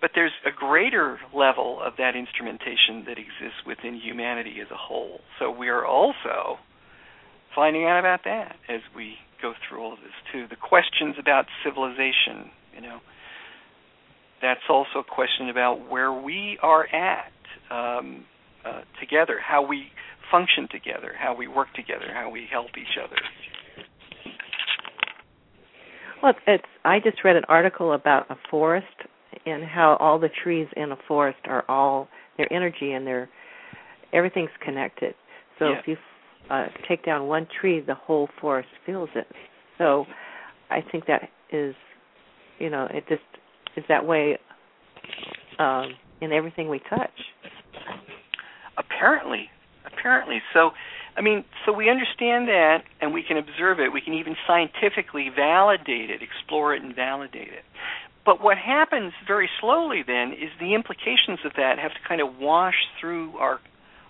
But 0.00 0.10
there's 0.14 0.32
a 0.44 0.50
greater 0.50 1.18
level 1.34 1.80
of 1.82 1.94
that 1.98 2.14
instrumentation 2.16 3.04
that 3.06 3.18
exists 3.18 3.64
within 3.66 3.94
humanity 3.94 4.56
as 4.60 4.70
a 4.70 4.76
whole. 4.76 5.20
So 5.38 5.50
we 5.50 5.68
are 5.68 5.84
also 5.84 6.58
finding 7.54 7.84
out 7.84 7.98
about 7.98 8.20
that 8.24 8.56
as 8.68 8.80
we 8.94 9.16
go 9.40 9.52
through 9.66 9.82
all 9.82 9.92
of 9.92 10.00
this 10.00 10.14
too. 10.32 10.46
The 10.48 10.56
questions 10.56 11.16
about 11.18 11.46
civilization, 11.64 12.52
you 12.74 12.82
know, 12.82 13.00
that's 14.42 14.60
also 14.68 15.00
a 15.00 15.04
question 15.04 15.48
about 15.48 15.88
where 15.90 16.12
we 16.12 16.58
are 16.62 16.86
at 16.86 17.32
um, 17.70 18.24
uh, 18.64 18.82
together, 19.00 19.38
how 19.44 19.66
we 19.66 19.86
function 20.30 20.68
together, 20.70 21.12
how 21.18 21.34
we 21.34 21.48
work 21.48 21.68
together, 21.74 22.06
how 22.12 22.30
we 22.30 22.46
help 22.50 22.68
each 22.76 22.98
other. 23.02 23.16
Well, 26.22 26.34
it's. 26.46 26.64
I 26.84 26.98
just 27.00 27.22
read 27.24 27.36
an 27.36 27.44
article 27.48 27.92
about 27.92 28.30
a 28.30 28.36
forest 28.50 28.86
and 29.44 29.62
how 29.64 29.96
all 30.00 30.18
the 30.18 30.30
trees 30.42 30.66
in 30.76 30.92
a 30.92 30.96
forest 31.06 31.38
are 31.44 31.64
all 31.68 32.08
their 32.36 32.50
energy 32.52 32.92
and 32.92 33.06
their 33.06 33.28
everything's 34.12 34.50
connected. 34.64 35.14
So 35.58 35.70
Yeah. 35.70 35.78
if 35.78 35.88
you 35.88 35.96
uh, 36.50 36.68
take 36.88 37.04
down 37.04 37.26
one 37.26 37.46
tree, 37.60 37.80
the 37.80 37.94
whole 37.94 38.28
forest 38.40 38.68
feels 38.84 39.10
it. 39.14 39.26
So 39.78 40.06
I 40.70 40.80
think 40.80 41.06
that 41.06 41.28
is, 41.50 41.74
you 42.58 42.70
know, 42.70 42.88
it 42.90 43.04
just 43.08 43.22
is 43.76 43.84
that 43.88 44.06
way 44.06 44.38
um, 45.58 45.94
in 46.20 46.32
everything 46.32 46.68
we 46.68 46.80
touch. 46.90 47.10
Apparently, 48.78 49.48
apparently. 49.86 50.40
So, 50.52 50.70
I 51.16 51.22
mean, 51.22 51.44
so 51.64 51.72
we 51.72 51.88
understand 51.88 52.48
that, 52.48 52.78
and 53.00 53.12
we 53.14 53.22
can 53.22 53.36
observe 53.36 53.80
it. 53.80 53.92
We 53.92 54.00
can 54.00 54.14
even 54.14 54.36
scientifically 54.46 55.30
validate 55.34 56.10
it, 56.10 56.20
explore 56.22 56.74
it, 56.74 56.82
and 56.82 56.94
validate 56.94 57.48
it. 57.48 57.64
But 58.24 58.42
what 58.42 58.58
happens 58.58 59.12
very 59.26 59.48
slowly 59.60 60.02
then 60.06 60.32
is 60.32 60.50
the 60.58 60.74
implications 60.74 61.38
of 61.44 61.52
that 61.56 61.78
have 61.78 61.92
to 61.92 62.00
kind 62.06 62.20
of 62.20 62.36
wash 62.38 62.74
through 63.00 63.36
our 63.38 63.60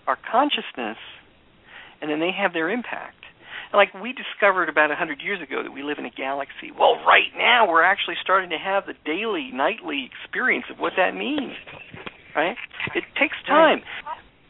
our 0.07 0.17
consciousness, 0.31 0.97
and 2.01 2.09
then 2.09 2.19
they 2.19 2.31
have 2.31 2.53
their 2.53 2.69
impact. 2.69 3.16
Like 3.73 3.93
we 3.93 4.13
discovered 4.13 4.69
about 4.69 4.91
a 4.91 4.95
hundred 4.95 5.21
years 5.21 5.41
ago 5.41 5.61
that 5.63 5.71
we 5.71 5.83
live 5.83 5.97
in 5.99 6.05
a 6.05 6.09
galaxy. 6.09 6.71
Well, 6.71 6.95
right 7.05 7.31
now 7.37 7.67
we're 7.67 7.83
actually 7.83 8.15
starting 8.21 8.49
to 8.51 8.57
have 8.57 8.85
the 8.85 8.93
daily, 9.05 9.51
nightly 9.53 10.09
experience 10.09 10.65
of 10.71 10.79
what 10.79 10.93
that 10.97 11.13
means. 11.15 11.53
Right? 12.35 12.55
It 12.95 13.03
takes 13.19 13.35
time. 13.45 13.81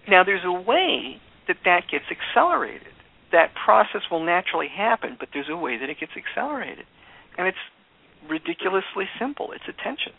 Now, 0.08 0.24
there's 0.24 0.46
a 0.46 0.52
way 0.52 1.20
that 1.48 1.58
that 1.66 1.84
gets 1.92 2.06
accelerated. 2.12 2.88
That 3.32 3.52
process 3.56 4.02
will 4.12 4.24
naturally 4.24 4.68
happen, 4.70 5.18
but 5.20 5.30
there's 5.34 5.50
a 5.50 5.58
way 5.58 5.78
that 5.78 5.90
it 5.90 6.00
gets 6.00 6.14
accelerated, 6.16 6.86
and 7.38 7.48
it's 7.48 7.58
ridiculously 8.30 9.06
simple. 9.20 9.52
It's 9.52 9.68
attention. 9.68 10.14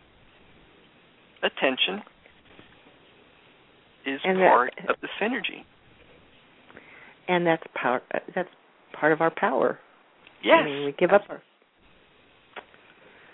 Attention 1.43 2.03
is 4.05 4.21
And 4.25 4.39
that- 4.41 4.49
part 4.49 4.75
of 4.89 5.01
the 5.01 5.09
synergy. 5.21 5.65
And 7.29 7.47
that's 7.47 7.63
power. 7.75 8.03
uh, 8.13 8.21
That's 8.35 8.49
part 8.99 9.13
of 9.13 9.21
our 9.21 9.31
power. 9.35 9.79
Yes. 10.43 10.59
I 10.61 10.65
mean, 10.65 10.85
we 10.87 10.93
give 10.93 11.11
up 11.11 11.23
our. 11.29 11.43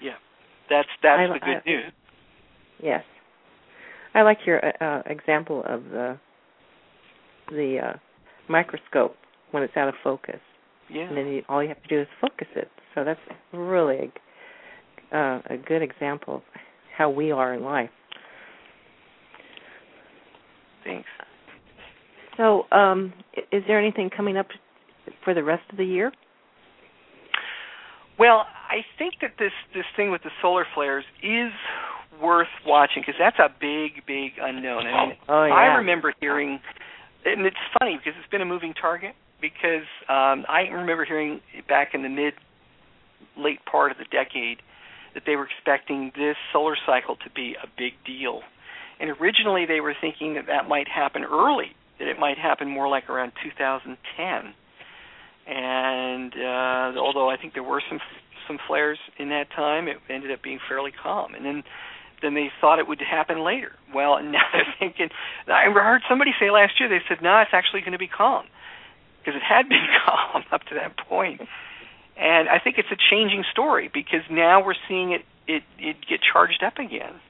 Yeah. 0.00 0.12
That's 0.70 0.88
that's 1.02 1.20
I- 1.20 1.26
the 1.32 1.38
good 1.40 1.56
I- 1.56 1.62
news. 1.70 1.92
Yes. 2.82 3.04
I 4.14 4.22
like 4.22 4.38
your 4.46 4.64
uh, 4.64 4.72
uh, 4.84 5.02
example 5.06 5.62
of 5.66 5.84
the 5.90 6.18
the 7.50 7.78
uh, 7.84 7.92
microscope 8.48 9.16
when 9.50 9.62
it's 9.62 9.76
out 9.76 9.88
of 9.88 9.94
focus, 10.02 10.40
Yeah. 10.88 11.02
and 11.02 11.16
then 11.16 11.26
you, 11.26 11.42
all 11.48 11.62
you 11.62 11.68
have 11.68 11.82
to 11.82 11.88
do 11.88 12.00
is 12.00 12.06
focus 12.20 12.48
it. 12.56 12.70
So 12.94 13.04
that's 13.04 13.20
really 13.52 14.12
a, 15.12 15.16
uh, 15.16 15.42
a 15.50 15.56
good 15.56 15.82
example 15.82 16.36
of 16.36 16.42
how 16.96 17.10
we 17.10 17.30
are 17.32 17.54
in 17.54 17.62
life. 17.62 17.90
Thanks. 20.84 21.08
So, 22.36 22.64
um, 22.72 23.12
is 23.52 23.62
there 23.66 23.78
anything 23.78 24.10
coming 24.14 24.36
up 24.36 24.48
for 25.24 25.34
the 25.34 25.42
rest 25.42 25.62
of 25.70 25.78
the 25.78 25.84
year? 25.84 26.12
Well, 28.18 28.46
I 28.70 28.84
think 28.98 29.14
that 29.22 29.32
this 29.38 29.52
this 29.74 29.84
thing 29.96 30.10
with 30.10 30.22
the 30.22 30.30
solar 30.40 30.66
flares 30.74 31.04
is 31.22 31.52
worth 32.22 32.48
watching 32.66 33.02
because 33.02 33.18
that's 33.18 33.38
a 33.38 33.48
big, 33.60 34.06
big 34.06 34.32
unknown. 34.40 34.86
I 34.86 35.06
mean, 35.06 35.16
Oh, 35.28 35.34
I 35.34 35.76
remember 35.76 36.14
hearing, 36.20 36.60
and 37.24 37.44
it's 37.44 37.56
funny 37.78 37.96
because 37.96 38.18
it's 38.20 38.30
been 38.30 38.42
a 38.42 38.46
moving 38.46 38.74
target. 38.74 39.14
Because 39.40 39.84
um, 40.08 40.46
I 40.48 40.68
remember 40.72 41.04
hearing 41.04 41.40
back 41.68 41.90
in 41.92 42.02
the 42.02 42.08
mid, 42.08 42.34
late 43.36 43.58
part 43.70 43.90
of 43.90 43.98
the 43.98 44.04
decade 44.04 44.58
that 45.12 45.24
they 45.26 45.36
were 45.36 45.46
expecting 45.46 46.12
this 46.16 46.36
solar 46.52 46.76
cycle 46.86 47.16
to 47.16 47.30
be 47.34 47.54
a 47.62 47.66
big 47.76 47.92
deal, 48.06 48.40
and 49.00 49.10
originally 49.20 49.66
they 49.66 49.80
were 49.80 49.94
thinking 50.00 50.34
that 50.34 50.46
that 50.46 50.66
might 50.68 50.88
happen 50.88 51.24
early, 51.24 51.76
that 51.98 52.08
it 52.08 52.18
might 52.18 52.38
happen 52.38 52.70
more 52.70 52.88
like 52.88 53.10
around 53.10 53.32
2010 53.42 54.54
and 55.46 56.32
uh, 56.34 56.98
although 56.98 57.30
I 57.30 57.36
think 57.36 57.54
there 57.54 57.62
were 57.62 57.82
some 57.88 58.00
some 58.46 58.58
flares 58.66 58.98
in 59.18 59.30
that 59.30 59.50
time, 59.50 59.88
it 59.88 59.96
ended 60.08 60.30
up 60.30 60.42
being 60.42 60.58
fairly 60.68 60.92
calm. 60.92 61.34
And 61.34 61.44
then 61.44 61.62
then 62.22 62.34
they 62.34 62.48
thought 62.60 62.78
it 62.78 62.88
would 62.88 63.00
happen 63.00 63.44
later. 63.44 63.72
Well, 63.94 64.22
now 64.22 64.44
they're 64.52 64.74
thinking. 64.78 65.08
I 65.46 65.70
heard 65.70 66.02
somebody 66.08 66.32
say 66.40 66.50
last 66.50 66.80
year. 66.80 66.88
They 66.88 67.04
said, 67.08 67.22
"No, 67.22 67.38
it's 67.40 67.50
actually 67.52 67.80
going 67.80 67.92
to 67.92 67.98
be 67.98 68.08
calm," 68.08 68.46
because 69.20 69.36
it 69.36 69.42
had 69.42 69.68
been 69.68 69.86
calm 70.06 70.44
up 70.52 70.62
to 70.64 70.74
that 70.74 70.96
point. 70.96 71.40
And 72.16 72.48
I 72.48 72.58
think 72.62 72.76
it's 72.78 72.92
a 72.92 73.00
changing 73.10 73.44
story 73.50 73.90
because 73.92 74.22
now 74.30 74.64
we're 74.64 74.78
seeing 74.88 75.12
it 75.12 75.22
it 75.46 75.62
it 75.78 75.96
get 76.08 76.20
charged 76.32 76.62
up 76.62 76.78
again. 76.78 77.20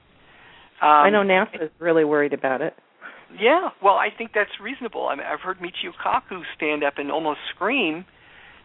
Um, 0.81 0.89
I 0.89 1.09
know 1.09 1.23
NASA 1.23 1.63
is 1.63 1.69
really 1.79 2.03
worried 2.03 2.33
about 2.33 2.61
it. 2.61 2.75
Yeah, 3.33 3.69
well, 3.81 3.95
I 3.95 4.09
think 4.15 4.31
that's 4.33 4.51
reasonable. 4.61 5.07
I 5.07 5.15
mean, 5.15 5.25
I've 5.25 5.41
heard 5.41 5.57
Michio 5.59 5.91
Kaku 5.93 6.41
stand 6.55 6.83
up 6.83 6.95
and 6.97 7.11
almost 7.11 7.39
scream 7.53 8.05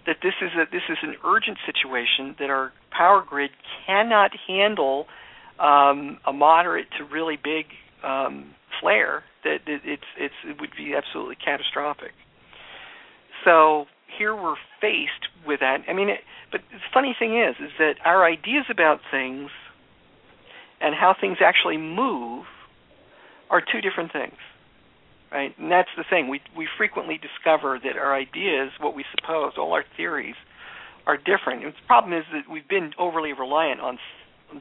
that 0.07 0.17
this 0.23 0.35
is 0.41 0.51
a 0.57 0.65
this 0.71 0.83
is 0.89 0.99
an 1.03 1.15
urgent 1.25 1.59
situation 1.67 2.37
that 2.39 2.51
our 2.51 2.73
power 2.91 3.23
grid 3.27 3.51
cannot 3.87 4.31
handle 4.47 5.07
um, 5.59 6.19
a 6.27 6.33
moderate 6.33 6.87
to 6.99 7.05
really 7.05 7.37
big 7.37 7.67
um, 8.05 8.55
flare. 8.81 9.25
That 9.45 9.59
it, 9.67 9.83
it's 9.85 10.11
it's 10.19 10.35
it 10.47 10.61
would 10.61 10.71
be 10.77 10.95
absolutely 10.95 11.37
catastrophic. 11.37 12.13
So 13.45 13.87
here 14.19 14.35
we're 14.35 14.57
faced 14.81 15.29
with 15.47 15.61
that. 15.61 15.79
I 15.89 15.93
mean, 15.93 16.11
it, 16.11 16.21
but 16.53 16.61
the 16.71 16.79
funny 16.93 17.15
thing 17.19 17.39
is, 17.39 17.57
is 17.61 17.73
that 17.79 17.95
our 18.05 18.25
ideas 18.25 18.65
about 18.71 19.01
things 19.11 19.51
and 20.81 20.95
how 20.95 21.15
things 21.19 21.39
actually 21.45 21.77
move 21.77 22.45
are 23.51 23.61
two 23.61 23.81
different 23.81 24.13
things 24.13 24.37
right? 25.33 25.57
And 25.59 25.71
that's 25.71 25.91
the 25.97 26.05
thing. 26.09 26.29
We 26.29 26.41
we 26.57 26.69
frequently 26.77 27.19
discover 27.19 27.79
that 27.83 27.97
our 27.97 28.15
ideas, 28.15 28.71
what 28.81 28.95
we 28.95 29.05
suppose, 29.15 29.53
all 29.59 29.73
our 29.73 29.85
theories, 29.97 30.37
are 31.07 31.17
different. 31.17 31.65
And 31.65 31.73
the 31.73 31.87
problem 31.87 32.13
is 32.13 32.25
that 32.33 32.51
we've 32.51 32.69
been 32.69 32.93
overly 32.99 33.33
reliant 33.33 33.81
on 33.81 33.99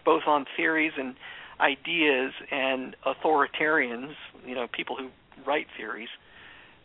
both 0.06 0.24
on 0.28 0.46
theories 0.56 0.94
and 0.98 1.16
ideas 1.60 2.32
and 2.52 2.96
authoritarians, 3.06 4.14
you 4.46 4.56
know, 4.56 4.68
people 4.72 4.96
who 4.96 5.10
write 5.46 5.68
theories, 5.78 6.10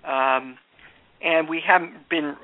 um, 0.04 0.58
and 1.22 1.48
we 1.48 1.60
haven't 1.66 2.08
been 2.08 2.36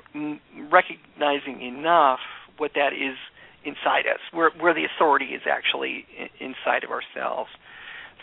recognizing 0.71 1.61
enough 1.61 2.19
what 2.57 2.71
that 2.75 2.93
is 2.93 3.17
inside 3.63 4.07
us, 4.07 4.19
where 4.31 4.51
where 4.59 4.73
the 4.73 4.85
authority 4.85 5.33
is 5.33 5.41
actually 5.49 6.05
inside 6.39 6.83
of 6.83 6.91
ourselves. 6.91 7.49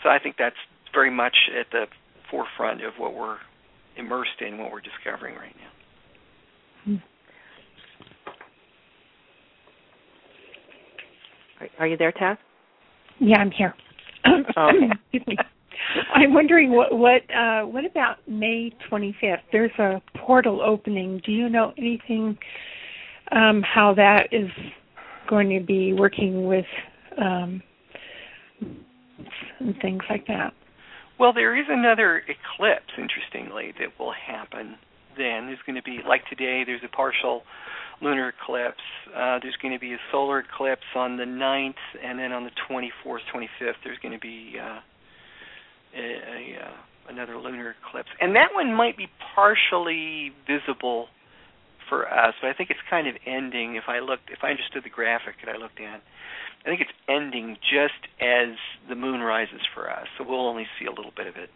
So 0.03 0.09
I 0.09 0.19
think 0.19 0.35
that's 0.37 0.55
very 0.93 1.11
much 1.11 1.35
at 1.57 1.67
the 1.71 1.87
forefront 2.31 2.83
of 2.83 2.93
what 2.97 3.13
we're 3.15 3.37
immersed 3.97 4.41
in, 4.41 4.57
what 4.57 4.71
we're 4.71 4.81
discovering 4.81 5.35
right 5.35 5.55
now. 5.57 5.69
Are, 11.59 11.67
are 11.79 11.87
you 11.87 11.97
there, 11.97 12.11
Tess? 12.11 12.37
Yeah, 13.19 13.37
I'm 13.37 13.51
here. 13.51 13.73
Oh, 14.25 14.69
okay. 14.69 14.89
Excuse 15.13 15.27
me. 15.27 15.37
I'm 16.13 16.33
wondering 16.33 16.71
what 16.71 16.97
what 16.97 17.21
uh, 17.33 17.63
what 17.63 17.85
about 17.85 18.17
May 18.27 18.71
25th? 18.91 19.37
There's 19.51 19.71
a 19.79 20.01
portal 20.25 20.61
opening. 20.61 21.21
Do 21.25 21.31
you 21.31 21.49
know 21.49 21.73
anything 21.77 22.37
um, 23.31 23.63
how 23.63 23.93
that 23.95 24.27
is 24.31 24.49
going 25.29 25.49
to 25.57 25.65
be 25.65 25.93
working 25.93 26.45
with 26.47 26.65
um, 27.17 27.61
and 29.59 29.75
things 29.81 30.03
like 30.09 30.27
that? 30.27 30.53
Well, 31.19 31.33
there 31.33 31.59
is 31.59 31.65
another 31.67 32.17
eclipse, 32.19 32.93
interestingly, 32.97 33.73
that 33.77 33.99
will 33.99 34.13
happen 34.13 34.77
then. 35.17 35.47
There's 35.47 35.59
going 35.65 35.75
to 35.75 35.83
be, 35.83 35.99
like 36.07 36.25
today, 36.29 36.63
there's 36.65 36.81
a 36.85 36.87
partial 36.87 37.43
lunar 38.01 38.29
eclipse. 38.29 38.79
Uh, 39.13 39.39
there's 39.41 39.57
going 39.61 39.73
to 39.73 39.79
be 39.79 39.91
a 39.93 39.99
solar 40.13 40.39
eclipse 40.39 40.87
on 40.95 41.17
the 41.17 41.25
9th, 41.25 41.73
and 42.01 42.17
then 42.17 42.31
on 42.31 42.45
the 42.45 42.51
24th, 42.69 43.19
25th, 43.35 43.73
there's 43.83 43.99
going 44.01 44.13
to 44.13 44.19
be 44.19 44.55
uh, 44.57 44.79
a, 45.93 45.99
a, 45.99 46.63
uh, 46.63 46.71
another 47.09 47.37
lunar 47.37 47.75
eclipse. 47.85 48.07
And 48.21 48.37
that 48.37 48.53
one 48.53 48.73
might 48.73 48.95
be 48.95 49.07
partially 49.35 50.31
visible 50.47 51.07
for 51.89 52.07
us, 52.07 52.33
but 52.41 52.49
I 52.49 52.53
think 52.53 52.69
it's 52.69 52.79
kind 52.89 53.07
of 53.07 53.15
ending. 53.25 53.75
If 53.75 53.85
I 53.87 53.99
looked, 53.99 54.29
if 54.29 54.39
I 54.43 54.51
understood 54.51 54.83
the 54.83 54.89
graphic 54.89 55.35
that 55.43 55.53
I 55.53 55.57
looked 55.57 55.79
at, 55.81 56.01
I 56.61 56.69
think 56.69 56.81
it's 56.81 56.95
ending 57.09 57.57
just 57.61 57.99
as 58.21 58.55
the 58.87 58.95
moon 58.95 59.21
rises 59.21 59.61
for 59.73 59.89
us, 59.89 60.07
so 60.17 60.25
we'll 60.27 60.47
only 60.47 60.67
see 60.79 60.85
a 60.85 60.91
little 60.91 61.11
bit 61.15 61.27
of 61.27 61.35
it. 61.35 61.49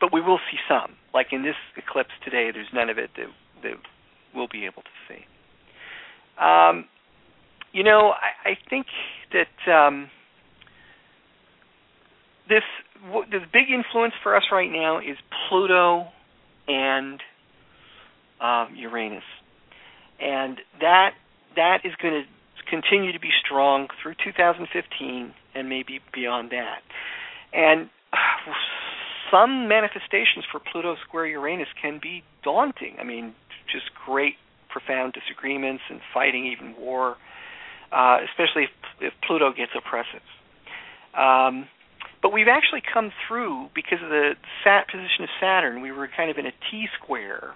But 0.00 0.12
we 0.12 0.20
will 0.20 0.40
see 0.50 0.58
some. 0.68 0.96
Like 1.14 1.28
in 1.32 1.42
this 1.42 1.56
eclipse 1.76 2.10
today, 2.24 2.50
there's 2.52 2.72
none 2.74 2.90
of 2.90 2.98
it 2.98 3.10
that, 3.16 3.28
that 3.62 3.74
we'll 4.34 4.48
be 4.50 4.64
able 4.64 4.82
to 4.82 4.96
see. 5.08 5.24
Um, 6.42 6.86
you 7.72 7.84
know, 7.84 8.10
I, 8.10 8.50
I 8.50 8.58
think 8.68 8.86
that 9.32 9.72
um, 9.72 10.10
this 12.48 12.62
the 13.30 13.40
big 13.52 13.70
influence 13.72 14.14
for 14.22 14.36
us 14.36 14.44
right 14.52 14.70
now 14.70 14.98
is 14.98 15.16
Pluto 15.48 16.06
and 16.68 17.20
um, 18.40 18.74
Uranus, 18.76 19.24
and 20.22 20.58
that 20.80 21.10
that 21.56 21.78
is 21.84 21.92
going 22.00 22.22
to 22.22 22.70
continue 22.70 23.12
to 23.12 23.20
be 23.20 23.30
strong 23.44 23.88
through 24.02 24.14
2015 24.24 25.34
and 25.54 25.68
maybe 25.68 26.00
beyond 26.14 26.50
that. 26.50 26.80
And 27.52 27.90
some 29.30 29.68
manifestations 29.68 30.44
for 30.50 30.60
Pluto 30.60 30.96
square 31.06 31.26
Uranus 31.26 31.68
can 31.80 31.98
be 32.00 32.22
daunting. 32.42 32.96
I 33.00 33.04
mean, 33.04 33.34
just 33.70 33.86
great, 34.06 34.36
profound 34.70 35.12
disagreements 35.12 35.82
and 35.90 36.00
fighting, 36.14 36.46
even 36.46 36.74
war, 36.78 37.16
uh, 37.90 38.18
especially 38.30 38.64
if, 38.64 38.70
if 39.00 39.12
Pluto 39.26 39.52
gets 39.52 39.72
oppressive. 39.76 40.24
Um, 41.14 41.68
but 42.22 42.32
we've 42.32 42.48
actually 42.48 42.82
come 42.82 43.10
through 43.26 43.68
because 43.74 43.98
of 44.02 44.08
the 44.08 44.32
sat 44.64 44.86
position 44.86 45.24
of 45.24 45.28
Saturn. 45.40 45.82
We 45.82 45.92
were 45.92 46.08
kind 46.08 46.30
of 46.30 46.38
in 46.38 46.46
a 46.46 46.52
T 46.70 46.86
square 47.02 47.52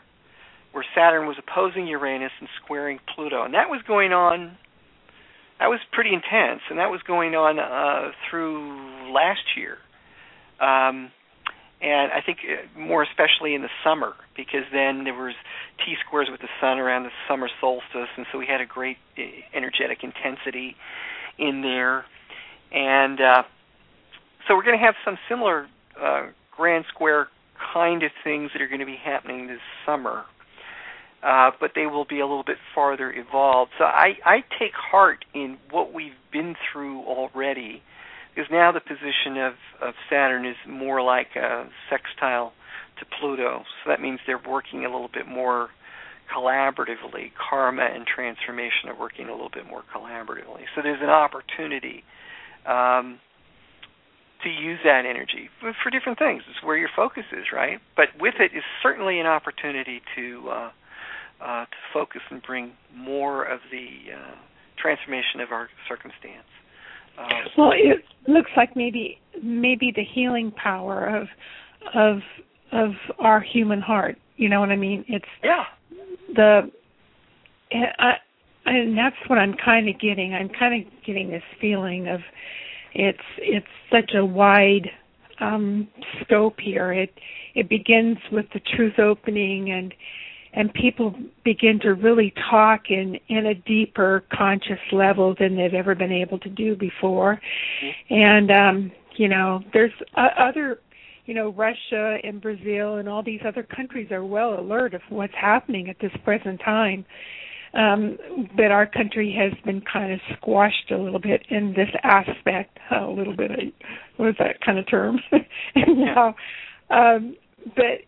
where 0.77 0.85
Saturn 0.95 1.27
was 1.27 1.37
opposing 1.41 1.87
Uranus 1.87 2.33
and 2.39 2.49
squaring 2.63 3.01
Pluto, 3.15 3.43
and 3.45 3.55
that 3.55 3.71
was 3.71 3.81
going 3.89 4.13
on 4.13 4.59
that 5.59 5.69
was 5.69 5.81
pretty 5.93 6.13
intense, 6.13 6.61
and 6.69 6.79
that 6.79 6.91
was 6.91 7.01
going 7.03 7.35
on 7.35 7.59
uh, 7.59 8.13
through 8.29 9.13
last 9.13 9.57
year. 9.57 9.79
Um, 10.61 11.11
and 11.81 12.13
I 12.13 12.21
think 12.25 12.39
uh, 12.45 12.79
more 12.79 13.03
especially 13.03 13.55
in 13.55 13.63
the 13.63 13.73
summer, 13.85 14.15
because 14.37 14.65
then 14.73 15.05
there 15.05 15.15
was 15.15 15.35
T 15.85 15.95
squares 16.07 16.29
with 16.31 16.41
the 16.41 16.49
sun 16.61 16.79
around 16.79 17.05
the 17.05 17.11
summer 17.29 17.49
solstice, 17.61 18.13
and 18.17 18.27
so 18.33 18.39
we 18.39 18.47
had 18.47 18.61
a 18.61 18.67
great 18.67 18.97
uh, 19.19 19.23
energetic 19.55 20.05
intensity 20.05 20.77
in 21.39 21.63
there. 21.63 22.05
And 22.73 23.21
uh, 23.21 23.43
so 24.47 24.57
we're 24.57 24.65
going 24.65 24.79
to 24.79 24.85
have 24.85 24.95
some 25.05 25.19
similar 25.29 25.69
uh, 26.01 26.27
grand 26.55 26.85
square 26.93 27.29
kind 27.73 28.03
of 28.03 28.11
things 28.25 28.51
that 28.53 28.61
are 28.61 28.69
going 28.69 28.81
to 28.81 28.87
be 28.87 28.99
happening 29.03 29.47
this 29.47 29.61
summer 29.87 30.25
uh, 31.23 31.51
but 31.61 31.73
they 31.75 31.87
will 31.87 32.05
be 32.05 32.21
a 32.21 32.27
little 32.27 32.45
bit 32.45 32.59
farther 32.75 33.13
evolved. 33.13 33.73
So 33.79 33.85
I, 33.85 34.15
I 34.25 34.45
take 34.59 34.73
heart 34.75 35.25
in 35.35 35.59
what 35.71 35.93
we've 35.93 36.13
been 36.33 36.55
through 36.73 37.01
already, 37.01 37.83
because 38.35 38.51
now 38.51 38.71
the 38.73 38.81
position 38.81 39.39
of, 39.39 39.55
of 39.81 39.95
Saturn 40.11 40.47
is 40.47 40.57
more 40.69 41.03
like 41.03 41.37
a 41.37 41.69
sextile 41.91 42.53
to 42.99 43.07
Pluto. 43.19 43.63
So 43.83 43.91
that 43.91 44.01
means 44.01 44.21
they're 44.27 44.41
working 44.47 44.85
a 44.85 44.91
little 44.91 45.11
bit 45.13 45.27
more 45.27 45.71
collaboratively. 46.35 47.33
Karma 47.39 47.89
and 47.95 48.07
transformation 48.07 48.89
are 48.89 48.99
working 48.99 49.29
a 49.29 49.33
little 49.33 49.51
bit 49.53 49.67
more 49.67 49.83
collaboratively. 49.95 50.65
So 50.75 50.83
there's 50.83 51.03
an 51.03 51.11
opportunity 51.11 52.05
um, 52.67 53.21
to 54.43 54.51
use 54.51 54.79
that 54.85 55.05
energy 55.07 55.49
for, 55.61 55.91
different 55.91 56.19
things. 56.19 56.43
It's 56.51 56.65
where 56.65 56.77
your 56.77 56.91
focus 56.95 57.25
is, 57.33 57.47
right? 57.53 57.81
But 57.97 58.09
with 58.21 58.35
it 58.39 58.57
is 58.57 58.65
certainly 58.83 59.21
an 59.21 59.27
opportunity 59.27 60.03
to 60.17 60.49
uh, 60.51 60.71
uh, 61.41 61.65
to 61.65 61.77
focus 61.93 62.23
and 62.31 62.43
bring 62.43 62.73
more 62.95 63.45
of 63.45 63.61
the 63.71 64.13
uh, 64.13 64.35
transformation 64.81 65.41
of 65.41 65.53
our 65.53 65.69
circumstance. 65.89 66.47
Uh, 67.19 67.29
well, 67.57 67.73
it 67.73 68.05
looks 68.29 68.51
like 68.57 68.77
maybe 68.77 69.19
maybe 69.43 69.93
the 69.95 70.05
healing 70.05 70.53
power 70.53 71.07
of 71.07 71.29
of 71.95 72.19
of 72.73 72.91
our 73.19 73.41
human 73.41 73.81
heart. 73.81 74.17
You 74.37 74.49
know 74.49 74.61
what 74.61 74.71
I 74.71 74.77
mean? 74.77 75.05
It's 75.09 75.25
yeah. 75.43 75.65
The 76.35 76.71
I, 77.73 78.15
and 78.67 78.97
that's 78.99 79.17
what 79.29 79.39
I'm 79.39 79.55
kind 79.55 79.89
of 79.89 79.99
getting. 80.01 80.35
I'm 80.35 80.49
kind 80.49 80.87
of 80.87 80.93
getting 81.05 81.31
this 81.31 81.43
feeling 81.61 82.09
of 82.09 82.21
it's 82.95 83.19
it's 83.39 83.67
such 83.91 84.13
a 84.15 84.25
wide 84.25 84.89
um 85.41 85.89
scope 86.23 86.57
here. 86.61 86.93
It 86.93 87.15
it 87.55 87.69
begins 87.69 88.19
with 88.31 88.47
the 88.53 88.61
truth 88.77 88.99
opening 88.99 89.71
and 89.71 89.95
and 90.57 90.73
people 90.75 91.15
begin 91.45 91.79
to 91.81 91.95
really 91.95 92.33
talk 92.51 92.91
in 92.91 93.19
in 93.29 93.47
a 93.47 93.55
deeper 93.55 94.25
conscious 94.33 94.81
level 94.93 95.35
than 95.39 95.57
they've 95.57 95.75
ever 95.75 95.95
been 95.95 96.13
able 96.13 96.39
to 96.41 96.49
do 96.49 96.75
before 96.75 97.41
mm-hmm. 97.83 98.15
and 98.15 98.51
um 98.51 98.93
you 99.17 99.29
know 99.29 99.61
there's 99.73 99.93
uh, 100.17 100.29
other 100.39 100.81
you 101.27 101.35
know 101.35 101.51
Russia 101.51 102.19
and 102.25 102.41
Brazil 102.41 102.97
and 102.97 103.09
all 103.09 103.23
these 103.23 103.41
other 103.47 103.63
countries 103.63 104.11
are 104.11 104.25
well 104.25 104.59
alert 104.59 104.95
of 104.95 105.03
what's 105.11 105.35
happening 105.35 105.89
at 105.89 105.97
this 106.01 106.13
present 106.25 106.61
time 106.65 107.05
um, 107.77 108.17
but 108.57 108.71
our 108.71 108.87
country 108.87 109.37
has 109.39 109.53
been 109.65 109.83
kind 109.83 110.13
of 110.13 110.21
squashed 110.37 110.91
a 110.91 110.97
little 110.97 111.19
bit 111.19 111.45
in 111.51 111.75
this 111.75 111.91
aspect. 112.03 112.79
A 112.91 113.07
little 113.07 113.37
bit, 113.37 113.51
what 114.17 114.31
is 114.31 114.35
that 114.39 114.61
kind 114.65 114.79
of 114.79 114.89
term? 114.89 115.21
yeah. 115.77 116.33
Um, 116.89 117.37
but 117.75 118.01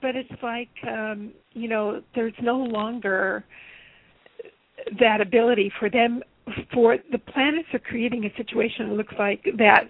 but 0.00 0.16
it's 0.16 0.42
like 0.42 0.70
um, 0.88 1.32
you 1.52 1.68
know, 1.68 2.02
there's 2.14 2.34
no 2.42 2.58
longer 2.58 3.44
that 4.98 5.20
ability 5.20 5.72
for 5.78 5.88
them 5.88 6.22
for 6.72 6.96
the 7.12 7.18
planets 7.18 7.68
are 7.72 7.78
creating 7.78 8.24
a 8.24 8.36
situation 8.36 8.88
that 8.88 8.96
looks 8.96 9.14
like 9.18 9.44
that 9.58 9.84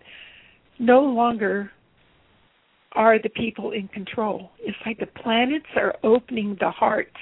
no 0.78 1.01
longer 1.01 1.70
are 2.95 3.18
the 3.20 3.30
people 3.30 3.72
in 3.72 3.89
control. 3.89 4.51
It's 4.61 4.76
like 4.85 4.99
the 4.99 5.07
planets 5.07 5.66
are 5.76 5.95
opening 6.03 6.57
the 6.61 6.70
hearts 6.70 7.16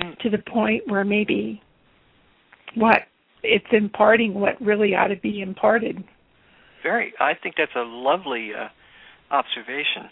mm. 0.00 0.16
to 0.18 0.30
the 0.30 0.38
point 0.38 0.84
where 0.86 1.04
maybe 1.04 1.60
what 2.76 3.02
it's 3.42 3.66
imparting 3.72 4.34
what 4.34 4.60
really 4.60 4.94
ought 4.94 5.08
to 5.08 5.16
be 5.16 5.40
imparted. 5.40 6.04
Very, 6.82 7.12
I 7.18 7.32
think 7.34 7.56
that's 7.58 7.74
a 7.74 7.82
lovely 7.82 8.50
uh, 8.54 8.68
observation. 9.34 10.08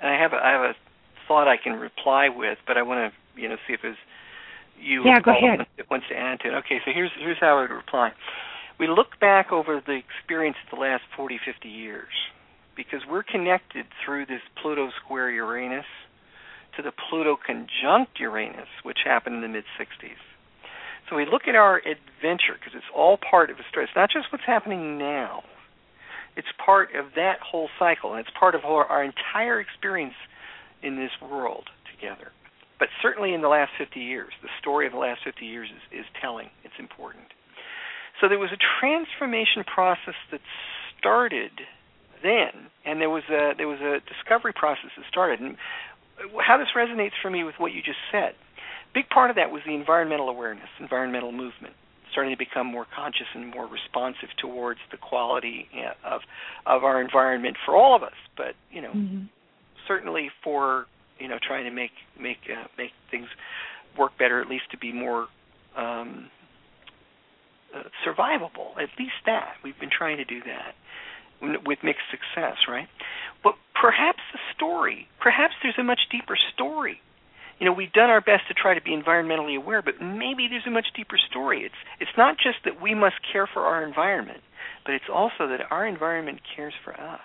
And 0.00 0.10
I 0.10 0.20
have 0.20 0.32
a, 0.32 0.36
I 0.36 0.50
have 0.52 0.62
a 0.62 0.74
thought 1.26 1.48
I 1.48 1.56
can 1.56 1.74
reply 1.74 2.28
with, 2.28 2.58
but 2.66 2.76
I 2.76 2.82
want 2.82 3.12
to 3.12 3.40
you 3.40 3.48
know 3.48 3.56
see 3.66 3.74
if 3.74 3.80
there's 3.82 3.96
you 4.80 5.02
yeah, 5.04 5.20
go 5.20 5.32
ahead. 5.32 5.66
wants 5.90 6.06
to 6.08 6.16
add 6.16 6.40
to 6.40 6.48
it. 6.48 6.54
Okay, 6.64 6.78
so 6.84 6.92
here's 6.94 7.10
here's 7.18 7.38
how 7.40 7.58
I 7.58 7.62
would 7.62 7.70
reply. 7.70 8.12
We 8.78 8.86
look 8.86 9.18
back 9.20 9.50
over 9.50 9.82
the 9.84 9.98
experience 9.98 10.56
of 10.64 10.78
the 10.78 10.80
last 10.80 11.02
40, 11.16 11.40
50 11.44 11.68
years 11.68 12.14
because 12.76 13.00
we're 13.10 13.24
connected 13.24 13.86
through 14.04 14.26
this 14.26 14.40
Pluto 14.62 14.90
square 15.02 15.30
Uranus 15.30 15.84
to 16.76 16.82
the 16.82 16.92
Pluto 16.92 17.36
conjunct 17.36 18.20
Uranus, 18.20 18.70
which 18.84 18.98
happened 19.04 19.36
in 19.36 19.42
the 19.42 19.48
mid 19.48 19.64
60s. 19.78 20.22
So 21.10 21.16
we 21.16 21.26
look 21.26 21.48
at 21.48 21.56
our 21.56 21.78
adventure 21.78 22.54
because 22.54 22.74
it's 22.74 22.86
all 22.94 23.18
part 23.18 23.50
of 23.50 23.56
a 23.58 23.66
story. 23.68 23.84
It's 23.86 23.96
not 23.96 24.10
just 24.10 24.30
what's 24.30 24.44
happening 24.46 24.96
now. 24.96 25.42
It's 26.38 26.48
part 26.64 26.94
of 26.94 27.06
that 27.16 27.40
whole 27.42 27.68
cycle, 27.78 28.12
and 28.12 28.20
it's 28.20 28.30
part 28.38 28.54
of 28.54 28.64
our, 28.64 28.86
our 28.86 29.02
entire 29.02 29.60
experience 29.60 30.14
in 30.82 30.94
this 30.94 31.10
world 31.20 31.66
together. 31.90 32.30
But 32.78 32.88
certainly 33.02 33.34
in 33.34 33.42
the 33.42 33.48
last 33.48 33.72
50 33.76 33.98
years, 33.98 34.30
the 34.40 34.48
story 34.60 34.86
of 34.86 34.92
the 34.92 35.02
last 35.02 35.20
50 35.24 35.44
years 35.44 35.68
is, 35.68 36.00
is 36.00 36.06
telling. 36.22 36.46
It's 36.62 36.78
important. 36.78 37.26
So 38.20 38.28
there 38.28 38.38
was 38.38 38.50
a 38.54 38.60
transformation 38.78 39.64
process 39.66 40.14
that 40.30 40.40
started 40.98 41.50
then, 42.22 42.70
and 42.86 43.00
there 43.00 43.10
was 43.10 43.22
a 43.30 43.54
there 43.56 43.68
was 43.68 43.82
a 43.82 43.98
discovery 44.06 44.52
process 44.52 44.90
that 44.96 45.06
started. 45.10 45.40
And 45.40 45.56
how 46.38 46.58
this 46.58 46.68
resonates 46.74 47.18
for 47.20 47.30
me 47.30 47.44
with 47.44 47.54
what 47.58 47.72
you 47.72 47.82
just 47.82 47.98
said. 48.10 48.34
Big 48.94 49.08
part 49.08 49.30
of 49.30 49.36
that 49.36 49.50
was 49.50 49.62
the 49.66 49.74
environmental 49.74 50.28
awareness, 50.28 50.68
environmental 50.80 51.30
movement, 51.30 51.74
starting 52.18 52.34
to 52.34 52.38
become 52.38 52.66
more 52.66 52.84
conscious 52.96 53.28
and 53.32 53.54
more 53.54 53.68
responsive 53.68 54.28
towards 54.38 54.80
the 54.90 54.96
quality 54.96 55.68
of 56.04 56.20
of 56.66 56.82
our 56.82 57.00
environment 57.00 57.56
for 57.64 57.76
all 57.76 57.94
of 57.94 58.02
us. 58.02 58.18
But 58.36 58.56
you 58.72 58.82
know, 58.82 58.90
mm-hmm. 58.90 59.24
certainly 59.86 60.28
for 60.42 60.86
you 61.20 61.28
know 61.28 61.38
trying 61.40 61.64
to 61.64 61.70
make 61.70 61.92
make 62.20 62.38
uh, 62.50 62.66
make 62.76 62.90
things 63.08 63.28
work 63.96 64.18
better, 64.18 64.40
at 64.40 64.48
least 64.48 64.64
to 64.72 64.78
be 64.78 64.92
more 64.92 65.28
um, 65.76 66.28
uh, 67.72 67.84
survivable. 68.04 68.72
At 68.82 68.90
least 68.98 69.22
that 69.26 69.54
we've 69.62 69.78
been 69.78 69.90
trying 69.96 70.16
to 70.16 70.24
do 70.24 70.40
that 70.40 70.74
with 71.64 71.78
mixed 71.84 72.10
success, 72.10 72.56
right? 72.68 72.88
But 73.44 73.54
perhaps 73.80 74.18
the 74.32 74.40
story, 74.56 75.06
perhaps 75.20 75.54
there's 75.62 75.78
a 75.78 75.84
much 75.84 76.00
deeper 76.10 76.36
story. 76.52 77.00
You 77.58 77.66
know, 77.66 77.72
we've 77.72 77.92
done 77.92 78.10
our 78.10 78.20
best 78.20 78.46
to 78.48 78.54
try 78.54 78.74
to 78.74 78.80
be 78.80 78.90
environmentally 78.90 79.56
aware, 79.56 79.82
but 79.82 80.00
maybe 80.00 80.46
there's 80.48 80.66
a 80.66 80.70
much 80.70 80.86
deeper 80.94 81.18
story. 81.30 81.64
It's 81.64 81.74
it's 82.00 82.16
not 82.16 82.36
just 82.36 82.58
that 82.64 82.80
we 82.80 82.94
must 82.94 83.16
care 83.32 83.48
for 83.52 83.62
our 83.62 83.84
environment, 83.84 84.40
but 84.84 84.94
it's 84.94 85.10
also 85.12 85.48
that 85.48 85.66
our 85.70 85.86
environment 85.86 86.40
cares 86.54 86.74
for 86.84 86.94
us. 86.94 87.20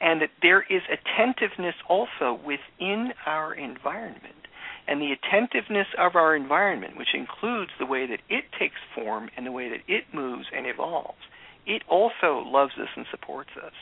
And 0.00 0.22
that 0.22 0.30
there 0.40 0.62
is 0.62 0.82
attentiveness 0.88 1.74
also 1.88 2.38
within 2.46 3.12
our 3.26 3.52
environment. 3.52 4.46
And 4.86 5.00
the 5.00 5.12
attentiveness 5.12 5.88
of 5.98 6.16
our 6.16 6.34
environment, 6.34 6.96
which 6.96 7.14
includes 7.14 7.70
the 7.78 7.86
way 7.86 8.06
that 8.06 8.20
it 8.28 8.44
takes 8.58 8.80
form 8.94 9.28
and 9.36 9.44
the 9.44 9.52
way 9.52 9.68
that 9.68 9.80
it 9.86 10.04
moves 10.14 10.46
and 10.56 10.66
evolves, 10.66 11.18
it 11.66 11.82
also 11.88 12.42
loves 12.46 12.72
us 12.80 12.88
and 12.96 13.06
supports 13.10 13.50
us. 13.62 13.74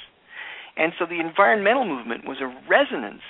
And 0.76 0.92
so 0.98 1.06
the 1.06 1.20
environmental 1.20 1.84
movement 1.84 2.24
was 2.24 2.38
a 2.40 2.54
resonance 2.68 3.22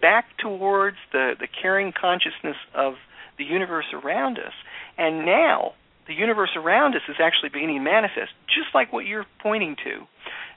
back 0.00 0.26
towards 0.38 0.96
the, 1.12 1.32
the 1.38 1.48
caring 1.48 1.92
consciousness 1.92 2.56
of 2.74 2.94
the 3.38 3.44
universe 3.44 3.86
around 3.92 4.38
us. 4.38 4.52
And 4.98 5.26
now 5.26 5.72
the 6.06 6.14
universe 6.14 6.50
around 6.56 6.94
us 6.94 7.02
is 7.08 7.16
actually 7.20 7.50
beginning 7.50 7.78
to 7.78 7.84
manifest, 7.84 8.32
just 8.46 8.74
like 8.74 8.92
what 8.92 9.06
you're 9.06 9.26
pointing 9.42 9.76
to. 9.84 10.06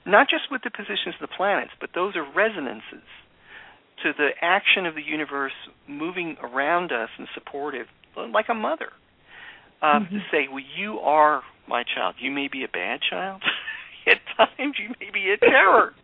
Not 0.06 0.28
just 0.30 0.50
with 0.50 0.62
the 0.62 0.70
positions 0.70 1.14
of 1.20 1.28
the 1.28 1.34
planets, 1.36 1.72
but 1.80 1.90
those 1.94 2.16
are 2.16 2.24
resonances 2.34 3.04
to 4.02 4.12
the 4.16 4.30
action 4.40 4.86
of 4.86 4.94
the 4.94 5.02
universe 5.02 5.52
moving 5.86 6.36
around 6.42 6.90
us 6.90 7.10
and 7.18 7.28
supportive, 7.34 7.86
like 8.16 8.46
a 8.48 8.54
mother. 8.54 8.88
Um, 9.82 10.04
mm-hmm. 10.04 10.16
To 10.16 10.20
say, 10.30 10.48
well, 10.50 10.64
you 10.76 10.98
are 11.00 11.42
my 11.68 11.84
child. 11.84 12.16
You 12.18 12.30
may 12.30 12.48
be 12.48 12.64
a 12.64 12.68
bad 12.68 13.00
child. 13.08 13.42
At 14.06 14.18
times, 14.36 14.76
you 14.78 14.94
may 15.00 15.10
be 15.12 15.30
a 15.30 15.36
terror. 15.38 15.92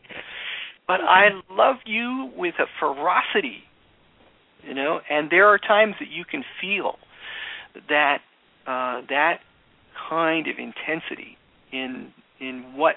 but 0.86 1.00
I 1.00 1.28
love 1.50 1.76
you 1.84 2.30
with 2.36 2.54
a 2.58 2.66
ferocity, 2.78 3.64
you 4.62 4.74
know. 4.74 5.00
And 5.10 5.30
there 5.30 5.48
are 5.48 5.58
times 5.58 5.94
that 6.00 6.08
you 6.10 6.24
can 6.24 6.44
feel 6.60 6.96
that 7.88 8.18
uh, 8.66 9.02
that 9.08 9.40
kind 10.08 10.46
of 10.48 10.56
intensity 10.58 11.36
in 11.72 12.12
in 12.40 12.72
what 12.76 12.96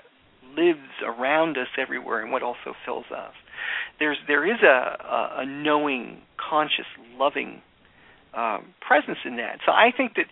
lives 0.55 0.79
around 1.05 1.57
us 1.57 1.67
everywhere 1.77 2.21
and 2.21 2.31
what 2.31 2.43
also 2.43 2.73
fills 2.85 3.05
us. 3.15 3.33
There's 3.99 4.17
there 4.27 4.45
is 4.45 4.61
a 4.61 4.67
a, 4.67 5.35
a 5.39 5.45
knowing, 5.45 6.21
conscious, 6.37 6.85
loving 7.17 7.61
um, 8.33 8.73
presence 8.85 9.17
in 9.25 9.37
that. 9.37 9.59
So 9.65 9.71
I 9.71 9.91
think 9.95 10.13
that 10.15 10.25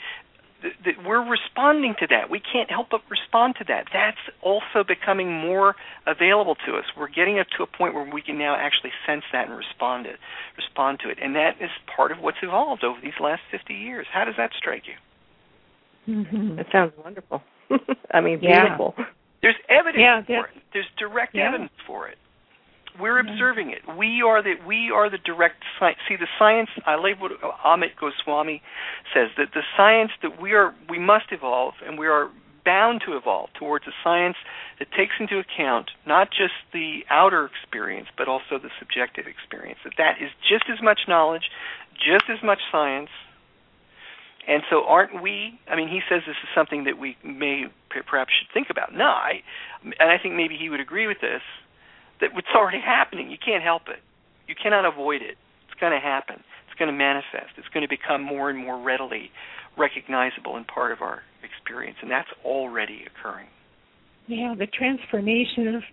that 0.62 1.06
we're 1.06 1.24
responding 1.24 1.96
to 2.00 2.08
that. 2.08 2.30
We 2.30 2.40
can't 2.40 2.70
help 2.70 2.90
but 2.90 3.02
respond 3.10 3.56
to 3.60 3.66
that. 3.68 3.86
That's 3.94 4.18
also 4.42 4.84
becoming 4.88 5.32
more 5.32 5.76
available 6.06 6.56
to 6.66 6.78
us. 6.78 6.86
We're 6.98 7.10
getting 7.10 7.40
up 7.40 7.48
to 7.58 7.64
a 7.64 7.68
point 7.68 7.94
where 7.94 8.10
we 8.10 8.22
can 8.22 8.38
now 8.38 8.56
actually 8.56 8.92
sense 9.06 9.24
that 9.32 9.48
and 9.48 9.58
respond 9.58 10.06
it, 10.06 10.18
respond 10.58 11.00
to 11.04 11.10
it, 11.10 11.18
and 11.22 11.36
that 11.36 11.62
is 11.62 11.70
part 11.96 12.12
of 12.12 12.20
what's 12.20 12.38
evolved 12.42 12.84
over 12.84 13.00
these 13.02 13.20
last 13.20 13.42
50 13.52 13.74
years. 13.74 14.08
How 14.12 14.26
does 14.26 14.36
that 14.38 14.52
strike 14.58 14.84
you? 14.88 14.98
Mm-hmm. 16.08 16.60
It 16.60 16.68
sounds 16.72 16.94
wonderful. 17.04 17.42
I 18.12 18.22
mean, 18.22 18.40
beautiful. 18.40 18.96
There's 19.42 19.56
evidence 19.70 20.02
yeah, 20.02 20.42
for 20.42 20.48
it. 20.48 20.64
There's 20.74 20.88
direct 20.98 21.36
yeah. 21.36 21.50
evidence 21.50 21.72
for 21.86 22.08
it. 22.08 22.18
We're 23.00 23.20
observing 23.20 23.72
it. 23.72 23.82
We 23.98 24.24
are 24.26 24.42
the 24.42 24.56
we 24.66 24.92
are 24.94 25.10
the 25.10 25.18
direct 25.18 25.64
science. 25.80 25.98
See 26.08 26.16
the 26.16 26.28
science. 26.40 26.70
I 26.86 26.96
like 26.96 27.22
what 27.22 27.32
Amit 27.66 27.96
Goswami 28.00 28.62
says 29.14 29.30
that 29.38 29.50
the 29.54 29.62
science 29.76 30.12
that 30.22 30.42
we 30.42 30.54
are 30.54 30.74
we 30.90 31.00
must 31.00 31.26
evolve 31.32 31.76
and 31.86 32.00
we 32.00 32.08
are 32.08 32.30
bound 32.66 33.02
to 33.06 33.16
evolve 33.16 33.50
towards 33.58 33.86
a 33.88 33.92
science 34.04 34.36
that 34.80 34.92
takes 34.92 35.14
into 35.20 35.40
account 35.40 35.92
not 36.06 36.30
just 36.30 36.54
the 36.74 37.00
outer 37.10 37.46
experience 37.46 38.08
but 38.18 38.28
also 38.28 38.58
the 38.62 38.70
subjective 38.80 39.26
experience. 39.28 39.80
That 39.84 39.94
that 39.98 40.16
is 40.22 40.32
just 40.50 40.66
as 40.72 40.82
much 40.82 41.02
knowledge, 41.08 41.50
just 41.96 42.26
as 42.30 42.44
much 42.44 42.60
science. 42.72 43.10
And 44.48 44.64
so, 44.70 44.86
aren't 44.88 45.22
we? 45.22 45.60
I 45.70 45.76
mean, 45.76 45.90
he 45.90 46.00
says 46.10 46.22
this 46.26 46.38
is 46.42 46.50
something 46.56 46.86
that 46.86 46.98
we 46.98 47.18
may 47.22 47.66
perhaps 47.90 48.32
should 48.32 48.48
think 48.54 48.70
about. 48.70 48.94
No, 48.94 49.04
I, 49.04 49.44
and 49.84 50.10
I 50.10 50.18
think 50.18 50.36
maybe 50.36 50.56
he 50.56 50.70
would 50.70 50.80
agree 50.80 51.06
with 51.06 51.20
this 51.20 51.42
that 52.22 52.30
it's 52.36 52.48
already 52.56 52.82
happening. 52.82 53.30
You 53.30 53.38
can't 53.44 53.64
help 53.64 53.84
it. 53.88 54.00
You 54.48 54.56
cannot 54.62 54.86
avoid 54.86 55.22
it. 55.22 55.38
It's 55.70 55.80
going 55.80 55.94
to 55.94 56.00
happen. 56.00 56.44
It's 56.68 56.78
going 56.80 56.92
to 56.92 56.98
manifest. 56.98 57.58
It's 57.58 57.68
going 57.74 57.84
to 57.84 57.90
become 57.90 58.22
more 58.24 58.50
and 58.50 58.58
more 58.58 58.82
readily 58.82 59.32
recognizable 59.78 60.56
and 60.56 60.66
part 60.68 60.92
of 60.92 61.02
our 61.02 61.22
experience, 61.44 61.98
and 62.02 62.10
that's 62.10 62.30
already 62.44 63.06
occurring. 63.06 63.48
Yeah, 64.28 64.56
the 64.58 64.68
transformation 64.68 65.76
of 65.76 65.84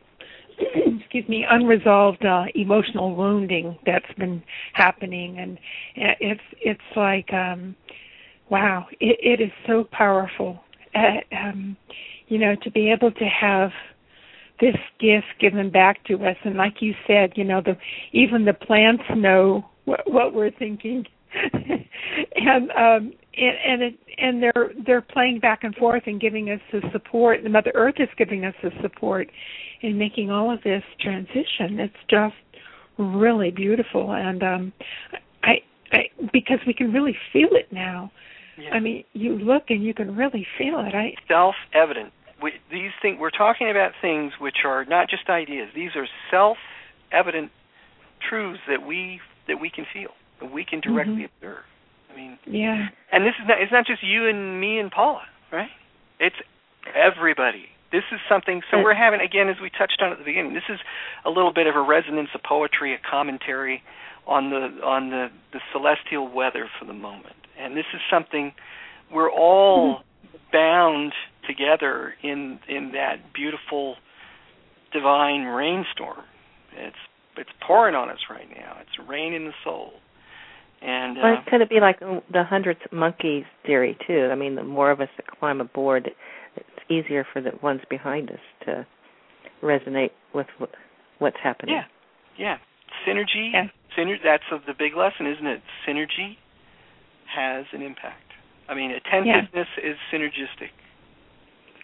excuse 1.01 1.29
me 1.29 1.45
unresolved 1.49 2.25
uh, 2.25 2.45
emotional 2.55 3.15
wounding 3.15 3.77
that's 3.85 4.13
been 4.19 4.43
happening, 4.73 5.39
and 5.39 5.59
it's 5.97 6.41
it's 6.61 6.97
like 6.97 7.33
um, 7.33 7.77
wow, 8.51 8.87
it, 9.01 9.41
it 9.41 9.43
is 9.43 9.51
so 9.67 9.85
powerful. 9.91 10.61
Uh, 10.95 11.37
um, 11.37 11.77
you 12.29 12.39
know, 12.39 12.55
to 12.63 12.71
be 12.71 12.91
able 12.91 13.11
to 13.11 13.25
have 13.25 13.71
this 14.61 14.77
gift 15.01 15.27
given 15.41 15.71
back 15.71 16.05
to 16.05 16.15
us 16.15 16.37
and 16.45 16.57
like 16.57 16.75
you 16.81 16.95
said 17.07 17.33
you 17.37 17.45
know 17.45 17.61
the 17.61 17.77
even 18.13 18.45
the 18.45 18.53
plants 18.53 19.03
know 19.17 19.65
what, 19.85 20.01
what 20.07 20.35
we're 20.35 20.51
thinking 20.51 21.05
and 21.53 22.71
um 22.71 23.13
and 23.37 23.57
and 23.67 23.83
it, 23.83 23.95
and 24.19 24.43
they're 24.43 24.71
they're 24.87 25.03
playing 25.03 25.41
back 25.41 25.65
and 25.65 25.75
forth 25.75 26.05
and 26.07 26.21
giving 26.21 26.51
us 26.51 26.61
the 26.73 26.81
support 26.93 27.41
the 27.43 27.49
mother 27.49 27.73
earth 27.75 27.97
is 27.99 28.09
giving 28.17 28.45
us 28.45 28.55
the 28.63 28.71
support 28.81 29.29
in 29.83 29.99
making 29.99 30.31
all 30.31 30.53
of 30.53 30.63
this 30.63 30.83
transition 31.01 31.81
it's 31.81 31.95
just 32.09 32.35
really 32.97 33.51
beautiful 33.51 34.13
and 34.13 34.43
um 34.43 34.73
i 35.43 35.57
I, 35.95 36.11
because 36.33 36.59
we 36.67 36.75
can 36.75 36.93
really 36.93 37.17
feel 37.33 37.49
it 37.53 37.73
now. 37.73 38.11
Yeah. 38.59 38.71
I 38.71 38.81
mean, 38.81 39.05
you 39.13 39.37
look 39.39 39.65
and 39.69 39.83
you 39.83 39.95
can 39.95 40.17
really 40.17 40.47
feel 40.59 40.81
it. 40.81 40.95
I 40.95 41.15
self-evident. 41.29 42.13
We, 42.45 42.53
these 42.71 42.93
things 43.01 43.17
we're 43.19 43.31
talking 43.31 43.71
about 43.71 43.93
things 44.03 44.33
which 44.39 44.59
are 44.65 44.85
not 44.85 45.09
just 45.09 45.29
ideas. 45.31 45.69
These 45.75 45.97
are 45.97 46.07
self-evident 46.31 47.51
truths 48.29 48.61
that 48.69 48.87
we 48.87 49.21
that 49.49 49.61
we 49.61 49.71
can 49.71 49.87
feel, 49.93 50.11
that 50.41 50.51
we 50.53 50.65
can 50.65 50.81
directly 50.81 51.23
Mhm. 51.25 51.31
observe. 51.37 51.65
I 52.11 52.17
mean, 52.17 52.39
yeah. 52.47 52.89
and 53.13 53.25
this 53.25 53.35
is 53.41 53.47
not 53.49 53.61
it's 53.61 53.73
not 53.73 53.87
just 53.87 54.03
you 54.03 54.29
and 54.29 54.61
me 54.61 54.79
and 54.79 54.91
Paula, 54.91 55.25
right? 55.51 55.71
It's 56.21 56.37
everybody. 56.95 57.71
This 57.91 58.05
is 58.13 58.21
something 58.29 58.63
so 58.71 58.83
we're 58.83 58.95
having 58.95 59.21
again 59.21 59.49
as 59.49 59.57
we 59.61 59.71
touched 59.71 60.03
on 60.03 60.13
at 60.13 60.19
the 60.19 60.25
beginning. 60.25 60.53
This 60.55 60.69
is 60.69 60.81
a 61.25 61.31
little 61.31 61.53
bit 61.53 61.67
of 61.67 61.77
a 61.77 61.81
resonance 61.81 62.31
of 62.35 62.43
poetry, 62.43 62.93
a 62.95 62.99
commentary 62.99 63.83
on 64.27 64.51
the 64.51 64.85
on 64.85 65.11
the 65.11 65.31
the 65.53 65.61
celestial 65.73 66.29
weather 66.29 66.69
for 66.79 66.85
the 66.85 66.93
moment. 66.93 67.37
And 67.59 67.77
this 67.77 67.87
is 67.95 68.01
something 68.11 68.53
we're 69.11 69.31
all 69.31 70.03
bound 70.53 71.13
together 71.47 72.15
in 72.23 72.59
in 72.69 72.93
that 72.93 73.33
beautiful 73.35 73.97
divine 74.93 75.45
rainstorm. 75.45 76.25
It's 76.77 76.97
it's 77.37 77.51
pouring 77.67 77.95
on 77.95 78.11
us 78.11 78.19
right 78.31 78.49
now. 78.49 78.79
It's 78.81 79.09
rain 79.09 79.33
in 79.33 79.45
the 79.45 79.55
soul. 79.65 79.93
And 80.81 81.17
Well, 81.17 81.35
uh, 81.35 81.51
could 81.51 81.61
it 81.63 81.71
be 81.71 81.81
like 81.81 81.99
the 82.01 82.45
hundredth 82.45 82.93
monkey 82.93 83.45
theory 83.65 83.97
too? 84.07 84.29
I 84.31 84.35
mean, 84.35 84.55
the 84.55 84.63
more 84.63 84.91
of 84.91 85.01
us 85.01 85.09
that 85.17 85.27
climb 85.27 85.61
aboard, 85.61 86.11
it's 86.57 86.91
easier 86.91 87.27
for 87.33 87.41
the 87.41 87.53
ones 87.63 87.81
behind 87.89 88.31
us 88.31 88.39
to 88.67 88.87
resonate 89.63 90.11
with 90.35 90.47
what's 91.19 91.37
happening. 91.43 91.75
Yeah, 91.75 91.85
yeah. 92.39 92.57
Synergy. 93.09 93.53
Yeah. 93.53 93.65
Syner- 93.97 94.23
that's 94.23 94.45
of 94.53 94.61
the 94.67 94.75
big 94.79 94.95
lesson, 94.95 95.27
isn't 95.27 95.47
it? 95.47 95.63
Synergy 95.89 96.37
has 97.35 97.65
an 97.73 97.83
impact. 97.83 98.21
I 98.69 98.75
mean, 98.75 98.91
attentiveness 98.91 99.69
is 99.83 99.97
synergistic. 100.13 100.73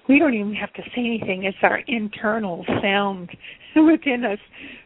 We 0.09 0.18
don't 0.18 0.34
even 0.34 0.55
have 0.55 0.72
to 0.74 0.82
say 0.94 1.01
anything. 1.01 1.44
It's 1.44 1.57
our 1.62 1.80
internal 1.86 2.64
sound 2.82 3.30
within 3.76 4.24
us 4.24 4.38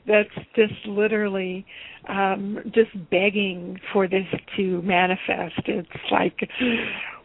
that's 0.07 0.47
just 0.55 0.75
literally 0.87 1.65
um, 2.09 2.59
just 2.75 2.91
begging 3.11 3.79
for 3.93 4.07
this 4.07 4.27
to 4.57 4.83
manifest. 4.83 5.61
It's 5.67 5.89
like 6.11 6.49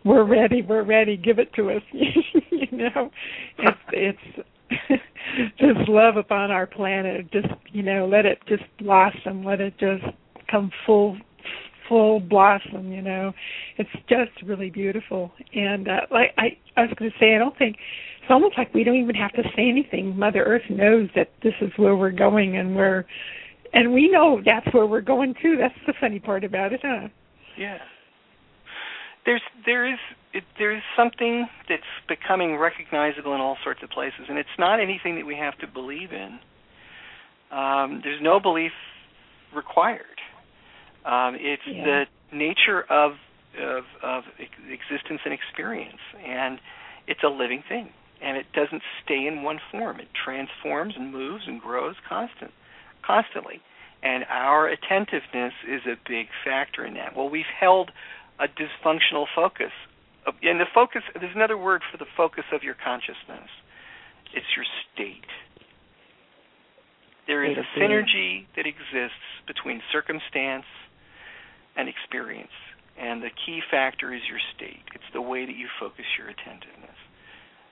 we're 0.05 0.23
ready, 0.23 0.61
we're 0.61 0.83
ready, 0.83 1.17
give 1.17 1.39
it 1.39 1.53
to 1.55 1.71
us. 1.71 1.81
you 1.91 2.67
know, 2.71 3.11
it's 3.57 3.77
it's 3.91 4.47
this 5.59 5.77
love 5.87 6.15
upon 6.17 6.51
our 6.51 6.67
planet. 6.67 7.31
Just 7.31 7.47
you 7.71 7.83
know, 7.83 8.07
let 8.07 8.25
it 8.25 8.39
just 8.47 8.63
blossom, 8.79 9.43
let 9.43 9.59
it 9.59 9.77
just 9.77 10.03
come 10.49 10.71
full 10.85 11.17
full 11.89 12.19
blossom 12.21 12.91
you 12.91 13.01
know 13.01 13.33
it's 13.77 13.89
just 14.07 14.31
really 14.45 14.69
beautiful 14.69 15.31
and 15.53 15.87
uh 15.89 16.01
like 16.11 16.33
i 16.37 16.55
i 16.77 16.81
was 16.81 16.91
going 16.97 17.11
to 17.11 17.17
say 17.19 17.35
i 17.35 17.37
don't 17.37 17.57
think 17.57 17.75
it's 18.21 18.31
almost 18.31 18.57
like 18.57 18.73
we 18.73 18.83
don't 18.83 18.95
even 18.95 19.15
have 19.15 19.33
to 19.33 19.43
say 19.55 19.67
anything 19.67 20.17
mother 20.17 20.43
earth 20.43 20.69
knows 20.69 21.09
that 21.15 21.31
this 21.43 21.55
is 21.61 21.71
where 21.77 21.95
we're 21.95 22.11
going 22.11 22.55
and 22.55 22.75
we're 22.75 23.03
and 23.73 23.93
we 23.93 24.07
know 24.09 24.41
that's 24.45 24.71
where 24.73 24.85
we're 24.85 25.01
going 25.01 25.33
too 25.41 25.57
that's 25.59 25.73
the 25.87 25.93
funny 25.99 26.19
part 26.19 26.43
about 26.43 26.71
it 26.71 26.79
huh 26.83 27.07
Yeah. 27.57 27.79
There's 29.25 29.41
there 29.65 29.91
is 29.91 29.99
it, 30.33 30.43
there 30.57 30.75
is 30.75 30.81
something 30.95 31.47
that's 31.67 31.81
becoming 32.07 32.57
recognizable 32.57 33.33
in 33.33 33.41
all 33.41 33.57
sorts 33.63 33.81
of 33.83 33.89
places, 33.89 34.21
and 34.29 34.37
it's 34.37 34.49
not 34.57 34.79
anything 34.79 35.15
that 35.15 35.25
we 35.25 35.35
have 35.35 35.57
to 35.59 35.67
believe 35.67 36.11
in. 36.11 36.39
Um, 37.51 38.01
there's 38.03 38.21
no 38.21 38.39
belief 38.39 38.71
required. 39.55 40.21
Um, 41.05 41.35
it's 41.35 41.65
Yeah. 41.65 41.83
the 41.85 42.07
nature 42.31 42.81
of, 42.89 43.17
of 43.57 43.85
of 44.03 44.23
existence 44.39 45.21
and 45.25 45.33
experience, 45.33 46.01
and 46.23 46.59
it's 47.07 47.23
a 47.23 47.29
living 47.29 47.63
thing, 47.67 47.89
and 48.21 48.37
it 48.37 48.45
doesn't 48.53 48.83
stay 49.03 49.25
in 49.25 49.43
one 49.43 49.59
form. 49.71 49.99
It 49.99 50.09
transforms 50.13 50.95
and 50.95 51.11
moves 51.11 51.47
and 51.47 51.59
grows 51.61 51.95
constant, 52.07 52.51
constantly, 53.01 53.61
and 54.03 54.25
our 54.29 54.67
attentiveness 54.67 55.53
is 55.67 55.81
a 55.87 55.95
big 56.07 56.27
factor 56.45 56.85
in 56.85 56.93
that. 56.95 57.15
Well, 57.15 57.29
we've 57.29 57.45
held 57.59 57.91
a 58.39 58.47
dysfunctional 58.47 59.25
focus, 59.35 59.71
Uh, 60.27 60.31
and 60.43 60.59
the 60.59 60.65
focus. 60.73 61.03
There's 61.19 61.35
another 61.35 61.57
word 61.57 61.81
for 61.89 61.97
the 61.97 62.05
focus 62.17 62.45
of 62.51 62.61
your 62.63 62.75
consciousness. 62.75 63.49
It's 64.33 64.55
your 64.55 64.65
state. 64.93 65.25
There 67.25 67.43
is 67.43 67.57
a 67.57 67.65
synergy 67.79 68.45
that 68.55 68.65
exists 68.65 69.25
between 69.47 69.81
circumstance 69.91 70.65
and 71.79 71.87
experience. 71.87 72.51
And 72.99 73.23
the 73.23 73.31
key 73.31 73.61
factor 73.71 74.13
is 74.13 74.21
your 74.27 74.39
state. 74.55 74.83
It's 74.93 75.07
the 75.13 75.21
way 75.21 75.45
that 75.45 75.55
you 75.55 75.67
focus 75.79 76.03
your 76.17 76.27
attentiveness. 76.27 76.99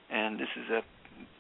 And 0.09 0.39
this 0.39 0.47
is 0.55 0.71
a 0.71 0.81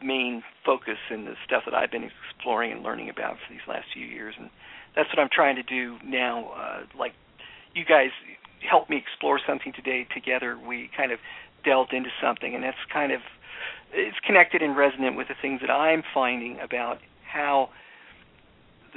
main 0.03 0.43
focus 0.65 0.97
in 1.09 1.23
the 1.23 1.35
stuff 1.45 1.63
that 1.65 1.73
I've 1.73 1.91
been 1.91 2.03
exploring 2.03 2.73
and 2.73 2.83
learning 2.83 3.09
about 3.09 3.37
for 3.39 3.53
these 3.53 3.63
last 3.67 3.87
few 3.93 4.05
years. 4.05 4.35
And 4.37 4.49
that's 4.95 5.07
what 5.09 5.19
I'm 5.19 5.29
trying 5.31 5.55
to 5.55 5.63
do 5.63 5.97
now. 6.03 6.51
Uh, 6.51 6.79
like 6.99 7.13
you 7.73 7.85
guys 7.85 8.11
helped 8.69 8.89
me 8.89 8.97
explore 8.97 9.39
something 9.47 9.71
today 9.71 10.05
together. 10.13 10.59
We 10.59 10.89
kind 10.97 11.13
of 11.13 11.19
delved 11.63 11.93
into 11.93 12.09
something, 12.21 12.53
and 12.53 12.63
that's 12.63 12.77
kind 12.91 13.13
of 13.13 13.21
it's 13.93 14.19
connected 14.25 14.61
and 14.61 14.75
resonant 14.75 15.15
with 15.15 15.29
the 15.29 15.35
things 15.41 15.61
that 15.61 15.71
I'm 15.71 16.03
finding 16.13 16.59
about 16.59 16.99
how 17.23 17.69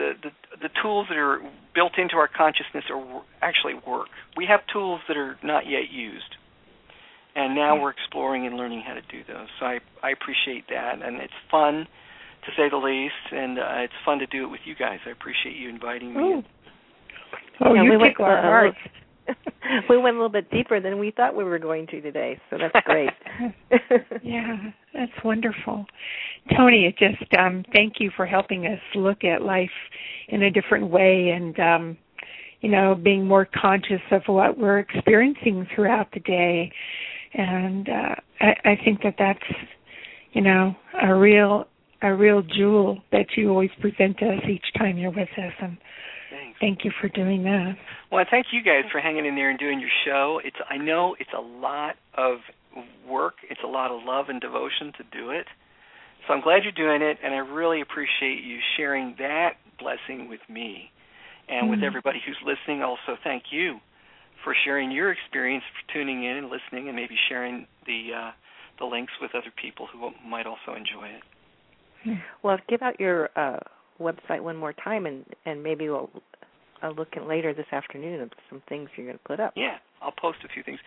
the, 0.00 0.08
the 0.24 0.32
the 0.68 0.70
tools 0.82 1.06
that 1.10 1.18
are 1.18 1.40
built 1.74 1.92
into 1.98 2.16
our 2.16 2.28
consciousness 2.28 2.84
are 2.90 3.22
actually 3.42 3.74
work. 3.86 4.08
We 4.36 4.46
have 4.48 4.60
tools 4.72 5.00
that 5.08 5.16
are 5.16 5.36
not 5.44 5.68
yet 5.68 5.92
used, 5.92 6.32
and 7.36 7.54
now 7.54 7.80
we're 7.80 7.90
exploring 7.92 8.46
and 8.46 8.56
learning 8.56 8.82
how 8.86 8.94
to 8.94 9.02
do 9.12 9.20
those. 9.28 9.48
So 9.60 9.66
I 9.66 9.78
I 10.02 10.10
appreciate 10.10 10.64
that, 10.70 11.02
and 11.04 11.20
it's 11.20 11.36
fun 11.50 11.86
to 12.46 12.50
say 12.56 12.70
the 12.70 12.78
least, 12.80 13.24
and 13.32 13.58
uh, 13.58 13.84
it's 13.84 13.98
fun 14.04 14.18
to 14.20 14.26
do 14.26 14.44
it 14.44 14.50
with 14.50 14.64
you 14.64 14.74
guys. 14.74 14.98
I 15.06 15.10
appreciate 15.10 15.56
you 15.56 15.68
inviting 15.68 16.14
me. 16.14 16.20
oh 16.24 16.42
oh 17.60 17.74
Yeah, 17.74 17.82
you 17.84 17.90
we 17.92 17.96
went 17.98 18.12
tickle 18.16 18.24
our 18.24 18.40
hearts 18.42 18.78
little- 18.82 18.96
we 19.88 19.96
went 19.98 20.16
a 20.16 20.18
little 20.18 20.28
bit 20.28 20.50
deeper 20.50 20.80
than 20.80 20.98
we 20.98 21.10
thought 21.10 21.34
we 21.36 21.44
were 21.44 21.58
going 21.58 21.86
to 21.88 22.00
today, 22.00 22.38
so 22.50 22.58
that's 22.58 22.84
great. 22.86 23.10
yeah, 24.22 24.56
that's 24.94 25.12
wonderful. 25.24 25.84
Tony, 26.56 26.86
it 26.86 26.96
just 26.98 27.32
um 27.38 27.64
thank 27.72 27.94
you 27.98 28.10
for 28.16 28.26
helping 28.26 28.66
us 28.66 28.80
look 28.94 29.24
at 29.24 29.42
life 29.42 29.70
in 30.28 30.42
a 30.42 30.50
different 30.50 30.88
way 30.88 31.30
and 31.30 31.58
um 31.60 31.98
you 32.60 32.70
know, 32.70 32.94
being 32.94 33.26
more 33.26 33.48
conscious 33.58 34.02
of 34.10 34.20
what 34.26 34.58
we're 34.58 34.80
experiencing 34.80 35.66
throughout 35.74 36.08
the 36.12 36.20
day. 36.20 36.70
And 37.34 37.88
uh 37.88 38.14
I, 38.40 38.54
I 38.64 38.78
think 38.84 39.02
that 39.02 39.14
that's 39.18 39.42
you 40.32 40.42
know, 40.42 40.74
a 41.02 41.14
real 41.14 41.64
a 42.02 42.14
real 42.14 42.42
jewel 42.42 42.98
that 43.12 43.26
you 43.36 43.50
always 43.50 43.70
present 43.80 44.18
to 44.18 44.26
us 44.26 44.42
each 44.48 44.64
time 44.78 44.96
you're 44.96 45.10
with 45.10 45.28
us 45.36 45.52
and 45.60 45.76
Thanks. 46.30 46.58
thank 46.60 46.84
you 46.84 46.92
for 47.00 47.08
doing 47.08 47.42
that. 47.44 47.74
Well, 48.10 48.24
thank 48.30 48.46
you 48.52 48.62
guys 48.62 48.84
for 48.92 49.00
hanging 49.00 49.26
in 49.26 49.34
there 49.34 49.50
and 49.50 49.58
doing 49.58 49.80
your 49.80 49.90
show. 50.04 50.40
It's 50.44 50.56
I 50.68 50.76
know 50.76 51.16
it's 51.18 51.32
a 51.36 51.40
lot 51.40 51.96
of 52.14 52.38
work. 53.08 53.34
It's 53.50 53.60
a 53.64 53.68
lot 53.68 53.90
of 53.90 54.02
love 54.04 54.28
and 54.28 54.40
devotion 54.40 54.92
to 54.98 55.04
do 55.10 55.30
it. 55.30 55.46
So 56.26 56.34
I'm 56.34 56.40
glad 56.42 56.62
you're 56.62 56.72
doing 56.72 57.02
it, 57.02 57.18
and 57.24 57.34
I 57.34 57.38
really 57.38 57.80
appreciate 57.80 58.44
you 58.44 58.58
sharing 58.76 59.16
that 59.18 59.54
blessing 59.78 60.28
with 60.28 60.40
me 60.48 60.90
and 61.48 61.68
with 61.70 61.80
Mhm. 61.80 61.84
everybody 61.86 62.20
who's 62.20 62.40
listening. 62.42 62.82
Also, 62.82 63.16
thank 63.24 63.50
you 63.50 63.80
for 64.44 64.54
sharing 64.54 64.90
your 64.90 65.10
experience, 65.10 65.64
for 65.64 65.92
tuning 65.92 66.22
in 66.24 66.36
and 66.36 66.50
listening, 66.50 66.86
and 66.88 66.94
maybe 66.96 67.16
sharing 67.28 67.66
the 67.86 68.14
uh, 68.14 68.30
the 68.78 68.84
links 68.86 69.12
with 69.20 69.34
other 69.34 69.50
people 69.50 69.86
who 69.86 70.12
might 70.24 70.46
also 70.46 70.74
enjoy 70.74 71.08
it. 71.08 72.18
well, 72.42 72.58
give 72.68 72.82
out 72.82 72.98
your 73.00 73.30
uh, 73.36 73.58
website 74.00 74.40
one 74.42 74.56
more 74.56 74.72
time, 74.72 75.06
and 75.06 75.24
and 75.44 75.62
maybe 75.62 75.88
we'll 75.88 76.10
uh, 76.82 76.90
look 76.90 77.08
at 77.16 77.26
later 77.26 77.54
this 77.54 77.66
afternoon 77.72 78.20
at 78.20 78.30
some 78.48 78.62
things 78.68 78.88
you're 78.96 79.06
going 79.06 79.18
to 79.18 79.24
put 79.24 79.40
up. 79.40 79.52
Yeah, 79.56 79.76
I'll 80.02 80.12
post 80.12 80.38
a 80.44 80.48
few 80.48 80.62
things. 80.62 80.78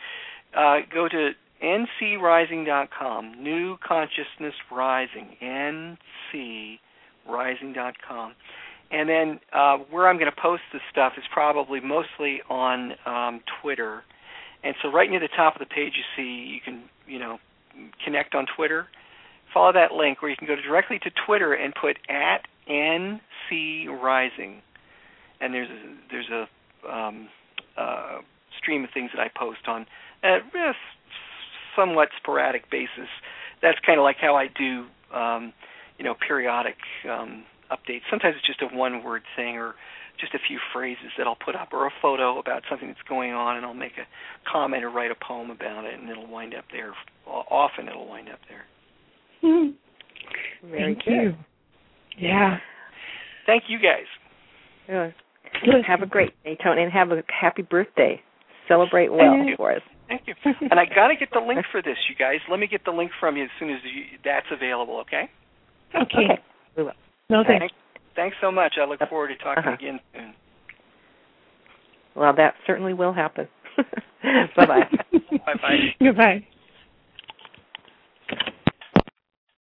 Uh, 0.56 0.80
go 0.94 1.08
to 1.08 1.32
ncrising.com, 1.62 3.42
New 3.42 3.78
Consciousness 3.86 4.54
Rising, 4.72 5.38
ncrising.com. 7.26 8.34
And 8.92 9.10
then 9.10 9.40
uh, 9.52 9.78
where 9.90 10.08
I'm 10.08 10.18
going 10.18 10.30
to 10.32 10.42
post 10.42 10.62
this 10.72 10.82
stuff 10.92 11.14
is 11.18 11.24
probably 11.34 11.80
mostly 11.80 12.42
on 12.50 12.94
um, 13.06 13.42
Twitter. 13.62 14.04
And 14.64 14.76
so 14.82 14.92
right 14.92 15.10
near 15.10 15.20
the 15.20 15.30
top 15.36 15.56
of 15.56 15.60
the 15.60 15.66
page, 15.66 15.94
you 15.96 16.04
see 16.16 16.54
you 16.54 16.60
can 16.64 16.84
you 17.08 17.18
know 17.20 17.40
connect 18.06 18.36
on 18.36 18.46
Twitter. 18.56 18.88
Follow 19.54 19.74
that 19.74 19.92
link, 19.92 20.22
where 20.22 20.32
you 20.32 20.38
can 20.38 20.48
go 20.48 20.56
directly 20.56 21.00
to 21.00 21.12
Twitter 21.26 21.54
and 21.54 21.74
put 21.80 21.98
at 22.10 22.48
NC 22.70 23.88
Rising, 24.02 24.62
and 25.42 25.54
there's 25.54 25.70
a, 25.70 25.96
there's 26.10 26.30
a 26.30 26.92
um, 26.94 27.30
uh, 27.78 28.20
stream 28.60 28.84
of 28.84 28.90
things 28.94 29.12
that 29.16 29.22
I 29.22 29.30
post 29.36 29.68
on 29.68 29.86
a 30.24 30.40
somewhat 31.76 32.10
sporadic 32.18 32.70
basis. 32.72 33.10
That's 33.62 33.78
kind 33.86 34.00
of 34.00 34.04
like 34.04 34.18
how 34.20 34.36
I 34.36 34.48
do, 34.48 34.86
um, 35.16 35.54
you 35.98 36.06
know, 36.06 36.16
periodic 36.28 36.76
um, 37.10 37.44
updates. 37.72 38.02
Sometimes 38.10 38.36
it's 38.38 38.48
just 38.48 38.62
a 38.62 38.76
one 38.76 39.04
word 39.04 39.24
thing 39.36 39.58
or 39.58 39.76
just 40.20 40.34
a 40.34 40.40
few 40.48 40.60
phrases 40.72 41.12
that 41.18 41.26
I'll 41.26 41.38
put 41.44 41.56
up 41.56 41.74
or 41.74 41.88
a 41.88 41.92
photo 42.02 42.40
about 42.40 42.64
something 42.70 42.88
that's 42.88 43.02
going 43.10 43.32
on 43.32 43.58
and 43.58 43.66
I'll 43.66 43.74
make 43.74 43.94
a 43.98 44.06
comment 44.50 44.84
or 44.84 44.90
write 44.90 45.12
a 45.12 45.16
poem 45.16 45.50
about 45.50 45.86
it 45.86 46.00
and 46.00 46.10
it'll 46.10 46.28
wind 46.28 46.54
up 46.54 46.66
there. 46.72 46.94
Often 47.26 47.88
it'll 47.90 48.08
wind 48.08 48.30
up 48.30 48.40
there. 48.48 48.66
Mm-hmm. 49.44 50.70
Very 50.70 50.96
Thank 50.96 51.06
good. 51.06 51.12
you. 51.12 51.36
Yeah. 52.18 52.58
Thank 53.46 53.64
you 53.68 53.80
guys. 53.80 54.06
Yeah. 54.88 55.12
Have 55.88 56.02
a 56.02 56.06
great 56.06 56.34
day, 56.44 56.58
Tony, 56.64 56.84
and 56.84 56.92
have 56.92 57.12
a 57.12 57.24
happy 57.30 57.62
birthday. 57.62 58.22
Celebrate 58.68 59.10
well 59.12 59.20
Thank 59.20 59.50
you. 59.50 59.56
for 59.58 59.72
us. 59.74 59.82
Thank 60.08 60.22
you. 60.28 60.34
and 60.70 60.80
I 60.80 60.86
got 60.86 61.08
to 61.10 61.16
get 61.16 61.30
the 61.34 61.40
link 61.48 61.60
for 61.72 61.82
this, 61.82 61.98
you 62.10 62.16
guys. 62.16 62.40
Let 62.50 62.60
me 62.60 62.68
get 62.68 62.84
the 62.86 62.92
link 62.92 63.12
from 63.20 63.38
you 63.38 63.44
as 63.44 63.50
soon 63.60 63.70
as 63.70 63.80
you, 63.84 64.04
that's 64.24 64.46
available, 64.52 65.00
okay? 65.02 65.30
Okay. 65.96 66.02
Okay. 66.26 66.42
We 66.78 66.84
will. 66.84 66.92
No 67.30 67.44
thanks. 67.46 67.62
Thanks, 67.62 67.76
thanks 68.16 68.38
so 68.42 68.52
much. 68.52 68.76
I 68.82 68.86
look 68.86 69.00
forward 69.10 69.30
to 69.30 69.36
talking 69.38 69.64
Uh-huh. 69.64 69.72
again 69.74 70.00
soon. 70.14 70.34
Well, 72.16 72.34
that 72.36 72.56
certainly 72.68 72.94
will 72.94 73.14
happen. 73.14 73.48
bye 73.78 73.86
bye. 74.66 74.90
Bye-bye. 75.12 75.78
Goodbye. 76.00 76.46